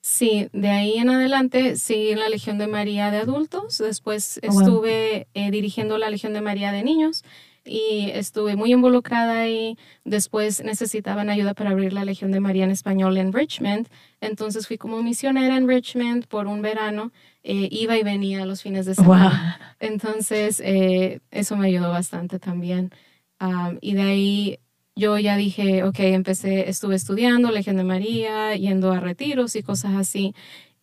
Sí, 0.04 0.50
de 0.52 0.70
ahí 0.70 0.98
en 0.98 1.10
adelante 1.10 1.76
seguí 1.78 2.10
en 2.10 2.20
la 2.20 2.30
Legión 2.30 2.58
de 2.58 2.66
María 2.68 3.12
de 3.12 3.18
adultos, 3.18 3.78
después 3.78 4.40
Oh, 4.44 4.52
wow. 4.52 4.60
estuve 4.62 5.28
eh, 5.36 5.52
dirigiendo 5.52 5.98
la 6.00 6.10
Legión 6.10 6.34
de 6.34 6.42
María 6.42 6.72
de 6.72 6.84
niños 6.84 7.24
y 7.64 8.10
estuve 8.14 8.56
muy 8.56 8.72
involucrada 8.74 9.42
ahí. 9.42 9.78
Después 10.04 10.64
necesitaban 10.64 11.30
ayuda 11.30 11.54
para 11.54 11.70
abrir 11.70 11.94
la 11.94 12.04
Legión 12.04 12.32
de 12.32 12.40
María 12.40 12.64
en 12.64 12.72
español 12.72 13.16
en 13.18 13.32
Richmond, 13.32 13.88
entonces 14.22 14.66
fui 14.68 14.80
como 14.80 15.04
misionera 15.04 15.56
en 15.56 15.68
Richmond 15.68 16.26
por 16.26 16.48
un 16.48 16.64
verano, 16.64 17.12
eh, 17.44 17.68
iba 17.72 17.96
y 17.96 18.02
venía 18.04 18.46
los 18.48 18.64
fines 18.64 18.88
de 18.88 18.96
semana. 18.96 19.58
Wow. 19.60 19.68
Entonces, 19.92 20.60
eh, 20.66 21.20
eso 21.30 21.56
me 21.58 21.68
ayudó 21.68 21.90
bastante 21.92 22.40
también. 22.40 22.92
Am, 23.38 23.78
y 23.82 23.94
de 23.94 24.02
ahí 24.02 24.60
yo 24.96 25.18
ya 25.18 25.36
dije, 25.38 25.84
ok, 25.84 26.00
empecé, 26.00 26.70
estuve 26.70 26.96
estudiando 26.96 27.52
Legión 27.52 27.78
de 27.78 27.84
María, 27.84 28.56
yendo 28.56 28.92
a 28.92 29.00
retiros 29.00 29.56
y 29.56 29.64
cosas 29.64 29.96
así. 29.96 30.34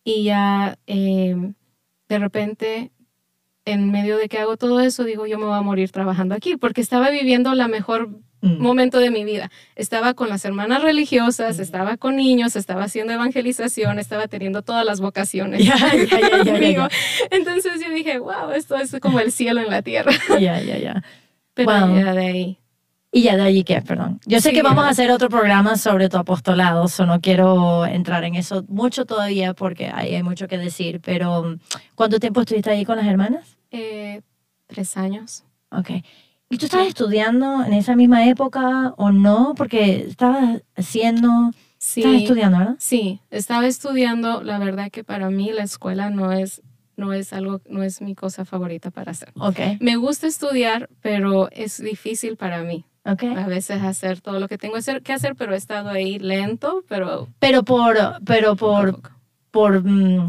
Y 0.03 0.23
ya 0.23 0.77
eh, 0.87 1.35
de 2.09 2.19
repente, 2.19 2.91
en 3.65 3.91
medio 3.91 4.17
de 4.17 4.27
que 4.29 4.39
hago 4.39 4.57
todo 4.57 4.79
eso, 4.79 5.03
digo, 5.03 5.27
yo 5.27 5.37
me 5.37 5.45
voy 5.45 5.57
a 5.57 5.61
morir 5.61 5.91
trabajando 5.91 6.33
aquí, 6.35 6.57
porque 6.57 6.81
estaba 6.81 7.09
viviendo 7.09 7.53
la 7.55 7.67
mejor 7.67 8.09
Mm. 8.41 8.61
momento 8.61 8.99
de 8.99 9.11
mi 9.11 9.25
vida. 9.25 9.51
Estaba 9.75 10.13
con 10.13 10.29
las 10.29 10.45
hermanas 10.45 10.81
religiosas, 10.81 11.57
Mm. 11.57 11.61
estaba 11.61 11.97
con 11.97 12.15
niños, 12.15 12.55
estaba 12.55 12.85
haciendo 12.85 13.11
evangelización, 13.11 13.99
estaba 13.99 14.29
teniendo 14.29 14.61
todas 14.61 14.85
las 14.85 15.01
vocaciones 15.01 15.59
ya, 15.65 15.75
conmigo. 16.45 16.87
ya. 16.87 16.89
Entonces 17.31 17.81
yo 17.85 17.93
dije, 17.93 18.17
wow, 18.17 18.51
esto 18.55 18.77
es 18.77 18.95
como 19.01 19.19
el 19.19 19.33
cielo 19.33 19.59
en 19.59 19.69
la 19.69 19.81
tierra. 19.81 20.13
Ya, 20.39 20.61
ya, 20.61 20.77
ya. 20.77 21.03
Pero 21.53 21.69
Wow. 21.87 21.95
ya 21.99 22.13
de 22.13 22.25
ahí. 22.25 22.58
Y 23.11 23.23
ya 23.23 23.35
de 23.35 23.41
allí 23.41 23.63
qué, 23.63 23.81
perdón. 23.81 24.19
Yo 24.27 24.39
sé 24.39 24.49
Sí, 24.49 24.55
que 24.55 24.61
vamos 24.61 24.85
a 24.85 24.89
hacer 24.89 25.09
otro 25.09 25.29
programa 25.29 25.77
sobre 25.77 26.09
tu 26.09 26.17
apostolado, 26.17 26.85
o 26.85 27.05
no 27.05 27.21
quiero 27.21 27.85
entrar 27.87 28.23
en 28.23 28.35
eso 28.35 28.63
mucho 28.67 29.05
todavía 29.05 29.53
porque 29.55 29.87
ahí 29.91 30.13
hay 30.13 30.21
mucho 30.23 30.47
que 30.47 30.57
decir, 30.59 31.01
pero 31.03 31.57
¿cuánto 31.95 32.19
tiempo 32.19 32.41
estuviste 32.41 32.69
ahí 32.69 32.85
con 32.85 32.97
las 32.97 33.07
hermanas? 33.07 33.57
eh, 33.71 34.21
tres 34.67 34.95
años. 34.97 35.43
Ok. 35.71 35.89
¿Y 36.51 36.57
tú 36.57 36.65
estabas 36.65 36.87
estudiando 36.87 37.63
en 37.63 37.73
esa 37.73 37.95
misma 37.95 38.27
época 38.27 38.93
o 38.97 39.11
no? 39.11 39.53
Porque 39.55 40.05
estabas 40.07 40.61
haciendo, 40.75 41.51
Sí, 41.79 42.01
estabas 42.01 42.21
estudiando, 42.21 42.57
¿verdad? 42.59 42.75
sí, 42.79 43.19
estaba 43.31 43.65
estudiando. 43.67 44.43
La 44.43 44.59
verdad 44.59 44.89
que 44.91 45.03
para 45.03 45.29
mí 45.29 45.51
la 45.51 45.63
escuela 45.63 46.09
no 46.09 46.31
es, 46.31 46.61
no 46.97 47.13
es 47.13 47.33
algo, 47.33 47.61
no 47.69 47.81
es 47.83 48.01
mi 48.01 48.13
cosa 48.15 48.45
favorita 48.45 48.91
para 48.91 49.11
hacer. 49.11 49.31
Ok, 49.35 49.59
Me 49.79 49.95
gusta 49.95 50.27
estudiar, 50.27 50.89
pero 51.01 51.49
es 51.51 51.81
difícil 51.81 52.35
para 52.35 52.61
mí. 52.63 52.85
Ok. 53.13 53.23
A 53.37 53.47
veces 53.47 53.81
hacer 53.81 54.21
todo 54.21 54.39
lo 54.39 54.47
que 54.47 54.57
tengo 54.57 54.75
que 55.03 55.13
hacer, 55.13 55.35
pero 55.35 55.53
he 55.53 55.57
estado 55.57 55.89
ahí 55.89 56.19
lento, 56.19 56.83
pero 56.87 57.27
Pero 57.39 57.63
por, 57.63 57.97
pero 58.25 58.55
por, 58.55 58.99
por, 59.51 59.83
mm, 59.83 60.27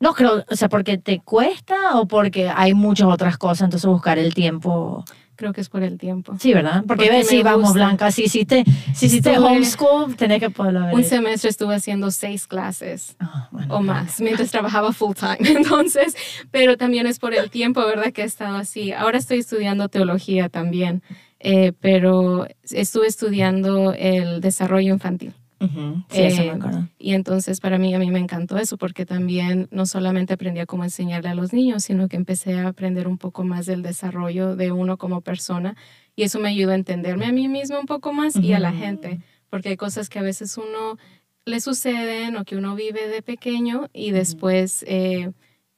no 0.00 0.14
creo, 0.14 0.44
o 0.50 0.56
sea, 0.56 0.68
porque 0.68 0.96
te 0.98 1.20
cuesta 1.20 1.98
o 1.98 2.06
porque 2.06 2.48
hay 2.48 2.72
muchas 2.74 3.08
otras 3.08 3.36
cosas, 3.36 3.62
entonces 3.66 3.88
buscar 3.88 4.18
el 4.18 4.32
tiempo. 4.34 5.04
creo 5.36 5.54
que 5.54 5.62
es 5.62 5.70
por 5.70 5.82
el 5.82 5.96
tiempo. 5.96 6.34
Sí, 6.38 6.52
¿verdad? 6.52 6.84
Porque, 6.86 7.04
Porque 7.06 7.10
ves, 7.10 7.26
sí, 7.28 7.42
vamos, 7.42 7.62
gusta. 7.70 7.74
Blanca, 7.78 8.10
si 8.10 8.24
hiciste, 8.24 8.62
si 8.94 9.06
hiciste 9.06 9.30
Estuve- 9.32 9.46
homeschool, 9.46 10.14
tenés 10.14 10.38
que 10.38 10.50
poderlo 10.50 10.84
ver. 10.84 10.94
Un 10.94 11.02
semestre 11.02 11.48
estuve 11.48 11.74
haciendo 11.74 12.10
seis 12.10 12.46
clases 12.46 13.16
Ah, 13.20 13.48
bueno, 13.50 13.74
o 13.74 13.80
claro. 13.80 14.00
más 14.02 14.20
mientras 14.20 14.50
trabajaba 14.50 14.92
full 14.92 15.14
time. 15.14 15.38
Entonces, 15.58 16.14
pero 16.50 16.76
también 16.76 17.06
es 17.06 17.18
por 17.18 17.32
el 17.32 17.48
tiempo, 17.50 17.80
¿verdad? 17.86 18.12
Que 18.12 18.20
he 18.20 18.26
estado 18.26 18.56
así. 18.58 18.92
Ahora 18.92 19.16
estoy 19.16 19.38
estudiando 19.38 19.88
teología 19.88 20.50
también, 20.50 21.02
eh, 21.40 21.72
pero 21.80 22.46
estuve 22.70 23.06
estudiando 23.06 23.92
el 23.92 24.40
desarrollo 24.40 24.92
infantil. 24.92 25.32
Ujú, 25.60 26.02
Sí, 26.08 26.22
eso 26.22 26.42
me 26.42 26.48
Eh, 26.48 26.52
acuerdo. 26.52 26.88
Y 26.98 27.12
entonces 27.12 27.60
para 27.60 27.78
mí, 27.78 27.94
a 27.94 27.98
mí 27.98 28.10
me 28.10 28.18
encantó 28.18 28.56
eso 28.58 28.76
porque 28.78 29.04
también 29.06 29.68
no 29.70 29.84
solamente 29.86 30.32
aprendí 30.34 30.60
a 30.60 30.66
cómo 30.66 30.84
enseñarle 30.84 31.28
a 31.30 31.34
los 31.34 31.52
niños, 31.52 31.84
sino 31.84 32.08
que 32.08 32.16
empecé 32.16 32.54
a 32.58 32.68
aprender 32.68 33.06
un 33.08 33.18
poco 33.18 33.44
más 33.44 33.66
del 33.66 33.82
desarrollo 33.82 34.56
de 34.56 34.72
uno 34.72 34.96
como 34.96 35.20
persona 35.20 35.76
y 36.16 36.22
eso 36.24 36.38
me 36.40 36.48
ayudó 36.48 36.72
a 36.72 36.76
entenderme 36.76 37.26
a 37.26 37.32
mí 37.32 37.46
misma 37.48 37.78
un 37.78 37.86
poco 37.86 38.12
más 38.12 38.36
y 38.36 38.52
a 38.52 38.58
la 38.58 38.72
gente, 38.72 39.20
porque 39.50 39.68
hay 39.70 39.76
cosas 39.76 40.08
que 40.08 40.18
a 40.18 40.22
veces 40.22 40.56
uno 40.58 40.96
le 41.44 41.60
suceden 41.60 42.36
o 42.36 42.44
que 42.44 42.56
uno 42.56 42.74
vive 42.74 43.08
de 43.08 43.22
pequeño 43.22 43.88
y 43.92 44.10
después 44.10 44.84
eh, 44.88 45.30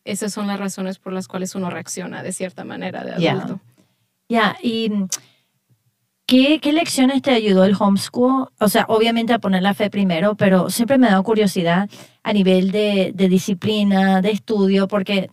esas 0.04 0.32
son 0.32 0.46
las 0.46 0.58
razones 0.58 0.98
por 0.98 1.12
las 1.12 1.28
cuales 1.28 1.54
uno 1.54 1.70
reacciona 1.70 2.22
de 2.22 2.32
cierta 2.32 2.64
manera 2.64 3.04
de 3.04 3.20
Ya. 3.20 3.32
adulto. 3.34 3.60
Ya, 4.28 4.56
y 4.62 4.88
mm, 4.88 5.08
¿qué, 6.26 6.60
¿qué 6.60 6.72
lecciones 6.72 7.22
te 7.22 7.30
ayudó 7.32 7.64
el 7.64 7.76
homeschool? 7.78 8.48
O 8.58 8.68
sea, 8.68 8.84
obviamente 8.88 9.32
a 9.32 9.38
poner 9.38 9.62
la 9.62 9.74
fe 9.74 9.90
primero, 9.90 10.34
pero 10.36 10.70
siempre 10.70 10.98
me 10.98 11.06
ha 11.06 11.10
dado 11.10 11.22
curiosidad 11.24 11.88
a 12.22 12.32
nivel 12.32 12.70
de, 12.70 13.12
de 13.14 13.28
disciplina, 13.28 14.22
de 14.22 14.30
estudio, 14.30 14.88
porque 14.88 15.30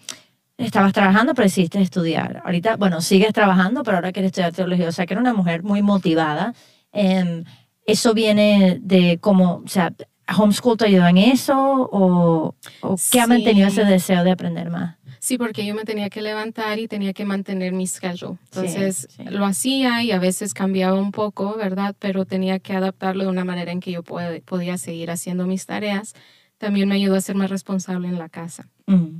estabas 0.57 0.91
trabajando, 0.93 1.33
pero 1.33 1.45
decidiste 1.45 1.81
estudiar. 1.81 2.41
Ahorita, 2.43 2.75
bueno, 2.75 2.99
sigues 3.01 3.31
trabajando, 3.33 3.83
pero 3.83 3.97
ahora 3.97 4.11
quieres 4.11 4.29
estudiar 4.29 4.51
teología. 4.51 4.89
O 4.89 4.91
sea, 4.91 5.05
que 5.05 5.13
era 5.13 5.21
una 5.21 5.33
mujer 5.33 5.63
muy 5.63 5.81
motivada. 5.81 6.53
Em, 6.91 7.43
¿Eso 7.85 8.13
viene 8.13 8.77
de 8.81 9.17
cómo, 9.19 9.63
o 9.65 9.67
sea, 9.67 9.93
homeschool 10.37 10.77
te 10.77 10.85
ayudó 10.85 11.07
en 11.07 11.17
eso? 11.17 11.55
¿O, 11.57 12.55
o 12.81 12.95
qué 13.11 13.19
ha 13.19 13.23
Sí. 13.23 13.29
mantenido 13.29 13.67
ese 13.69 13.83
deseo 13.85 14.23
de 14.23 14.31
aprender 14.31 14.69
más? 14.69 14.97
Sí, 15.29 15.37
porque 15.37 15.63
yo 15.63 15.75
me 15.75 15.83
tenía 15.83 16.09
que 16.09 16.23
levantar 16.23 16.79
y 16.79 16.87
tenía 16.87 17.13
que 17.13 17.23
mantener 17.23 17.71
mi 17.71 17.85
schedule. 17.85 18.39
Entonces 18.45 19.07
sí. 19.15 19.25
lo 19.25 19.45
hacía 19.45 20.01
y 20.01 20.09
a 20.09 20.17
veces 20.17 20.55
cambiaba 20.55 20.99
un 20.99 21.11
poco, 21.11 21.55
¿verdad? 21.55 21.95
Pero 21.99 22.25
tenía 22.25 22.57
que 22.57 22.73
adaptarlo 22.73 23.25
de 23.25 23.29
una 23.29 23.45
manera 23.45 23.71
en 23.71 23.79
que 23.79 23.91
yo 23.91 24.01
puede- 24.01 24.41
podía 24.41 24.79
seguir 24.79 25.11
haciendo 25.11 25.45
mis 25.45 25.67
tareas. 25.67 26.15
También 26.57 26.89
me 26.89 26.95
ayudó 26.95 27.15
a 27.15 27.21
ser 27.21 27.35
más 27.35 27.51
responsable 27.51 28.07
en 28.07 28.17
la 28.17 28.27
casa. 28.27 28.69
Mm, 28.87 29.19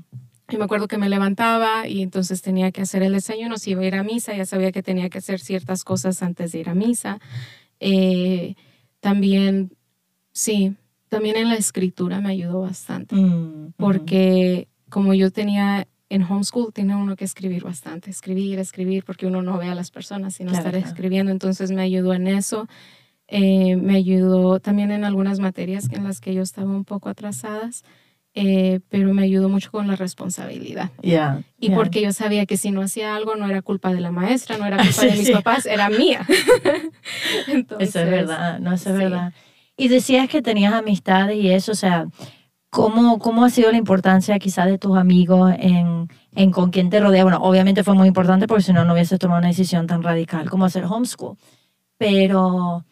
Y 0.51 0.57
me 0.57 0.63
acuerdo 0.63 0.87
que 0.87 0.97
me 0.97 1.09
levantaba 1.09 1.87
y 1.87 2.01
entonces 2.01 2.41
tenía 2.41 2.71
que 2.71 2.81
hacer 2.81 3.03
el 3.03 3.13
desayuno. 3.13 3.59
Si 3.59 3.69
iba 3.69 3.81
a 3.83 3.85
ir 3.85 3.93
a 3.93 4.01
misa, 4.01 4.35
ya 4.35 4.47
sabía 4.47 4.71
que 4.71 4.81
tenía 4.81 5.11
que 5.11 5.19
hacer 5.19 5.39
ciertas 5.39 5.83
cosas 5.83 6.23
antes 6.23 6.53
de 6.53 6.59
ir 6.61 6.69
a 6.69 6.73
misa. 6.73 7.19
Eh, 7.79 8.55
también, 8.99 9.73
sí, 10.31 10.73
también 11.07 11.35
en 11.37 11.49
la 11.49 11.55
escritura 11.55 12.19
me 12.19 12.31
ayudó 12.31 12.61
bastante 12.61 13.13
mm, 13.15 13.73
porque 13.77 14.69
como 14.89 15.13
yo 15.13 15.29
tenía 15.29 15.87
en 16.09 16.23
homeschool, 16.23 16.73
tiene 16.73 16.95
uno 16.95 17.15
que 17.15 17.23
escribir 17.25 17.63
bastante, 17.63 18.09
escribir, 18.09 18.57
escribir, 18.59 19.03
porque 19.03 19.27
uno 19.27 19.41
no 19.41 19.57
ve 19.57 19.67
a 19.69 19.75
las 19.75 19.91
personas, 19.91 20.33
sino 20.35 20.49
Claro, 20.49 20.59
estar 20.67 20.73
claro. 20.73 20.87
escribiendo. 20.87 21.31
Entonces 21.31 21.71
me 21.71 21.81
ayudó 21.83 22.13
en 22.13 22.27
eso. 22.27 22.67
Eh, 23.27 23.75
me 23.75 23.95
ayudó 23.95 24.59
también 24.59 24.89
en 24.91 25.03
algunas 25.05 25.39
materias 25.39 25.87
en 25.91 26.03
las 26.03 26.19
que 26.19 26.33
yo 26.33 26.41
estaba 26.41 26.71
un 26.71 26.83
poco 26.83 27.09
atrasadas, 27.09 27.83
eh, 28.33 28.79
pero 28.89 29.13
me 29.13 29.21
ayudó 29.21 29.49
mucho 29.49 29.69
con 29.69 29.87
la 29.87 29.95
responsabilidad. 29.95 30.89
Ya, 31.03 31.41
Y 31.59 31.69
ya. 31.69 31.75
porque 31.75 32.01
yo 32.01 32.11
sabía 32.11 32.47
que 32.47 32.57
si 32.57 32.71
no 32.71 32.81
hacía 32.81 33.15
algo, 33.15 33.35
no 33.35 33.47
era 33.47 33.61
culpa 33.61 33.93
de 33.93 33.99
la 34.01 34.11
maestra, 34.11 34.57
no 34.57 34.65
era 34.65 34.77
culpa 34.83 35.03
de 35.03 35.11
Sí, 35.11 35.17
mis 35.19 35.27
sí. 35.27 35.33
papás, 35.33 35.67
era 35.67 35.89
mía. 35.91 36.25
Entonces, 37.47 37.89
Eso 37.95 37.99
es 37.99 38.09
verdad, 38.09 38.59
no, 38.59 38.73
eso 38.73 38.89
es 38.89 38.97
sí. 38.97 39.03
verdad. 39.03 39.33
Y 39.77 39.87
decías 39.87 40.27
que 40.27 40.41
tenías 40.41 40.73
amistades 40.73 41.37
y 41.37 41.49
eso, 41.51 41.71
o 41.71 41.75
sea, 41.75 42.07
¿cómo, 42.69 43.19
cómo 43.19 43.45
ha 43.45 43.49
sido 43.49 43.71
la 43.71 43.77
importancia 43.77 44.37
quizás 44.39 44.67
de 44.67 44.77
tus 44.77 44.97
amigos 44.97 45.53
en, 45.59 46.07
en 46.35 46.51
con 46.51 46.71
quién 46.71 46.89
te 46.89 46.99
rodea? 46.99 47.23
Bueno, 47.23 47.39
obviamente 47.41 47.83
fue 47.83 47.95
muy 47.95 48.07
importante 48.07 48.47
porque 48.47 48.63
si 48.63 48.73
no, 48.73 48.85
no 48.85 48.93
hubieses 48.93 49.19
tomado 49.19 49.39
una 49.39 49.49
decisión 49.49 49.87
tan 49.87 50.03
radical 50.03 50.49
como 50.49 50.65
hacer 50.65 50.85
homeschool. 50.85 51.37
Pero, 51.97 52.85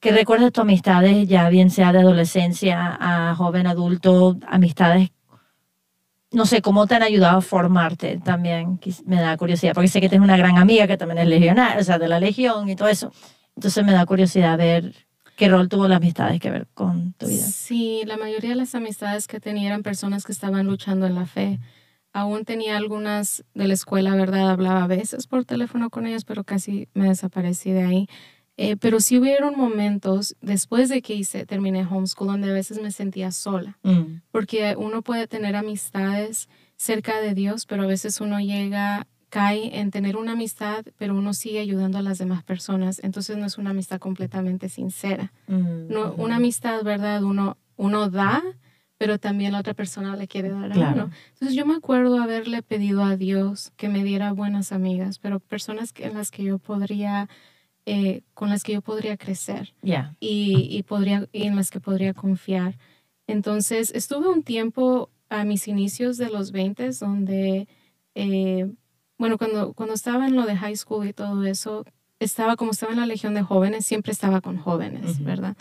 ¿qué 0.00 0.12
recuerdas 0.12 0.52
tus 0.52 0.62
amistades, 0.62 1.28
ya 1.28 1.48
bien 1.50 1.70
sea 1.70 1.92
de 1.92 2.00
adolescencia 2.00 2.96
a 3.00 3.34
joven 3.34 3.66
adulto, 3.66 4.38
amistades? 4.46 5.10
No 6.30 6.44
sé, 6.44 6.60
¿cómo 6.62 6.86
te 6.86 6.94
han 6.94 7.02
ayudado 7.02 7.38
a 7.38 7.42
formarte 7.42 8.18
también? 8.18 8.78
Me 9.06 9.20
da 9.20 9.36
curiosidad, 9.36 9.72
porque 9.74 9.88
sé 9.88 10.00
que 10.00 10.08
tienes 10.10 10.24
una 10.24 10.36
gran 10.36 10.58
amiga 10.58 10.86
que 10.86 10.98
también 10.98 11.18
es 11.18 11.28
legionaria, 11.28 11.80
o 11.80 11.84
sea, 11.84 11.98
de 11.98 12.08
la 12.08 12.20
legión 12.20 12.68
y 12.68 12.76
todo 12.76 12.88
eso. 12.88 13.12
Entonces 13.56 13.84
me 13.84 13.92
da 13.92 14.06
curiosidad 14.06 14.58
ver 14.58 14.94
qué 15.38 15.48
rol 15.48 15.68
tuvo 15.68 15.86
las 15.86 15.98
amistades 15.98 16.40
que 16.40 16.50
ver 16.50 16.66
con 16.74 17.12
tu 17.14 17.26
vida. 17.28 17.44
Sí, 17.44 18.02
la 18.04 18.16
mayoría 18.16 18.50
de 18.50 18.56
las 18.56 18.74
amistades 18.74 19.28
que 19.28 19.38
tenía 19.38 19.68
eran 19.68 19.84
personas 19.84 20.24
que 20.24 20.32
estaban 20.32 20.66
luchando 20.66 21.06
en 21.06 21.14
la 21.14 21.26
fe. 21.26 21.60
Aún 22.12 22.44
tenía 22.44 22.76
algunas 22.76 23.44
de 23.54 23.68
la 23.68 23.74
escuela, 23.74 24.16
¿verdad? 24.16 24.50
Hablaba 24.50 24.82
a 24.82 24.88
veces 24.88 25.28
por 25.28 25.44
teléfono 25.44 25.90
con 25.90 26.06
ellas, 26.06 26.24
pero 26.24 26.42
casi 26.42 26.88
me 26.92 27.06
desaparecí 27.08 27.70
de 27.70 27.84
ahí. 27.84 28.08
Eh, 28.56 28.76
pero 28.76 28.98
sí 28.98 29.16
hubieron 29.16 29.56
momentos 29.56 30.34
después 30.40 30.88
de 30.88 31.00
que 31.02 31.14
hice, 31.14 31.46
terminé 31.46 31.86
homeschool 31.86 32.26
donde 32.26 32.50
a 32.50 32.54
veces 32.54 32.82
me 32.82 32.90
sentía 32.90 33.30
sola, 33.30 33.78
Mm, 33.84 34.22
porque 34.32 34.74
uno 34.76 35.02
puede 35.02 35.28
tener 35.28 35.54
amistades 35.54 36.48
cerca 36.76 37.20
de 37.20 37.34
Dios, 37.34 37.64
pero 37.66 37.84
a 37.84 37.86
veces 37.86 38.20
uno 38.20 38.40
llega, 38.40 39.06
cae 39.28 39.78
en 39.78 39.90
tener 39.90 40.16
una 40.16 40.32
amistad, 40.32 40.84
pero 40.96 41.14
uno 41.14 41.34
sigue 41.34 41.60
ayudando 41.60 41.98
a 41.98 42.02
las 42.02 42.18
demás 42.18 42.42
personas, 42.44 43.00
entonces 43.02 43.36
no 43.36 43.46
es 43.46 43.58
una 43.58 43.70
amistad 43.70 43.98
completamente 43.98 44.68
sincera. 44.68 45.32
mm, 45.48 45.88
No, 45.92 46.12
ujú. 46.12 46.22
una 46.24 46.36
amistad, 46.36 46.82
¿verdad? 46.82 47.22
Uno, 47.22 47.56
uno 47.76 48.08
da, 48.10 48.42
pero 48.96 49.18
también 49.18 49.52
la 49.52 49.60
otra 49.60 49.74
persona 49.74 50.16
le 50.16 50.26
quiere 50.28 50.48
dar 50.50 50.72
a 50.72 50.74
Claro. 50.74 50.92
uno. 51.04 51.10
Entonces 51.34 51.54
yo 51.56 51.64
me 51.66 51.74
acuerdo 51.74 52.20
haberle 52.20 52.62
pedido 52.62 53.04
a 53.04 53.16
Dios 53.16 53.70
que 53.76 53.88
me 53.88 54.02
diera 54.02 54.32
buenas 54.32 54.72
amigas, 54.72 55.18
pero 55.18 55.38
personas 55.40 55.92
en 55.98 56.14
las 56.14 56.30
que 56.30 56.42
yo 56.44 56.58
podría, 56.58 57.28
eh, 57.86 58.22
con 58.34 58.48
las 58.48 58.62
que 58.64 58.72
yo 58.72 58.80
podría 58.82 59.16
crecer 59.16 59.74
Ya. 59.82 60.16
y, 60.20 60.68
y 60.70 60.82
podría, 60.82 61.28
y 61.32 61.44
en 61.44 61.54
las 61.56 61.70
que 61.70 61.80
podría 61.80 62.12
confiar. 62.14 62.76
Entonces 63.26 63.92
estuve 63.94 64.28
un 64.28 64.42
tiempo 64.42 65.10
a 65.28 65.44
mis 65.44 65.68
inicios 65.68 66.16
de 66.16 66.30
los 66.30 66.50
20 66.50 66.90
donde, 66.98 67.68
eh, 68.14 68.70
bueno, 69.18 69.36
cuando, 69.38 69.72
cuando 69.74 69.94
estaba 69.94 70.26
en 70.26 70.36
lo 70.36 70.46
de 70.46 70.56
high 70.56 70.76
school 70.76 71.06
y 71.06 71.12
todo 71.12 71.44
eso, 71.44 71.84
estaba 72.20 72.56
como 72.56 72.70
estaba 72.70 72.92
en 72.92 73.00
la 73.00 73.06
legión 73.06 73.34
de 73.34 73.42
jóvenes, 73.42 73.84
siempre 73.84 74.12
estaba 74.12 74.40
con 74.40 74.56
jóvenes, 74.56 75.16
Ujú. 75.16 75.24
¿verdad? 75.24 75.56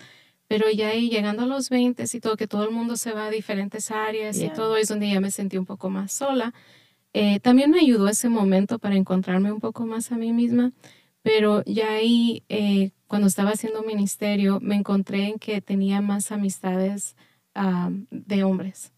Pero 0.47 0.69
ya 0.69 0.89
ahí 0.89 1.09
llegando 1.09 1.43
a 1.43 1.45
los 1.47 1.69
20 1.69 2.05
y 2.11 2.19
todo, 2.19 2.37
que 2.37 2.47
todo 2.47 2.63
el 2.63 2.71
mundo 2.71 2.95
se 2.95 3.11
va 3.11 3.25
a 3.25 3.29
diferentes 3.29 3.91
áreas 3.91 4.37
Yeah. 4.37 4.47
y 4.47 4.53
todo, 4.53 4.77
es 4.77 4.87
donde 4.87 5.09
ya 5.09 5.19
me 5.19 5.31
sentí 5.31 5.57
un 5.57 5.65
poco 5.65 5.89
más 5.89 6.13
sola. 6.13 6.53
Eh, 7.13 7.39
también 7.39 7.71
me 7.71 7.79
ayudó 7.79 8.07
ese 8.07 8.29
momento 8.29 8.79
para 8.79 8.95
encontrarme 8.95 9.51
un 9.51 9.59
poco 9.59 9.85
más 9.85 10.11
a 10.11 10.17
mí 10.17 10.31
misma, 10.33 10.71
pero 11.23 11.63
ya 11.65 11.91
ahí, 11.93 12.43
eh, 12.47 12.91
cuando 13.07 13.27
estaba 13.27 13.51
haciendo 13.51 13.81
ministerio, 13.83 14.59
me 14.61 14.75
encontré 14.75 15.27
en 15.27 15.39
que 15.39 15.61
tenía 15.61 15.99
más 16.01 16.31
amistades 16.31 17.15
ah, 17.55 17.89
de 18.11 18.43
hombres. 18.43 18.93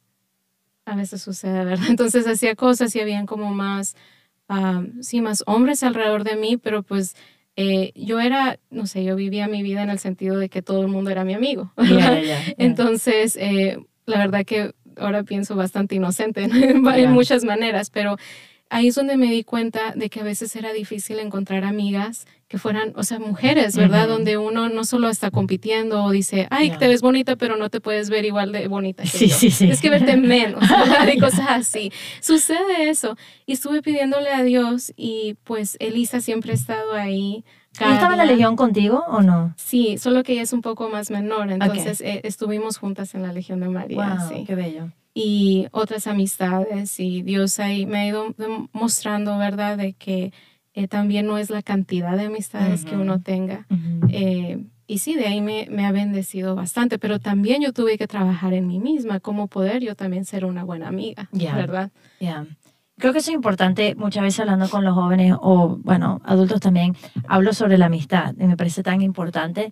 A 0.85 0.95
veces 0.95 1.21
sucede, 1.21 1.63
¿verdad? 1.65 1.85
Entonces 1.89 2.27
hacía 2.27 2.55
cosas 2.55 2.95
y 2.95 2.99
habían 2.99 3.25
como 3.25 3.51
más, 3.53 3.95
sí, 5.01 5.21
más 5.21 5.43
hombres 5.45 5.83
alrededor 5.83 6.23
de 6.23 6.35
mí, 6.35 6.57
pero 6.57 6.83
pues 6.83 7.15
eh, 7.55 7.91
yo 7.95 8.19
era, 8.19 8.59
no 8.69 8.87
sé, 8.87 9.03
yo 9.03 9.15
vivía 9.15 9.47
mi 9.47 9.63
vida 9.63 9.83
en 9.83 9.89
el 9.89 9.99
sentido 9.99 10.37
de 10.37 10.49
que 10.49 10.61
todo 10.61 10.81
el 10.81 10.87
mundo 10.87 11.09
era 11.09 11.25
mi 11.25 11.33
amigo. 11.33 11.73
Entonces, 12.57 13.35
eh, 13.35 13.77
la 14.05 14.19
verdad 14.19 14.45
que 14.45 14.73
ahora 14.95 15.23
pienso 15.23 15.55
bastante 15.55 15.95
inocente 15.95 16.47
¿no? 16.47 16.55
en, 16.95 17.11
muchas 17.11 17.43
maneras, 17.43 17.89
pero 17.89 18.17
ahí 18.69 18.87
es 18.87 18.95
donde 18.95 19.17
me 19.17 19.27
di 19.27 19.43
cuenta 19.43 19.93
de 19.95 20.09
que 20.09 20.21
a 20.21 20.23
veces 20.23 20.55
era 20.55 20.73
difícil 20.73 21.19
encontrar 21.19 21.63
amigas 21.63 22.25
que 22.49 22.57
fueran, 22.57 22.91
o 22.95 23.03
sea, 23.03 23.19
mujeres, 23.19 23.77
¿verdad? 23.77 24.05
Ujú. 24.05 24.13
Donde 24.13 24.37
uno 24.37 24.67
no 24.69 24.83
solo 24.83 25.07
está 25.07 25.29
compitiendo 25.31 26.03
o 26.03 26.09
dice, 26.11 26.47
ay, 26.49 26.69
Ya. 26.69 26.77
te 26.79 26.87
ves 26.87 27.01
bonita, 27.01 27.35
pero 27.35 27.55
no 27.55 27.69
te 27.69 27.79
puedes 27.79 28.09
ver 28.09 28.25
igual 28.25 28.51
de 28.51 28.67
bonita 28.67 29.03
que 29.03 29.09
Sí, 29.09 29.27
yo. 29.27 29.35
sí, 29.35 29.51
sí. 29.51 29.57
Tienes 29.59 29.81
que 29.81 29.89
verte 29.91 30.17
menos, 30.17 30.59
¿verdad? 30.67 31.07
Y 31.15 31.19
cosas 31.19 31.45
así. 31.47 31.91
Sucede 32.21 32.89
eso. 32.89 33.15
Y 33.45 33.53
estuve 33.53 33.81
pidiéndole 33.83 34.31
a 34.31 34.43
Dios 34.43 34.91
y 34.97 35.35
pues 35.43 35.77
Elisa 35.79 36.19
siempre 36.21 36.51
ha 36.51 36.55
estado 36.55 36.93
ahí. 36.93 37.45
¿Ella 37.79 37.93
estaba 37.93 38.13
en 38.13 38.17
la 38.17 38.23
Carla. 38.23 38.31
legión 38.33 38.55
contigo 38.55 39.05
o 39.07 39.21
no? 39.21 39.53
Sí, 39.55 39.99
solo 39.99 40.23
que 40.23 40.33
ella 40.33 40.41
es 40.41 40.51
un 40.51 40.61
poco 40.61 40.89
más 40.89 41.11
menor, 41.11 41.51
entonces 41.51 42.01
eh, 42.01 42.21
estuvimos 42.23 42.77
juntas 42.77 43.13
en 43.13 43.21
la 43.21 43.31
Legión 43.31 43.59
de 43.59 43.69
María, 43.69 44.17
Wow, 44.17 44.27
sí. 44.27 44.43
qué 44.47 44.55
bello. 44.55 44.91
Y 45.13 45.67
otras 45.71 46.07
amistades 46.07 46.99
y 46.99 47.21
Dios 47.21 47.59
ahí 47.59 47.85
me 47.85 47.99
ha 47.99 48.07
ido 48.07 48.33
mostrando, 48.73 49.37
¿verdad?, 49.37 49.77
de 49.77 49.93
que 49.93 50.33
eh, 50.83 50.87
también 50.87 51.25
no 51.27 51.37
es 51.37 51.49
la 51.49 51.61
cantidad 51.61 52.15
de 52.17 52.25
amistades 52.25 52.85
que 52.85 52.95
uno 52.95 53.19
tenga. 53.21 53.65
Eh, 54.09 54.63
y 54.87 54.97
sí, 54.99 55.15
de 55.15 55.27
ahí 55.27 55.41
me, 55.41 55.67
me 55.69 55.85
ha 55.85 55.91
bendecido 55.91 56.55
bastante, 56.55 56.97
pero 56.97 57.19
también 57.19 57.61
yo 57.61 57.73
tuve 57.73 57.97
que 57.97 58.07
trabajar 58.07 58.53
en 58.53 58.65
mí 58.67 58.79
misma, 58.79 59.19
cómo 59.19 59.47
poder 59.47 59.81
yo 59.83 59.95
también 59.95 60.25
ser 60.25 60.45
una 60.45 60.63
buena 60.63 60.87
amiga, 60.87 61.29
Ya. 61.31 61.53
¿verdad? 61.55 61.91
Ya. 62.19 62.45
creo 62.97 63.13
que 63.13 63.19
eso 63.19 63.31
es 63.31 63.35
importante 63.35 63.93
muchas 63.95 64.23
veces 64.23 64.39
hablando 64.39 64.67
con 64.69 64.83
los 64.83 64.93
jóvenes 64.93 65.35
o, 65.39 65.77
bueno, 65.83 66.21
adultos 66.25 66.59
también, 66.59 66.95
hablo 67.27 67.53
sobre 67.53 67.77
la 67.77 67.85
amistad 67.87 68.33
y 68.39 68.45
me 68.47 68.57
parece 68.57 68.81
tan 68.83 69.01
importante. 69.01 69.71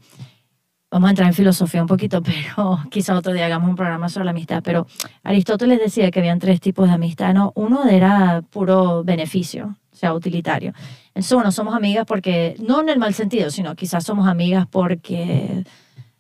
Vamos 0.90 1.08
a 1.08 1.12
entrar 1.12 1.28
en 1.28 1.34
filosofía 1.34 1.82
un 1.82 1.88
poquito, 1.88 2.22
pero 2.30 2.80
quizá 2.92 3.16
otro 3.18 3.34
día 3.34 3.46
hagamos 3.48 3.70
un 3.70 3.76
programa 3.76 4.08
sobre 4.10 4.26
la 4.26 4.32
amistad. 4.32 4.62
Pero 4.64 4.88
Aristóteles 5.24 5.80
decía 5.80 6.12
que 6.12 6.20
habían 6.20 6.40
tres 6.40 6.62
tipos 6.62 6.88
de 6.88 6.94
amistad, 6.94 7.34
¿no? 7.34 7.52
Uno 7.56 7.86
era 7.90 8.42
puro 8.50 9.04
beneficio, 9.04 9.76
sea, 9.98 10.14
utilitario. 10.14 10.74
Entonces, 11.08 11.34
bueno, 11.34 11.52
somos 11.52 11.76
amigas 11.76 12.06
porque, 12.06 12.56
no 12.60 12.82
en 12.82 12.90
el 12.90 13.00
mal 13.00 13.14
sentido, 13.14 13.50
sino 13.50 13.76
quizás 13.76 14.04
somos 14.04 14.28
amigas 14.28 14.68
porque 14.70 15.64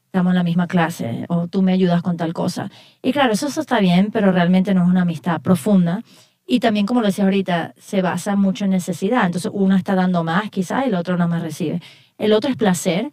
estamos 0.05 0.31
en 0.31 0.35
la 0.37 0.43
misma 0.43 0.67
clase 0.67 1.25
o 1.29 1.47
tú 1.47 1.61
me 1.61 1.73
ayudas 1.73 2.01
con 2.01 2.17
tal 2.17 2.33
cosa. 2.33 2.71
Y 3.01 3.11
claro, 3.11 3.33
eso, 3.33 3.47
está 3.47 3.79
bien, 3.79 4.09
pero 4.11 4.31
realmente 4.31 4.73
no 4.73 4.83
es 4.83 4.89
una 4.89 5.03
amistad 5.03 5.41
profunda. 5.41 6.01
Y 6.45 6.59
también, 6.59 6.85
como 6.85 7.01
lo 7.01 7.07
decía 7.07 7.25
ahorita, 7.25 7.73
se 7.77 8.01
basa 8.01 8.35
mucho 8.35 8.65
en 8.65 8.71
necesidad. 8.71 9.25
Entonces, 9.25 9.51
uno 9.53 9.75
está 9.75 9.95
dando 9.95 10.23
más 10.23 10.49
quizás 10.49 10.85
y 10.85 10.89
el 10.89 10.95
otro 10.95 11.17
no 11.17 11.27
más 11.27 11.41
recibe. 11.41 11.81
El 12.17 12.33
otro 12.33 12.49
es 12.49 12.55
placer, 12.55 13.11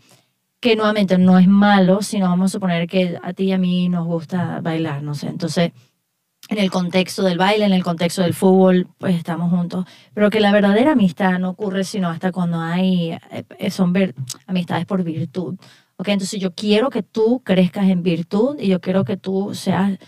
que 0.60 0.76
nuevamente 0.76 1.18
no 1.18 1.38
es 1.38 1.46
malo, 1.46 2.00
sino 2.00 2.28
vamos 2.28 2.50
a 2.50 2.52
suponer 2.52 2.86
que 2.86 3.18
a 3.22 3.34
ti 3.34 3.44
y 3.44 3.52
a 3.52 3.58
mí 3.58 3.90
nos 3.90 4.06
gusta 4.06 4.60
bailar, 4.62 5.02
no 5.02 5.14
sé. 5.14 5.26
Entonces, 5.26 5.72
en 6.48 6.58
el 6.58 6.70
contexto 6.70 7.22
del 7.22 7.38
baile, 7.38 7.64
en 7.64 7.72
el 7.72 7.82
contexto 7.82 8.22
del 8.22 8.34
fútbol, 8.34 8.88
pues 8.98 9.16
estamos 9.16 9.50
juntos. 9.50 9.86
Pero 10.14 10.30
que 10.30 10.40
la 10.40 10.52
verdadera 10.52 10.92
amistad 10.92 11.38
no 11.38 11.50
ocurre 11.50 11.84
sino 11.84 12.08
hasta 12.08 12.32
cuando 12.32 12.60
hay, 12.60 13.18
eh, 13.58 13.70
son 13.70 13.92
ver, 13.92 14.14
amistades 14.46 14.86
por 14.86 15.02
virtud. 15.02 15.56
¿Ok? 15.96 16.08
Entonces 16.08 16.40
yo 16.40 16.54
quiero 16.54 16.90
que 16.90 17.02
tú 17.02 17.42
crezcas 17.44 17.88
en 17.88 18.02
virtud 18.02 18.58
y 18.58 18.68
yo 18.68 18.80
quiero 18.80 19.04
que 19.04 19.16
tú 19.16 19.54
seas 19.54 19.98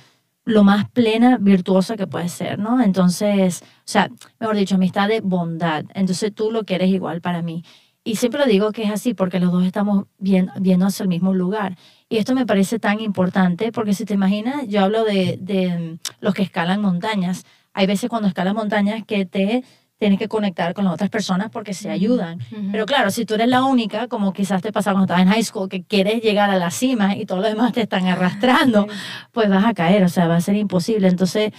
lo 0.44 0.62
más 0.62 0.88
plena, 0.90 1.38
virtuosa 1.38 1.96
que 1.96 2.06
puedes 2.06 2.32
ser, 2.32 2.58
¿no? 2.58 2.80
Entonces, 2.80 3.62
o 3.62 3.82
sea, 3.84 4.10
mejor 4.38 4.56
dicho, 4.56 4.76
amistad 4.76 5.08
de 5.08 5.20
bondad. 5.20 5.84
Entonces 5.92 6.32
tú 6.32 6.52
lo 6.52 6.64
quieres 6.64 6.88
igual 6.90 7.20
para 7.20 7.42
mí. 7.42 7.64
Y 8.06 8.14
siempre 8.14 8.38
lo 8.38 8.46
digo 8.46 8.70
que 8.70 8.84
es 8.84 8.90
así 8.92 9.14
porque 9.14 9.40
los 9.40 9.50
dos 9.50 9.64
estamos 9.64 10.04
viendo, 10.16 10.52
viendo 10.60 10.86
hacia 10.86 11.02
el 11.02 11.08
mismo 11.08 11.34
lugar. 11.34 11.76
Y 12.08 12.18
esto 12.18 12.36
me 12.36 12.46
parece 12.46 12.78
tan 12.78 13.00
importante 13.00 13.72
porque 13.72 13.94
si 13.94 14.04
te 14.04 14.14
imaginas, 14.14 14.68
yo 14.68 14.84
hablo 14.84 15.04
de, 15.04 15.38
de 15.40 15.98
los 16.20 16.32
que 16.32 16.42
escalan 16.42 16.80
montañas. 16.80 17.44
Hay 17.72 17.88
veces 17.88 18.08
cuando 18.08 18.28
escalas 18.28 18.54
montañas 18.54 19.04
que 19.04 19.26
te 19.26 19.64
tienes 19.98 20.20
que 20.20 20.28
conectar 20.28 20.72
con 20.72 20.84
las 20.84 20.94
otras 20.94 21.10
personas 21.10 21.50
porque 21.50 21.74
se 21.74 21.90
ayudan. 21.90 22.38
Pero 22.70 22.86
claro, 22.86 23.10
si 23.10 23.24
tú 23.24 23.34
eres 23.34 23.48
la 23.48 23.64
única, 23.64 24.06
como 24.06 24.32
quizás 24.32 24.62
te 24.62 24.70
pasa 24.70 24.92
cuando 24.92 25.06
estabas 25.06 25.22
en 25.22 25.32
high 25.32 25.42
school, 25.42 25.68
que 25.68 25.82
quieres 25.82 26.22
llegar 26.22 26.48
a 26.48 26.56
la 26.56 26.70
cima 26.70 27.16
y 27.16 27.26
todos 27.26 27.42
los 27.42 27.50
demás 27.50 27.72
te 27.72 27.80
están 27.80 28.06
arrastrando, 28.06 28.86
pues 29.32 29.48
vas 29.48 29.64
a 29.64 29.74
caer, 29.74 30.04
o 30.04 30.08
sea, 30.08 30.28
va 30.28 30.36
a 30.36 30.40
ser 30.40 30.54
imposible. 30.54 31.08
Entonces, 31.08 31.50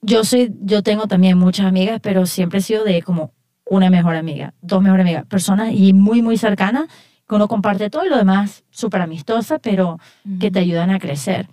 yo 0.00 0.24
soy, 0.24 0.54
yo 0.62 0.82
tengo 0.82 1.06
también 1.06 1.36
muchas 1.36 1.66
amigas, 1.66 2.00
pero 2.02 2.24
siempre 2.24 2.60
he 2.60 2.62
sido 2.62 2.82
de 2.82 3.02
como 3.02 3.34
una 3.66 3.90
mejor 3.90 4.16
amiga, 4.16 4.54
dos 4.60 4.82
mejores 4.82 5.04
amigas, 5.04 5.26
personas 5.26 5.72
y 5.72 5.92
muy, 5.92 6.22
muy 6.22 6.36
cercanas, 6.36 6.88
que 7.26 7.34
uno 7.34 7.48
comparte 7.48 7.90
todo 7.90 8.04
y 8.04 8.10
lo 8.10 8.18
demás 8.18 8.64
súper 8.70 9.00
amistosa, 9.00 9.58
pero 9.58 9.98
que 10.38 10.50
te 10.50 10.58
ayudan 10.58 10.90
a 10.90 10.98
crecer. 10.98 11.48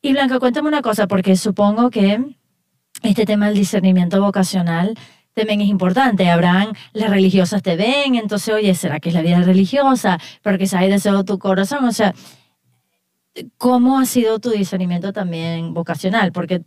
Y 0.00 0.12
Blanca, 0.12 0.38
cuéntame 0.38 0.68
una 0.68 0.82
cosa, 0.82 1.06
porque 1.06 1.36
supongo 1.36 1.90
que 1.90 2.24
este 3.02 3.26
tema 3.26 3.46
del 3.46 3.56
discernimiento 3.56 4.20
vocacional 4.20 4.94
también 5.34 5.60
es 5.60 5.68
importante. 5.68 6.30
Habrán, 6.30 6.72
las 6.94 7.10
religiosas 7.10 7.62
te 7.62 7.76
ven, 7.76 8.14
entonces, 8.14 8.54
oye, 8.54 8.74
¿será 8.74 9.00
que 9.00 9.10
es 9.10 9.14
la 9.14 9.20
vida 9.20 9.40
religiosa? 9.42 10.18
Porque 10.42 10.66
si 10.66 10.76
hay 10.76 10.88
deseo 10.88 11.24
tu 11.24 11.38
corazón, 11.38 11.84
o 11.84 11.92
sea, 11.92 12.14
¿cómo 13.58 13.98
ha 13.98 14.06
sido 14.06 14.38
tu 14.38 14.50
discernimiento 14.50 15.12
también 15.12 15.74
vocacional? 15.74 16.32
Porque 16.32 16.62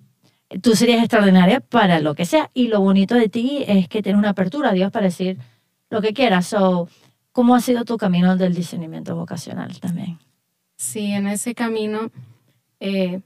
tú 0.62 0.76
serías 0.76 1.00
extraordinaria 1.00 1.60
para 1.60 2.00
lo 2.00 2.16
que 2.16 2.26
sea 2.26 2.50
y 2.54 2.68
lo 2.68 2.82
bonito 2.82 3.16
de 3.16 3.30
ti 3.30 3.64
es 3.68 3.88
que 3.88 4.02
tienes 4.02 4.20
una 4.20 4.30
apertura 4.30 4.70
a 4.70 4.74
Dios 4.74 4.92
para 4.92 5.06
decir 5.06 5.38
lo 5.90 6.02
que 6.02 6.14
quieras. 6.14 6.48
So, 6.48 6.88
¿Cómo 7.32 7.56
ha 7.56 7.62
sido 7.62 7.86
tu 7.86 7.98
camino 7.98 8.36
del 8.36 8.54
discernimiento 8.54 9.16
vocacional 9.16 9.80
también? 9.80 10.18
Sí, 10.76 11.12
en 11.12 11.28
ese 11.28 11.54
camino 11.54 12.12
eh, 12.80 13.22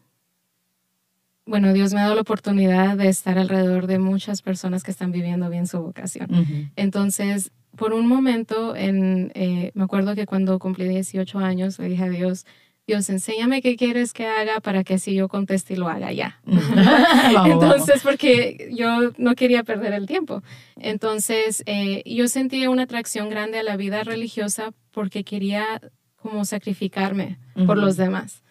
bueno, 1.46 1.74
Dios 1.74 1.94
me 1.94 2.00
ha 2.00 2.04
dado 2.04 2.16
la 2.16 2.22
oportunidad 2.22 2.98
de 2.98 3.10
estar 3.10 3.38
alrededor 3.38 3.88
de 3.88 4.00
muchas 4.00 4.42
personas 4.42 4.84
que 4.84 4.92
están 4.92 5.12
viviendo 5.12 5.50
bien 5.50 5.68
su 5.68 5.80
vocación. 5.80 6.72
Entonces, 6.76 7.52
por 7.76 7.94
un 7.94 8.08
momento, 8.08 8.76
en, 8.76 9.32
eh, 9.36 9.72
me 9.74 9.84
acuerdo 9.84 10.16
que 10.16 10.26
cuando 10.26 10.58
cumplí 10.58 10.88
18 10.88 11.40
años, 11.40 11.80
le 11.80 11.90
dije 11.90 12.04
a 12.04 12.10
Dios, 12.10 12.46
Dios, 12.86 13.10
enséñame 13.10 13.62
qué 13.62 13.78
quieres 13.78 14.12
que 14.12 14.26
haga 14.26 14.60
para 14.60 14.84
que 14.84 14.96
así 14.96 15.14
yo 15.14 15.30
conteste 15.30 15.74
y 15.74 15.78
lo 15.78 15.88
haga 15.88 16.12
ya. 16.12 16.42
Entonces, 17.46 18.02
porque 18.04 18.70
yo 18.76 19.12
no 19.18 19.36
quería 19.36 19.64
perder 19.64 19.94
el 19.94 20.06
tiempo. 20.06 20.44
Entonces, 20.76 21.64
eh, 21.66 22.04
yo 22.06 22.28
sentía 22.28 22.70
una 22.70 22.84
atracción 22.84 23.30
grande 23.30 23.60
a 23.60 23.64
la 23.64 23.78
vida 23.78 24.04
religiosa 24.04 24.74
porque 24.92 25.24
quería 25.24 25.80
como 26.18 26.44
sacrificarme 26.44 27.38
por 27.66 27.78
los 27.78 27.96
demás. 27.96 28.44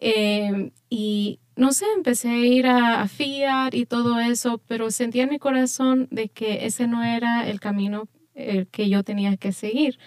Eh, 0.00 0.72
y 0.90 1.40
no 1.56 1.72
sé, 1.72 1.86
empecé 1.96 2.28
a 2.28 2.38
ir 2.38 2.66
a, 2.66 3.08
Fiat 3.08 3.74
y 3.74 3.86
todo 3.86 4.20
eso, 4.20 4.60
pero 4.66 4.90
sentía 4.90 5.24
en 5.24 5.30
mi 5.30 5.38
corazón 5.38 6.08
de 6.10 6.28
que 6.28 6.66
ese 6.66 6.86
no 6.86 7.02
era 7.02 7.48
el 7.48 7.60
camino 7.60 8.08
eh, 8.34 8.66
que 8.70 8.88
yo 8.88 9.02
tenía 9.02 9.36
que 9.36 9.52
seguir. 9.52 9.98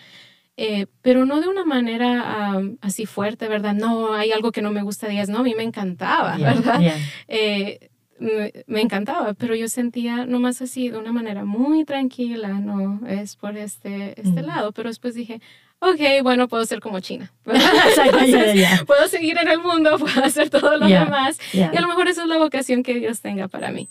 Eh, 0.61 0.87
pero 1.01 1.25
no 1.25 1.39
de 1.39 1.47
una 1.47 1.63
manera 1.63 2.59
así 2.81 3.05
fuerte, 3.05 3.47
¿verdad? 3.47 3.73
No, 3.73 4.13
hay 4.13 4.33
algo 4.33 4.51
que 4.51 4.61
no 4.61 4.71
me 4.71 4.81
gusta, 4.81 5.07
días, 5.07 5.29
no, 5.29 5.39
a 5.39 5.43
mí 5.43 5.55
me 5.55 5.63
encantaba, 5.63 6.35
¿verdad? 6.35 6.81
Eh, 7.29 7.89
me, 8.19 8.81
encantaba, 8.81 9.33
pero 9.35 9.55
yo 9.55 9.69
sentía 9.69 10.25
nomás 10.25 10.61
así, 10.61 10.89
de 10.89 10.97
una 10.97 11.13
manera 11.13 11.45
muy 11.45 11.85
tranquila, 11.85 12.59
no, 12.59 12.99
es 13.07 13.37
por 13.37 13.55
este, 13.55 14.19
este 14.19 14.41
mm. 14.41 14.45
lado, 14.45 14.73
pero 14.73 14.89
después 14.89 15.15
dije, 15.15 15.39
ok, 15.79 16.01
bueno, 16.23 16.49
puedo 16.49 16.65
ser 16.65 16.81
como 16.81 16.99
China. 16.99 17.31
Puedo 17.45 19.07
seguir 19.07 19.37
en 19.37 19.47
el 19.47 19.59
mundo, 19.59 19.97
puedo 19.97 20.25
hacer 20.25 20.49
todo 20.49 20.75
lo 20.75 20.87
demás. 20.87 21.39
Y 21.53 21.61
a 21.61 21.79
lo 21.79 21.87
mejor 21.87 22.09
esa 22.09 22.23
es 22.23 22.27
la 22.27 22.37
vocación 22.37 22.83
que 22.83 22.95
Dios 22.95 23.21
tenga 23.21 23.47
para 23.47 23.71
mí. 23.71 23.87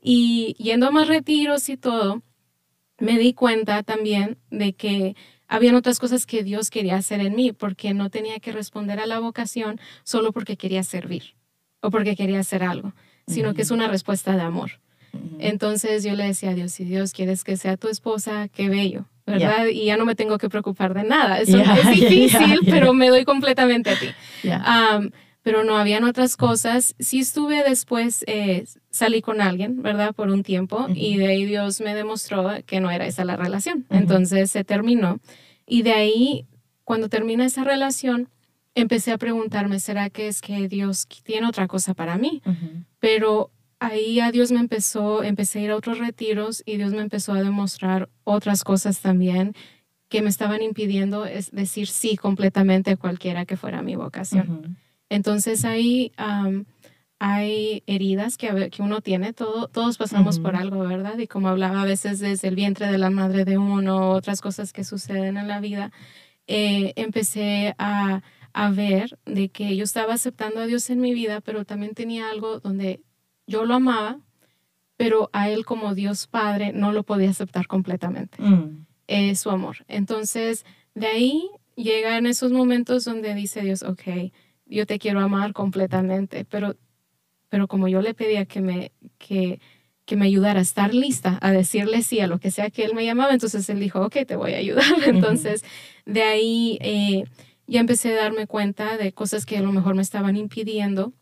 Y 0.00 0.56
yendo 0.58 0.86
a 0.86 0.90
más 0.90 1.08
retiros 1.08 1.68
y 1.68 1.76
todo, 1.76 2.22
me 2.98 3.18
di 3.18 3.34
cuenta 3.34 3.82
también 3.82 4.38
de 4.50 4.72
que 4.72 5.14
habían 5.48 5.74
otras 5.74 5.98
cosas 5.98 6.26
que 6.26 6.42
Dios 6.42 6.70
quería 6.70 6.96
hacer 6.96 7.20
en 7.20 7.34
mí, 7.34 7.52
porque 7.52 7.94
no 7.94 8.10
tenía 8.10 8.38
que 8.40 8.52
responder 8.52 9.00
a 9.00 9.06
la 9.06 9.18
vocación 9.18 9.80
solo 10.04 10.32
porque 10.32 10.56
quería 10.56 10.82
servir 10.82 11.34
o 11.80 11.90
porque 11.90 12.16
quería 12.16 12.40
hacer 12.40 12.62
algo, 12.62 12.92
sino 13.26 13.54
que 13.54 13.62
es 13.62 13.70
una 13.70 13.88
respuesta 13.88 14.34
de 14.36 14.42
amor. 14.42 14.72
Entonces 15.38 16.04
yo 16.04 16.14
le 16.14 16.24
decía 16.24 16.50
a 16.50 16.54
Dios, 16.54 16.72
si 16.72 16.84
Dios 16.84 17.12
quieres 17.12 17.44
que 17.44 17.56
sea 17.56 17.76
tu 17.76 17.88
esposa, 17.88 18.48
qué 18.48 18.68
bello, 18.68 19.06
¿verdad? 19.26 19.66
Y 19.66 19.86
ya 19.86 19.96
no 19.96 20.04
me 20.04 20.14
tengo 20.14 20.38
que 20.38 20.48
preocupar 20.48 20.94
de 20.94 21.04
nada. 21.04 21.40
Eso 21.40 21.58
es 21.58 21.90
difícil, 21.90 22.60
pero 22.66 22.92
me 22.92 23.08
doy 23.08 23.24
completamente 23.24 23.90
a 23.90 23.98
ti. 23.98 24.08
Pero 25.46 25.62
no 25.62 25.76
habían 25.76 26.02
otras 26.02 26.36
cosas. 26.36 26.96
Sí 26.98 27.20
estuve 27.20 27.62
después, 27.62 28.24
eh, 28.26 28.64
salí 28.90 29.22
con 29.22 29.40
alguien, 29.40 29.80
¿verdad? 29.80 30.12
Por 30.12 30.28
un 30.30 30.42
tiempo 30.42 30.88
y 30.92 31.18
de 31.18 31.28
ahí 31.28 31.44
Dios 31.44 31.80
me 31.80 31.94
demostró 31.94 32.50
que 32.66 32.80
no 32.80 32.90
era 32.90 33.06
esa 33.06 33.24
la 33.24 33.36
relación. 33.36 33.86
Entonces 33.90 34.50
se 34.50 34.64
terminó. 34.64 35.20
Y 35.64 35.82
de 35.82 35.92
ahí, 35.92 36.46
cuando 36.82 37.08
termina 37.08 37.44
esa 37.44 37.62
relación, 37.62 38.28
empecé 38.74 39.12
a 39.12 39.18
preguntarme, 39.18 39.78
¿será 39.78 40.10
que 40.10 40.26
es 40.26 40.40
que 40.40 40.66
Dios 40.66 41.06
tiene 41.22 41.46
otra 41.46 41.68
cosa 41.68 41.94
para 41.94 42.18
mí? 42.18 42.42
Pero 42.98 43.52
ahí 43.78 44.18
a 44.18 44.32
Dios 44.32 44.50
me 44.50 44.58
empezó, 44.58 45.22
empecé 45.22 45.60
a 45.60 45.62
ir 45.62 45.70
a 45.70 45.76
otros 45.76 46.00
retiros 46.00 46.64
y 46.66 46.76
Dios 46.76 46.90
me 46.90 47.02
empezó 47.02 47.34
a 47.34 47.40
demostrar 47.40 48.08
otras 48.24 48.64
cosas 48.64 48.98
también 48.98 49.54
que 50.08 50.22
me 50.22 50.28
estaban 50.28 50.60
impidiendo 50.60 51.24
es 51.24 51.52
decir 51.52 51.86
sí 51.86 52.16
completamente 52.16 52.90
a 52.90 52.96
cualquiera 52.96 53.46
que 53.46 53.56
fuera 53.56 53.80
mi 53.82 53.94
vocación. 53.94 54.76
Entonces 55.08 55.64
ahí 55.64 56.12
hay 57.18 57.82
heridas 57.86 58.36
que, 58.36 58.70
que 58.70 58.82
uno 58.82 59.00
tiene, 59.00 59.32
todo, 59.32 59.68
todos 59.68 59.96
pasamos 59.96 60.38
por 60.38 60.56
algo, 60.56 60.80
¿verdad? 60.80 61.18
Y 61.18 61.26
como 61.26 61.48
hablaba 61.48 61.82
a 61.82 61.86
veces 61.86 62.18
desde 62.18 62.48
el 62.48 62.56
vientre 62.56 62.90
de 62.90 62.98
la 62.98 63.10
madre 63.10 63.44
de 63.44 63.56
uno, 63.56 64.10
otras 64.10 64.40
cosas 64.40 64.72
que 64.72 64.84
suceden 64.84 65.36
en 65.36 65.48
la 65.48 65.60
vida, 65.60 65.92
eh, 66.46 66.92
empecé 66.96 67.74
a, 67.78 68.22
a 68.52 68.70
ver 68.70 69.18
de 69.24 69.48
que 69.48 69.76
yo 69.76 69.84
estaba 69.84 70.14
aceptando 70.14 70.60
a 70.60 70.66
Dios 70.66 70.90
en 70.90 71.00
mi 71.00 71.14
vida, 71.14 71.40
pero 71.40 71.64
también 71.64 71.94
tenía 71.94 72.30
algo 72.30 72.60
donde 72.60 73.02
yo 73.46 73.64
lo 73.64 73.74
amaba, 73.74 74.18
pero 74.96 75.30
a 75.32 75.48
él 75.50 75.64
como 75.64 75.94
Dios 75.94 76.26
Padre 76.26 76.72
no 76.72 76.92
lo 76.92 77.02
podía 77.02 77.30
aceptar 77.30 77.66
completamente. 77.66 78.38
Mm. 78.42 78.86
su 79.34 79.50
amor. 79.50 79.84
Entonces, 79.88 80.64
de 80.94 81.06
ahí 81.06 81.50
llega 81.76 82.16
en 82.18 82.26
esos 82.26 82.52
momentos 82.52 83.04
donde 83.04 83.34
dice 83.34 83.62
Dios, 83.62 83.82
ok, 83.82 84.32
yo 84.66 84.86
te 84.86 84.98
quiero 84.98 85.20
amar 85.20 85.52
completamente, 85.52 86.44
pero, 86.44 86.76
pero 87.48 87.68
como 87.68 87.88
yo 87.88 88.02
le 88.02 88.14
pedía 88.14 88.44
que 88.46 88.60
me, 88.60 88.92
que, 89.18 89.60
que 90.04 90.16
me 90.16 90.26
ayudara 90.26 90.58
a 90.58 90.62
estar 90.62 90.94
lista 90.94 91.38
a 91.40 91.52
decirle 91.52 92.02
sí 92.02 92.20
a 92.20 92.26
lo 92.26 92.38
que 92.38 92.50
sea 92.50 92.70
que 92.70 92.84
él 92.84 92.94
me 92.94 93.04
llamaba, 93.04 93.32
entonces 93.32 93.68
él 93.68 93.80
dijo, 93.80 94.00
ok, 94.00 94.18
te 94.26 94.36
voy 94.36 94.54
a 94.54 94.58
ayudar. 94.58 94.84
Entonces, 95.06 95.64
de 96.04 96.22
ahí 96.22 96.78
eh, 96.80 97.24
ya 97.66 97.80
empecé 97.80 98.12
a 98.12 98.22
darme 98.22 98.46
cuenta 98.46 98.96
de 98.96 99.12
cosas 99.12 99.46
que 99.46 99.58
a 99.58 99.62
lo 99.62 99.72
mejor 99.72 99.94
me 99.94 100.02
estaban 100.02 100.36
impidiendo 100.36 101.12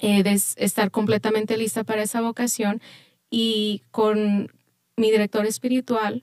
eh, 0.00 0.22
de 0.22 0.32
estar 0.32 0.90
completamente 0.90 1.56
lista 1.56 1.84
para 1.84 2.02
esa 2.02 2.20
vocación 2.20 2.80
y 3.30 3.82
con 3.90 4.50
mi 4.96 5.10
director 5.10 5.46
espiritual 5.46 6.22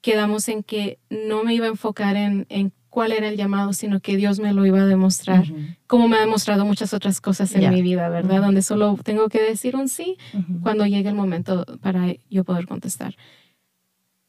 quedamos 0.00 0.48
en 0.48 0.62
que 0.62 0.98
no 1.10 1.44
me 1.44 1.54
iba 1.54 1.66
a 1.66 1.70
enfocar 1.70 2.16
en, 2.16 2.46
en 2.48 2.72
cuál 2.88 3.12
era 3.12 3.28
el 3.28 3.36
llamado, 3.36 3.72
sino 3.72 4.00
que 4.00 4.16
Dios 4.16 4.40
me 4.40 4.52
lo 4.52 4.64
iba 4.64 4.80
a 4.80 4.86
demostrar, 4.86 5.44
como 5.86 6.08
me 6.08 6.16
ha 6.16 6.20
demostrado 6.20 6.64
muchas 6.64 6.94
otras 6.94 7.20
cosas 7.20 7.54
en 7.54 7.72
mi 7.72 7.82
vida, 7.82 8.08
¿verdad? 8.08 8.40
Donde 8.40 8.62
solo 8.62 8.98
tengo 9.02 9.28
que 9.28 9.42
decir 9.42 9.76
un 9.76 9.88
sí 9.88 10.16
cuando 10.62 10.86
llegue 10.86 11.08
el 11.08 11.14
momento 11.14 11.64
para 11.80 12.14
yo 12.30 12.44
poder 12.44 12.66
contestar. 12.66 13.14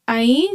Ahí, 0.05 0.49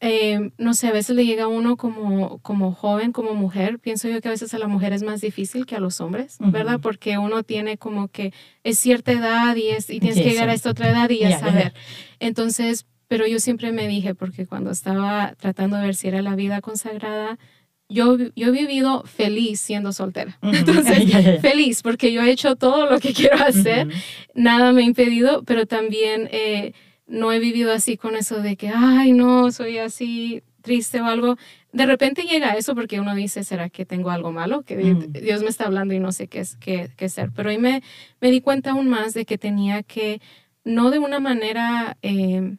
eh, 0.00 0.50
no 0.58 0.74
sé, 0.74 0.88
a 0.88 0.92
veces 0.92 1.16
le 1.16 1.24
llega 1.24 1.44
a 1.44 1.48
uno 1.48 1.76
como, 1.76 2.38
como 2.38 2.72
joven, 2.72 3.12
como 3.12 3.34
mujer, 3.34 3.78
pienso 3.78 4.08
yo 4.08 4.20
que 4.20 4.28
a 4.28 4.32
veces 4.32 4.52
a 4.52 4.58
la 4.58 4.68
mujer 4.68 4.92
es 4.92 5.02
más 5.02 5.20
difícil 5.20 5.64
que 5.64 5.76
a 5.76 5.80
los 5.80 6.00
hombres, 6.00 6.36
¿verdad? 6.40 6.80
Porque 6.80 7.18
uno 7.18 7.42
tiene 7.42 7.78
como 7.78 8.08
que 8.08 8.32
es 8.64 8.78
cierta 8.78 9.12
edad 9.12 9.56
y, 9.56 9.68
es, 9.68 9.90
y 9.90 10.00
tienes 10.00 10.18
que 10.18 10.30
llegar 10.30 10.48
a 10.48 10.54
esta 10.54 10.70
otra 10.70 10.90
edad 10.90 11.08
y 11.08 11.20
ya 11.20 11.38
saber. 11.38 11.72
Entonces, 12.20 12.86
pero 13.12 13.26
yo 13.26 13.40
siempre 13.40 13.72
me 13.72 13.86
dije, 13.88 14.14
porque 14.14 14.46
cuando 14.46 14.70
estaba 14.70 15.34
tratando 15.38 15.76
de 15.76 15.82
ver 15.82 15.94
si 15.94 16.08
era 16.08 16.22
la 16.22 16.34
vida 16.34 16.62
consagrada, 16.62 17.38
yo, 17.86 18.16
yo 18.34 18.48
he 18.48 18.50
vivido 18.50 19.02
feliz 19.04 19.60
siendo 19.60 19.92
soltera. 19.92 20.38
Entonces, 20.42 21.38
feliz 21.42 21.82
porque 21.82 22.10
yo 22.10 22.22
he 22.22 22.30
hecho 22.30 22.56
todo 22.56 22.88
lo 22.88 23.00
que 23.00 23.12
quiero 23.12 23.36
hacer, 23.44 23.88
nada 24.34 24.72
me 24.72 24.80
ha 24.80 24.86
impedido, 24.86 25.42
pero 25.42 25.66
también 25.66 26.26
eh, 26.32 26.72
no 27.06 27.34
he 27.34 27.38
vivido 27.38 27.70
así 27.70 27.98
con 27.98 28.16
eso 28.16 28.40
de 28.40 28.56
que, 28.56 28.70
ay, 28.74 29.12
no, 29.12 29.52
soy 29.52 29.76
así 29.76 30.42
triste 30.62 31.02
o 31.02 31.04
algo. 31.04 31.36
De 31.70 31.84
repente 31.84 32.22
llega 32.22 32.56
eso 32.56 32.74
porque 32.74 32.98
uno 32.98 33.14
dice, 33.14 33.44
¿será 33.44 33.68
que 33.68 33.84
tengo 33.84 34.08
algo 34.08 34.32
malo? 34.32 34.62
Que 34.62 34.78
Dios 35.20 35.42
me 35.42 35.50
está 35.50 35.66
hablando 35.66 35.92
y 35.92 35.98
no 35.98 36.12
sé 36.12 36.28
qué 36.28 36.40
es 36.40 36.56
qué, 36.56 36.88
qué 36.96 37.10
ser. 37.10 37.30
Pero 37.30 37.50
ahí 37.50 37.58
me, 37.58 37.82
me 38.22 38.30
di 38.30 38.40
cuenta 38.40 38.70
aún 38.70 38.88
más 38.88 39.12
de 39.12 39.26
que 39.26 39.36
tenía 39.36 39.82
que, 39.82 40.22
no 40.64 40.90
de 40.90 40.98
una 40.98 41.20
manera... 41.20 41.98
Eh, 42.00 42.56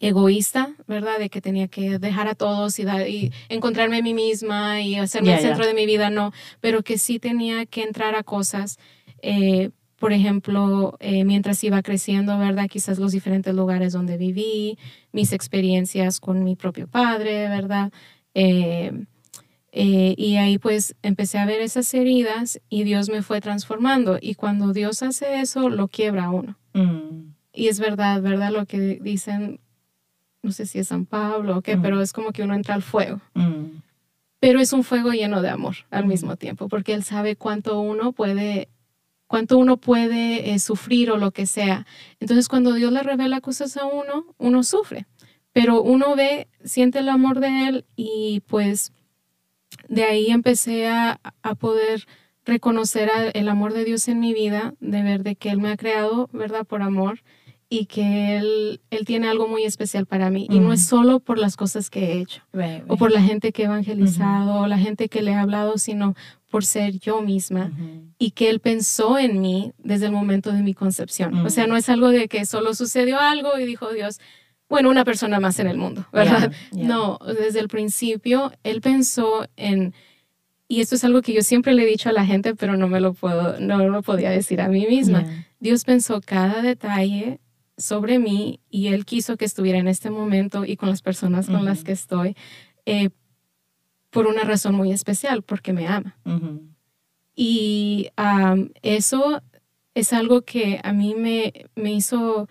egoísta, 0.00 0.74
¿verdad? 0.86 1.18
De 1.18 1.28
que 1.28 1.40
tenía 1.40 1.68
que 1.68 1.98
dejar 1.98 2.26
a 2.26 2.34
todos 2.34 2.78
y, 2.78 2.82
y 2.82 3.32
encontrarme 3.50 3.98
a 3.98 4.02
mí 4.02 4.14
misma 4.14 4.80
y 4.80 4.96
hacerme 4.96 5.34
el 5.34 5.40
centro 5.40 5.66
de 5.66 5.74
mi 5.74 5.84
vida, 5.86 6.08
no, 6.08 6.32
pero 6.60 6.82
que 6.82 6.98
sí 6.98 7.18
tenía 7.18 7.66
que 7.66 7.82
entrar 7.82 8.14
a 8.14 8.22
cosas, 8.22 8.78
eh, 9.22 9.70
por 9.98 10.14
ejemplo, 10.14 10.96
eh, 11.00 11.24
mientras 11.24 11.62
iba 11.62 11.82
creciendo, 11.82 12.38
¿verdad? 12.38 12.68
Quizás 12.68 12.98
los 12.98 13.12
diferentes 13.12 13.54
lugares 13.54 13.92
donde 13.92 14.16
viví, 14.16 14.78
mis 15.12 15.34
experiencias 15.34 16.18
con 16.18 16.42
mi 16.42 16.56
propio 16.56 16.88
padre, 16.88 17.50
¿verdad? 17.50 17.92
Eh, 18.32 19.04
y 19.72 20.36
ahí 20.36 20.58
pues 20.58 20.96
empecé 21.02 21.38
a 21.38 21.44
ver 21.44 21.60
esas 21.60 21.92
heridas 21.94 22.60
y 22.70 22.84
Dios 22.84 23.10
me 23.10 23.20
fue 23.20 23.42
transformando. 23.42 24.18
Y 24.20 24.34
cuando 24.34 24.72
Dios 24.72 25.02
hace 25.02 25.40
eso, 25.40 25.68
lo 25.68 25.88
quiebra 25.88 26.24
a 26.24 26.30
uno. 26.30 26.58
Mm. 26.72 27.34
Y 27.52 27.68
es 27.68 27.78
verdad, 27.78 28.22
¿verdad? 28.22 28.50
Lo 28.50 28.64
que 28.64 28.98
dicen 29.00 29.60
no 30.42 30.52
sé 30.52 30.66
si 30.66 30.78
es 30.78 30.88
San 30.88 31.06
Pablo 31.06 31.58
o 31.58 31.62
qué, 31.62 31.76
mm. 31.76 31.82
pero 31.82 32.00
es 32.00 32.12
como 32.12 32.32
que 32.32 32.42
uno 32.42 32.54
entra 32.54 32.74
al 32.74 32.82
fuego. 32.82 33.20
Mm. 33.34 33.80
Pero 34.40 34.60
es 34.60 34.72
un 34.72 34.84
fuego 34.84 35.12
lleno 35.12 35.42
de 35.42 35.50
amor 35.50 35.76
al 35.90 36.06
mismo 36.06 36.36
tiempo, 36.36 36.68
porque 36.68 36.94
él 36.94 37.04
sabe 37.04 37.36
cuánto 37.36 37.80
uno 37.80 38.12
puede 38.12 38.68
cuánto 39.26 39.58
uno 39.58 39.76
puede 39.76 40.50
eh, 40.50 40.58
sufrir 40.58 41.12
o 41.12 41.16
lo 41.16 41.30
que 41.30 41.46
sea. 41.46 41.86
Entonces, 42.18 42.48
cuando 42.48 42.72
Dios 42.74 42.90
le 42.90 43.00
revela 43.04 43.40
cosas 43.40 43.76
a 43.76 43.84
uno, 43.84 44.34
uno 44.38 44.64
sufre, 44.64 45.06
pero 45.52 45.82
uno 45.82 46.16
ve, 46.16 46.48
siente 46.64 46.98
el 46.98 47.08
amor 47.08 47.38
de 47.38 47.68
Él 47.68 47.84
y 47.94 48.42
pues 48.48 48.92
de 49.88 50.02
ahí 50.02 50.30
empecé 50.32 50.88
a, 50.88 51.20
a 51.42 51.54
poder 51.54 52.08
reconocer 52.44 53.08
el 53.34 53.48
amor 53.48 53.72
de 53.72 53.84
Dios 53.84 54.08
en 54.08 54.18
mi 54.18 54.34
vida, 54.34 54.74
de 54.80 55.02
ver 55.02 55.22
de 55.22 55.36
que 55.36 55.50
Él 55.50 55.58
me 55.58 55.70
ha 55.70 55.76
creado, 55.76 56.28
¿verdad? 56.32 56.66
Por 56.66 56.82
amor 56.82 57.20
y 57.72 57.86
que 57.86 58.36
él, 58.36 58.80
él 58.90 59.04
tiene 59.06 59.28
algo 59.28 59.46
muy 59.46 59.62
especial 59.62 60.04
para 60.04 60.28
mí. 60.28 60.48
Y 60.50 60.58
no 60.58 60.72
es 60.72 60.84
solo 60.84 61.20
por 61.20 61.38
las 61.38 61.56
cosas 61.56 61.88
que 61.88 62.12
he 62.12 62.20
hecho 62.20 62.42
o 62.88 62.96
por 62.96 63.12
la 63.12 63.22
gente 63.22 63.52
que 63.52 63.62
he 63.62 63.66
evangelizado 63.66 64.62
o 64.62 64.66
la 64.66 64.76
gente 64.76 65.08
que 65.08 65.22
le 65.22 65.30
he 65.30 65.36
hablado, 65.36 65.78
sino 65.78 66.16
por 66.50 66.64
ser 66.64 66.98
yo 66.98 67.22
misma 67.22 67.70
y 68.18 68.32
que 68.32 68.50
él 68.50 68.58
pensó 68.58 69.20
en 69.20 69.40
mí 69.40 69.72
desde 69.78 70.06
el 70.06 70.12
momento 70.12 70.50
de 70.50 70.62
mi 70.62 70.74
concepción. 70.74 71.46
O 71.46 71.48
sea, 71.48 71.68
no 71.68 71.76
es 71.76 71.88
algo 71.88 72.08
de 72.08 72.26
que 72.26 72.44
solo 72.44 72.74
sucedió 72.74 73.20
algo 73.20 73.56
y 73.56 73.64
dijo 73.64 73.92
Dios, 73.92 74.18
bueno, 74.68 74.90
una 74.90 75.04
persona 75.04 75.38
más 75.38 75.60
en 75.60 75.68
el 75.68 75.78
mundo, 75.78 76.04
¿verdad? 76.12 76.52
No, 76.72 77.20
desde 77.24 77.60
el 77.60 77.68
principio 77.68 78.52
él 78.64 78.80
pensó 78.80 79.46
en... 79.56 79.94
Y 80.66 80.80
esto 80.80 80.96
es 80.96 81.04
algo 81.04 81.22
que 81.22 81.32
yo 81.32 81.42
siempre 81.42 81.72
le 81.72 81.82
he 81.82 81.86
dicho 81.86 82.08
a 82.08 82.12
la 82.12 82.26
gente, 82.26 82.54
pero 82.54 82.76
no 82.76 82.88
me 82.88 83.00
lo 83.00 83.12
puedo, 83.12 83.58
no 83.60 83.88
lo 83.88 84.02
podía 84.02 84.30
decir 84.30 84.60
a 84.60 84.68
mí 84.68 84.86
misma. 84.86 85.24
Dios 85.60 85.84
pensó 85.84 86.20
cada 86.20 86.62
detalle 86.62 87.40
sobre 87.80 88.18
mí 88.18 88.60
y 88.70 88.88
Él 88.88 89.04
quiso 89.04 89.36
que 89.36 89.44
estuviera 89.44 89.78
en 89.78 89.88
este 89.88 90.10
momento 90.10 90.64
y 90.64 90.76
con 90.76 90.88
las 90.88 91.02
personas 91.02 91.46
con 91.46 91.64
las 91.64 91.82
que 91.82 91.92
estoy 91.92 92.36
eh, 92.86 93.10
por 94.10 94.26
una 94.26 94.44
razón 94.44 94.74
muy 94.74 94.92
especial, 94.92 95.42
porque 95.42 95.72
me 95.72 95.88
ama. 95.88 96.16
Y 97.34 98.10
eso 98.82 99.42
es 99.94 100.12
algo 100.12 100.42
que 100.42 100.80
a 100.82 100.92
mí 100.92 101.14
me, 101.14 101.52
me 101.74 101.92
hizo 101.92 102.48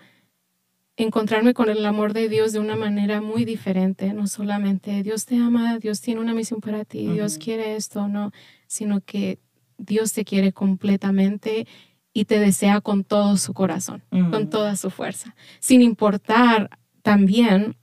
encontrarme 0.96 1.54
con 1.54 1.70
el 1.70 1.84
amor 1.86 2.12
de 2.12 2.28
Dios 2.28 2.52
de 2.52 2.58
una 2.58 2.76
manera 2.76 3.20
muy 3.20 3.44
diferente, 3.44 4.12
no 4.12 4.26
solamente 4.26 5.02
Dios 5.02 5.24
te 5.26 5.36
ama, 5.36 5.78
Dios 5.78 6.00
tiene 6.00 6.20
una 6.20 6.34
misión 6.34 6.60
para 6.60 6.84
ti, 6.84 7.06
Dios 7.06 7.38
quiere 7.38 7.76
esto, 7.76 8.08
no, 8.08 8.32
sino 8.66 9.00
que 9.00 9.38
Dios 9.78 10.12
te 10.12 10.24
quiere 10.24 10.52
completamente 10.52 11.66
y 12.12 12.24
te 12.24 12.38
desea 12.38 12.80
con 12.80 13.04
todo 13.04 13.36
su 13.36 13.54
corazón, 13.54 14.02
con 14.10 14.44
mm. 14.44 14.50
toda 14.50 14.76
su 14.76 14.90
fuerza, 14.90 15.34
sin 15.60 15.82
importar 15.82 16.70
también 17.02 17.76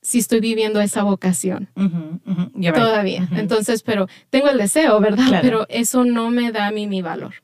si 0.00 0.18
estoy 0.18 0.40
viviendo 0.40 0.80
esa 0.80 1.02
vocación 1.02 1.68
todavía. 2.72 3.28
Entonces, 3.32 3.82
pero 3.82 4.06
tengo 4.30 4.48
el 4.48 4.58
deseo, 4.58 5.00
¿verdad? 5.00 5.40
Pero 5.42 5.66
eso 5.68 6.04
no 6.04 6.30
me 6.30 6.52
da 6.52 6.68
a 6.68 6.70
mí 6.70 6.86
mi 6.86 7.02
valor. 7.02 7.34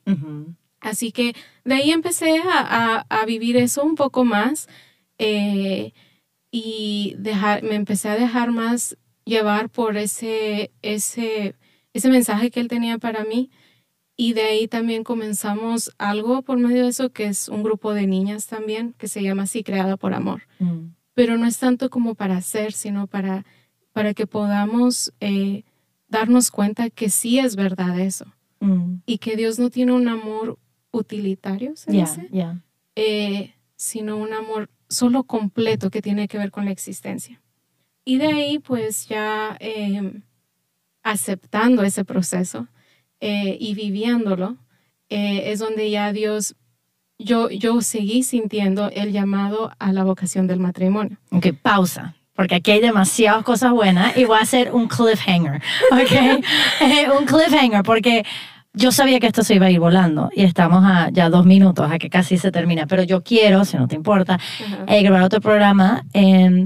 Así 0.79 1.11
que 1.11 1.35
de 1.63 1.75
ahí 1.75 1.91
empecé 1.91 2.41
a, 2.43 3.23
vivir 3.27 3.57
eso 3.57 3.83
un 3.83 3.95
poco 3.95 4.23
más 4.23 4.67
eh, 5.17 5.93
y 6.51 7.15
dejar, 7.17 7.63
me 7.63 7.75
empecé 7.75 8.09
a 8.09 8.15
dejar 8.15 8.51
más 8.51 8.97
llevar 9.25 9.69
por 9.69 9.97
ese, 9.97 10.71
ese, 10.81 11.55
ese 11.93 12.09
mensaje 12.09 12.51
que 12.51 12.59
él 12.59 12.67
tenía 12.67 12.97
para 12.99 13.25
mí 13.25 13.49
y 14.17 14.33
de 14.33 14.43
ahí 14.43 14.67
también 14.67 15.03
comenzamos 15.03 15.91
algo 15.97 16.41
por 16.41 16.57
medio 16.57 16.83
de 16.83 16.89
eso, 16.89 17.11
que 17.11 17.25
es 17.25 17.49
un 17.49 17.63
grupo 17.63 17.93
de 17.93 18.07
niñas 18.07 18.47
también, 18.47 18.93
que 18.97 19.07
se 19.07 19.21
llama 19.21 19.43
así, 19.43 19.63
Creada 19.63 19.97
por 19.97 20.13
Amor. 20.13 20.43
Mm. 20.59 20.93
Pero 21.13 21.37
no 21.37 21.45
es 21.45 21.57
tanto 21.57 21.89
como 21.89 22.15
para 22.15 22.37
hacer, 22.37 22.71
sino 22.71 23.07
para, 23.07 23.45
para 23.91 24.13
que 24.13 24.25
podamos 24.25 25.13
eh, 25.19 25.63
darnos 26.07 26.49
cuenta 26.49 26.89
que 26.89 27.09
sí 27.09 27.39
es 27.39 27.55
verdad 27.55 27.99
eso. 27.99 28.25
Mm. 28.61 28.97
Y 29.05 29.17
que 29.17 29.35
Dios 29.35 29.59
no 29.59 29.69
tiene 29.69 29.91
un 29.91 30.07
amor 30.07 30.59
utilitario, 30.91 31.75
¿se 31.75 31.91
dice? 31.91 32.29
Eh, 32.95 33.53
sino 33.75 34.15
un 34.17 34.33
amor 34.33 34.69
solo 34.87 35.23
completo 35.23 35.89
que 35.89 36.01
tiene 36.01 36.29
que 36.29 36.37
ver 36.37 36.51
con 36.51 36.65
la 36.65 36.71
existencia. 36.71 37.41
Y 38.05 38.17
de 38.17 38.27
ahí, 38.27 38.59
pues 38.59 39.07
ya 39.07 39.57
em, 39.59 40.21
aceptando 41.03 41.83
ese 41.83 42.05
proceso, 42.05 42.67
eh, 43.19 43.57
y 43.59 43.73
viviéndolo, 43.73 44.57
eh, 45.09 45.51
es 45.51 45.59
donde 45.59 45.89
ya 45.89 46.11
Dios, 46.11 46.55
yo, 47.17 47.49
yo 47.49 47.81
seguí 47.81 48.23
sintiendo 48.23 48.89
el 48.89 49.11
llamado 49.11 49.71
a 49.79 49.91
la 49.93 50.03
vocación 50.03 50.47
del 50.47 50.59
matrimonio. 50.59 51.17
Ok, 51.31 51.47
pausa. 51.61 52.15
Porque 52.33 52.55
aquí 52.55 52.71
hay 52.71 52.81
demasiadas 52.81 53.43
cosas 53.43 53.71
buenas 53.71 54.17
y 54.17 54.25
voy 54.25 54.37
a 54.37 54.41
hacer 54.41 54.73
un 54.73 54.87
cliffhanger, 54.87 55.61
¿ok? 55.91 56.43
Eh, 56.81 57.07
un 57.17 57.25
cliffhanger, 57.25 57.81
porque 57.83 58.25
yo 58.73 58.91
sabía 58.91 59.21
que 59.21 59.27
esto 59.27 59.41
se 59.41 59.55
iba 59.55 59.67
a 59.67 59.71
ir 59.71 59.79
volando 59.79 60.29
y 60.35 60.43
estamos 60.43 60.83
a 60.83 61.09
ya 61.11 61.29
dos 61.29 61.45
minutos, 61.45 61.89
a 61.89 61.97
que 61.97 62.09
casi 62.09 62.37
se 62.37 62.51
termina, 62.51 62.87
pero 62.87 63.03
yo 63.03 63.23
quiero, 63.23 63.63
si 63.63 63.77
no 63.77 63.87
te 63.87 63.95
importa, 63.95 64.37
grabar 64.85 65.23
otro 65.23 65.39
programa 65.39 66.03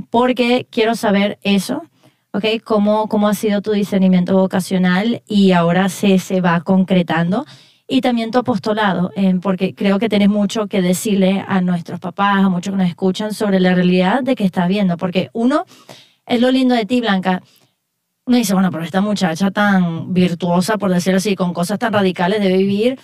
porque 0.09 0.65
quiero 0.71 0.95
saber 0.95 1.37
eso, 1.43 1.83
¿ok? 2.31 2.45
¿Cómo, 2.63 3.07
cómo 3.07 3.27
ha 3.27 3.33
sido 3.33 3.61
tu 3.61 3.71
discernimiento 3.71 4.35
vocacional 4.35 5.23
y 5.27 5.51
ahora 5.51 5.89
se, 5.89 6.19
se 6.19 6.41
va 6.41 6.61
concretando? 6.61 7.45
Y 7.87 8.01
también 8.01 8.29
tu 8.29 8.37
apostolado, 8.37 9.11
eh, 9.15 9.33
porque 9.41 9.73
creo 9.73 9.97
que 9.97 10.09
tienes 10.09 10.29
mucho 10.29 10.67
que 10.67 10.81
decirle 10.81 11.43
a 11.47 11.59
nuestros 11.61 11.99
papás, 11.99 12.37
a 12.37 12.49
muchos 12.49 12.71
que 12.73 12.77
nos 12.77 12.87
escuchan, 12.87 13.33
sobre 13.33 13.59
la 13.59 13.73
realidad 13.73 14.21
de 14.21 14.35
que 14.35 14.45
estás 14.45 14.67
viendo. 14.67 14.95
Porque 14.95 15.29
uno, 15.33 15.65
es 16.27 16.39
lo 16.39 16.51
lindo 16.51 16.75
de 16.75 16.85
ti, 16.85 17.01
Blanca, 17.01 17.41
uno 18.25 18.37
dice, 18.37 18.53
bueno, 18.53 18.69
pero 18.69 18.83
esta 18.83 19.01
muchacha 19.01 19.49
tan 19.49 20.13
virtuosa, 20.13 20.77
por 20.77 20.91
decirlo 20.91 21.17
así, 21.17 21.35
con 21.35 21.51
cosas 21.51 21.79
tan 21.79 21.91
radicales, 21.91 22.41
debe 22.41 22.57
vivir 22.57 22.99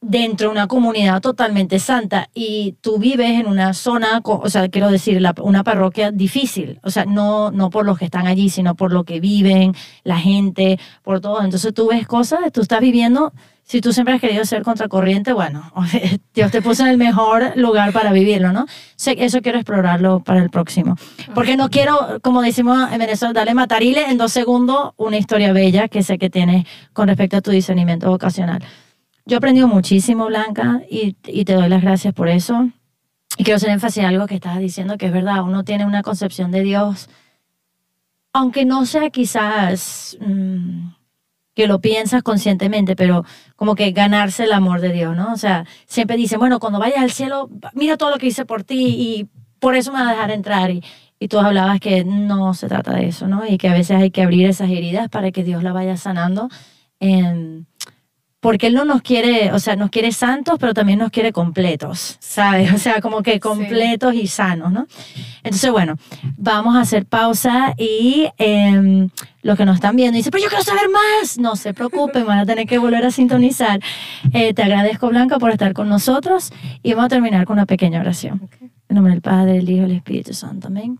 dentro 0.00 0.48
de 0.48 0.52
una 0.52 0.68
comunidad 0.68 1.20
totalmente 1.20 1.78
santa 1.78 2.28
y 2.32 2.76
tú 2.80 2.98
vives 2.98 3.30
en 3.30 3.46
una 3.46 3.74
zona, 3.74 4.20
o 4.22 4.48
sea, 4.48 4.68
quiero 4.68 4.90
decir, 4.90 5.20
una 5.42 5.64
parroquia 5.64 6.12
difícil, 6.12 6.78
o 6.84 6.90
sea, 6.90 7.04
no, 7.04 7.50
no 7.50 7.70
por 7.70 7.84
los 7.84 7.98
que 7.98 8.04
están 8.04 8.26
allí, 8.26 8.48
sino 8.48 8.76
por 8.76 8.92
lo 8.92 9.04
que 9.04 9.18
viven, 9.18 9.74
la 10.04 10.18
gente, 10.18 10.78
por 11.02 11.20
todo. 11.20 11.42
Entonces 11.42 11.74
tú 11.74 11.88
ves 11.88 12.06
cosas, 12.06 12.40
tú 12.52 12.60
estás 12.60 12.80
viviendo, 12.80 13.32
si 13.64 13.82
tú 13.82 13.92
siempre 13.92 14.14
has 14.14 14.20
querido 14.20 14.44
ser 14.46 14.62
contracorriente, 14.62 15.32
bueno, 15.32 15.70
Dios 16.34 16.50
te 16.50 16.62
puso 16.62 16.84
en 16.84 16.90
el 16.90 16.96
mejor 16.96 17.52
lugar 17.56 17.92
para 17.92 18.12
vivirlo, 18.12 18.52
¿no? 18.52 18.66
Eso 19.04 19.42
quiero 19.42 19.58
explorarlo 19.58 20.20
para 20.20 20.42
el 20.42 20.48
próximo. 20.48 20.96
Porque 21.34 21.56
no 21.56 21.68
quiero, 21.68 22.18
como 22.22 22.40
decimos 22.40 22.90
en 22.92 22.98
Venezuela, 22.98 23.34
darle 23.34 23.52
matarile 23.52 24.06
en 24.08 24.16
dos 24.16 24.32
segundos 24.32 24.92
una 24.96 25.18
historia 25.18 25.52
bella 25.52 25.88
que 25.88 26.02
sé 26.02 26.18
que 26.18 26.30
tienes 26.30 26.66
con 26.92 27.08
respecto 27.08 27.36
a 27.36 27.40
tu 27.42 27.50
discernimiento 27.50 28.08
vocacional. 28.08 28.62
Yo 29.28 29.36
he 29.36 29.36
aprendido 29.36 29.68
muchísimo, 29.68 30.24
Blanca, 30.24 30.80
y, 30.88 31.12
te 31.12 31.52
doy 31.52 31.68
las 31.68 31.82
gracias 31.82 32.14
por 32.14 32.30
eso. 32.30 32.70
Y 33.36 33.44
quiero 33.44 33.56
hacer 33.56 33.68
énfasis 33.68 33.98
en 33.98 34.06
algo 34.06 34.26
que 34.26 34.36
estabas 34.36 34.58
diciendo, 34.58 34.96
que 34.96 35.04
es 35.04 35.12
verdad, 35.12 35.42
uno 35.42 35.64
tiene 35.64 35.84
una 35.84 36.02
concepción 36.02 36.50
de 36.50 36.62
Dios, 36.62 37.10
aunque 38.32 38.64
no 38.64 38.86
sea 38.86 39.10
quizás 39.10 40.16
mm, 40.22 40.92
que 41.54 41.66
lo 41.66 41.78
piensas 41.82 42.22
conscientemente, 42.22 42.96
pero 42.96 43.26
como 43.54 43.74
que 43.74 43.90
ganarse 43.92 44.44
el 44.44 44.52
amor 44.54 44.80
de 44.80 44.94
Dios, 44.94 45.14
¿no? 45.14 45.34
O 45.34 45.36
sea, 45.36 45.66
siempre 45.84 46.16
dice, 46.16 46.38
bueno, 46.38 46.58
cuando 46.58 46.78
vayas 46.78 47.00
al 47.00 47.10
cielo, 47.10 47.50
mira 47.74 47.98
todo 47.98 48.08
lo 48.08 48.16
que 48.16 48.28
hice 48.28 48.46
por 48.46 48.64
ti 48.64 48.96
y 48.98 49.28
por 49.58 49.74
eso 49.74 49.92
me 49.92 50.00
va 50.00 50.08
a 50.08 50.12
dejar 50.12 50.30
entrar. 50.30 50.70
Y, 50.70 50.82
y 51.18 51.28
tú 51.28 51.38
hablabas 51.38 51.80
que 51.80 52.02
no 52.02 52.54
se 52.54 52.66
trata 52.66 52.94
de 52.94 53.08
eso, 53.08 53.28
¿no? 53.28 53.46
Y 53.46 53.58
que 53.58 53.68
a 53.68 53.74
veces 53.74 53.98
hay 53.98 54.10
que 54.10 54.22
abrir 54.22 54.46
esas 54.46 54.70
heridas 54.70 55.10
para 55.10 55.32
que 55.32 55.44
Dios 55.44 55.62
la 55.62 55.74
vaya 55.74 55.98
sanando. 55.98 56.48
En, 56.98 57.67
porque 58.40 58.68
Él 58.68 58.74
no 58.74 58.84
nos 58.84 59.02
quiere, 59.02 59.52
o 59.52 59.58
sea, 59.58 59.74
nos 59.74 59.90
quiere 59.90 60.12
santos, 60.12 60.58
pero 60.60 60.72
también 60.72 61.00
nos 61.00 61.10
quiere 61.10 61.32
completos, 61.32 62.16
¿sabes? 62.20 62.72
O 62.78 62.78
sea, 62.78 63.00
como 63.00 63.22
que 63.22 63.40
completos 63.40 64.14
y 64.14 64.28
sanos, 64.28 64.70
¿no? 64.70 64.86
Entonces, 65.42 65.70
bueno, 65.72 65.96
vamos 66.36 66.76
a 66.76 66.80
hacer 66.80 67.06
pausa 67.06 67.74
y 67.76 68.28
eh, 68.38 69.08
los 69.42 69.56
que 69.56 69.64
nos 69.64 69.76
están 69.76 69.96
viendo 69.96 70.16
dicen, 70.16 70.30
pero 70.30 70.44
yo 70.44 70.48
quiero 70.48 70.62
saber 70.62 70.88
más, 70.88 71.38
no 71.38 71.56
se 71.56 71.74
preocupen, 71.74 72.24
van 72.26 72.38
a 72.38 72.46
tener 72.46 72.66
que 72.66 72.78
volver 72.78 73.04
a 73.04 73.10
sintonizar. 73.10 73.80
Eh, 74.32 74.54
te 74.54 74.62
agradezco, 74.62 75.08
Blanca, 75.08 75.38
por 75.38 75.50
estar 75.50 75.72
con 75.72 75.88
nosotros 75.88 76.52
y 76.82 76.92
vamos 76.92 77.06
a 77.06 77.08
terminar 77.08 77.44
con 77.44 77.54
una 77.54 77.66
pequeña 77.66 78.00
oración. 78.00 78.48
En 78.88 78.94
nombre 78.94 79.12
del 79.12 79.22
Padre, 79.22 79.54
del 79.54 79.68
Hijo 79.68 79.84
y 79.84 79.88
del 79.88 79.96
Espíritu 79.96 80.32
Santo, 80.32 80.68
amén. 80.68 80.98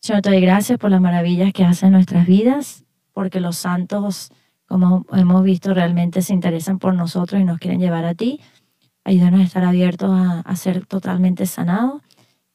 Señor, 0.00 0.22
te 0.22 0.30
doy 0.30 0.40
gracias 0.40 0.78
por 0.78 0.90
las 0.90 1.00
maravillas 1.00 1.52
que 1.52 1.64
hacen 1.64 1.88
en 1.88 1.92
nuestras 1.94 2.26
vidas, 2.26 2.84
porque 3.12 3.40
los 3.40 3.56
santos 3.56 4.30
como 4.68 5.06
hemos 5.12 5.42
visto, 5.42 5.72
realmente 5.72 6.20
se 6.22 6.34
interesan 6.34 6.78
por 6.78 6.94
nosotros 6.94 7.40
y 7.40 7.44
nos 7.44 7.58
quieren 7.58 7.80
llevar 7.80 8.04
a 8.04 8.14
ti. 8.14 8.40
Ayúdanos 9.02 9.40
a 9.40 9.44
estar 9.44 9.64
abiertos 9.64 10.10
a, 10.12 10.56
ser 10.56 10.84
totalmente 10.84 11.46
sanados 11.46 12.02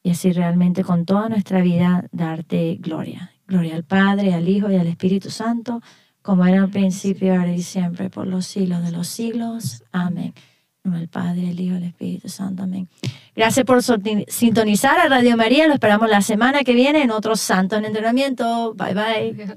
y 0.02 0.10
así 0.10 0.32
realmente 0.32 0.84
con 0.84 1.04
toda 1.04 1.28
nuestra 1.28 1.60
vida 1.60 2.06
darte 2.12 2.76
gloria. 2.76 3.32
Gloria 3.48 3.74
al 3.74 3.84
Padre, 3.84 4.32
al 4.32 4.48
Hijo 4.48 4.70
y 4.70 4.76
al 4.76 4.86
Espíritu 4.86 5.30
Santo, 5.30 5.82
como 6.22 6.46
era 6.46 6.62
al 6.62 6.70
principio, 6.70 7.32
ahora 7.32 7.52
y 7.52 7.62
siempre, 7.62 8.08
por 8.08 8.26
los 8.26 8.46
siglos 8.46 8.84
de 8.84 8.92
los 8.92 9.08
siglos. 9.08 9.82
Amén. 9.90 10.32
El 10.84 11.08
Padre, 11.08 11.50
el 11.50 11.60
Hijo 11.60 11.74
el 11.74 11.84
Espíritu 11.84 12.28
Santo. 12.28 12.62
Amén. 12.62 12.88
Gracias 13.34 13.66
por 13.66 13.82
sintonizar 13.82 14.98
a 15.00 15.08
Radio 15.08 15.36
María. 15.36 15.66
Lo 15.66 15.74
esperamos 15.74 16.08
la 16.08 16.22
semana 16.22 16.62
que 16.62 16.74
viene 16.74 17.02
en 17.02 17.10
otro 17.10 17.34
Santo 17.34 17.76
en 17.76 17.86
Entrenamiento. 17.86 18.74
Bye 18.74 18.94
bye. 18.94 19.56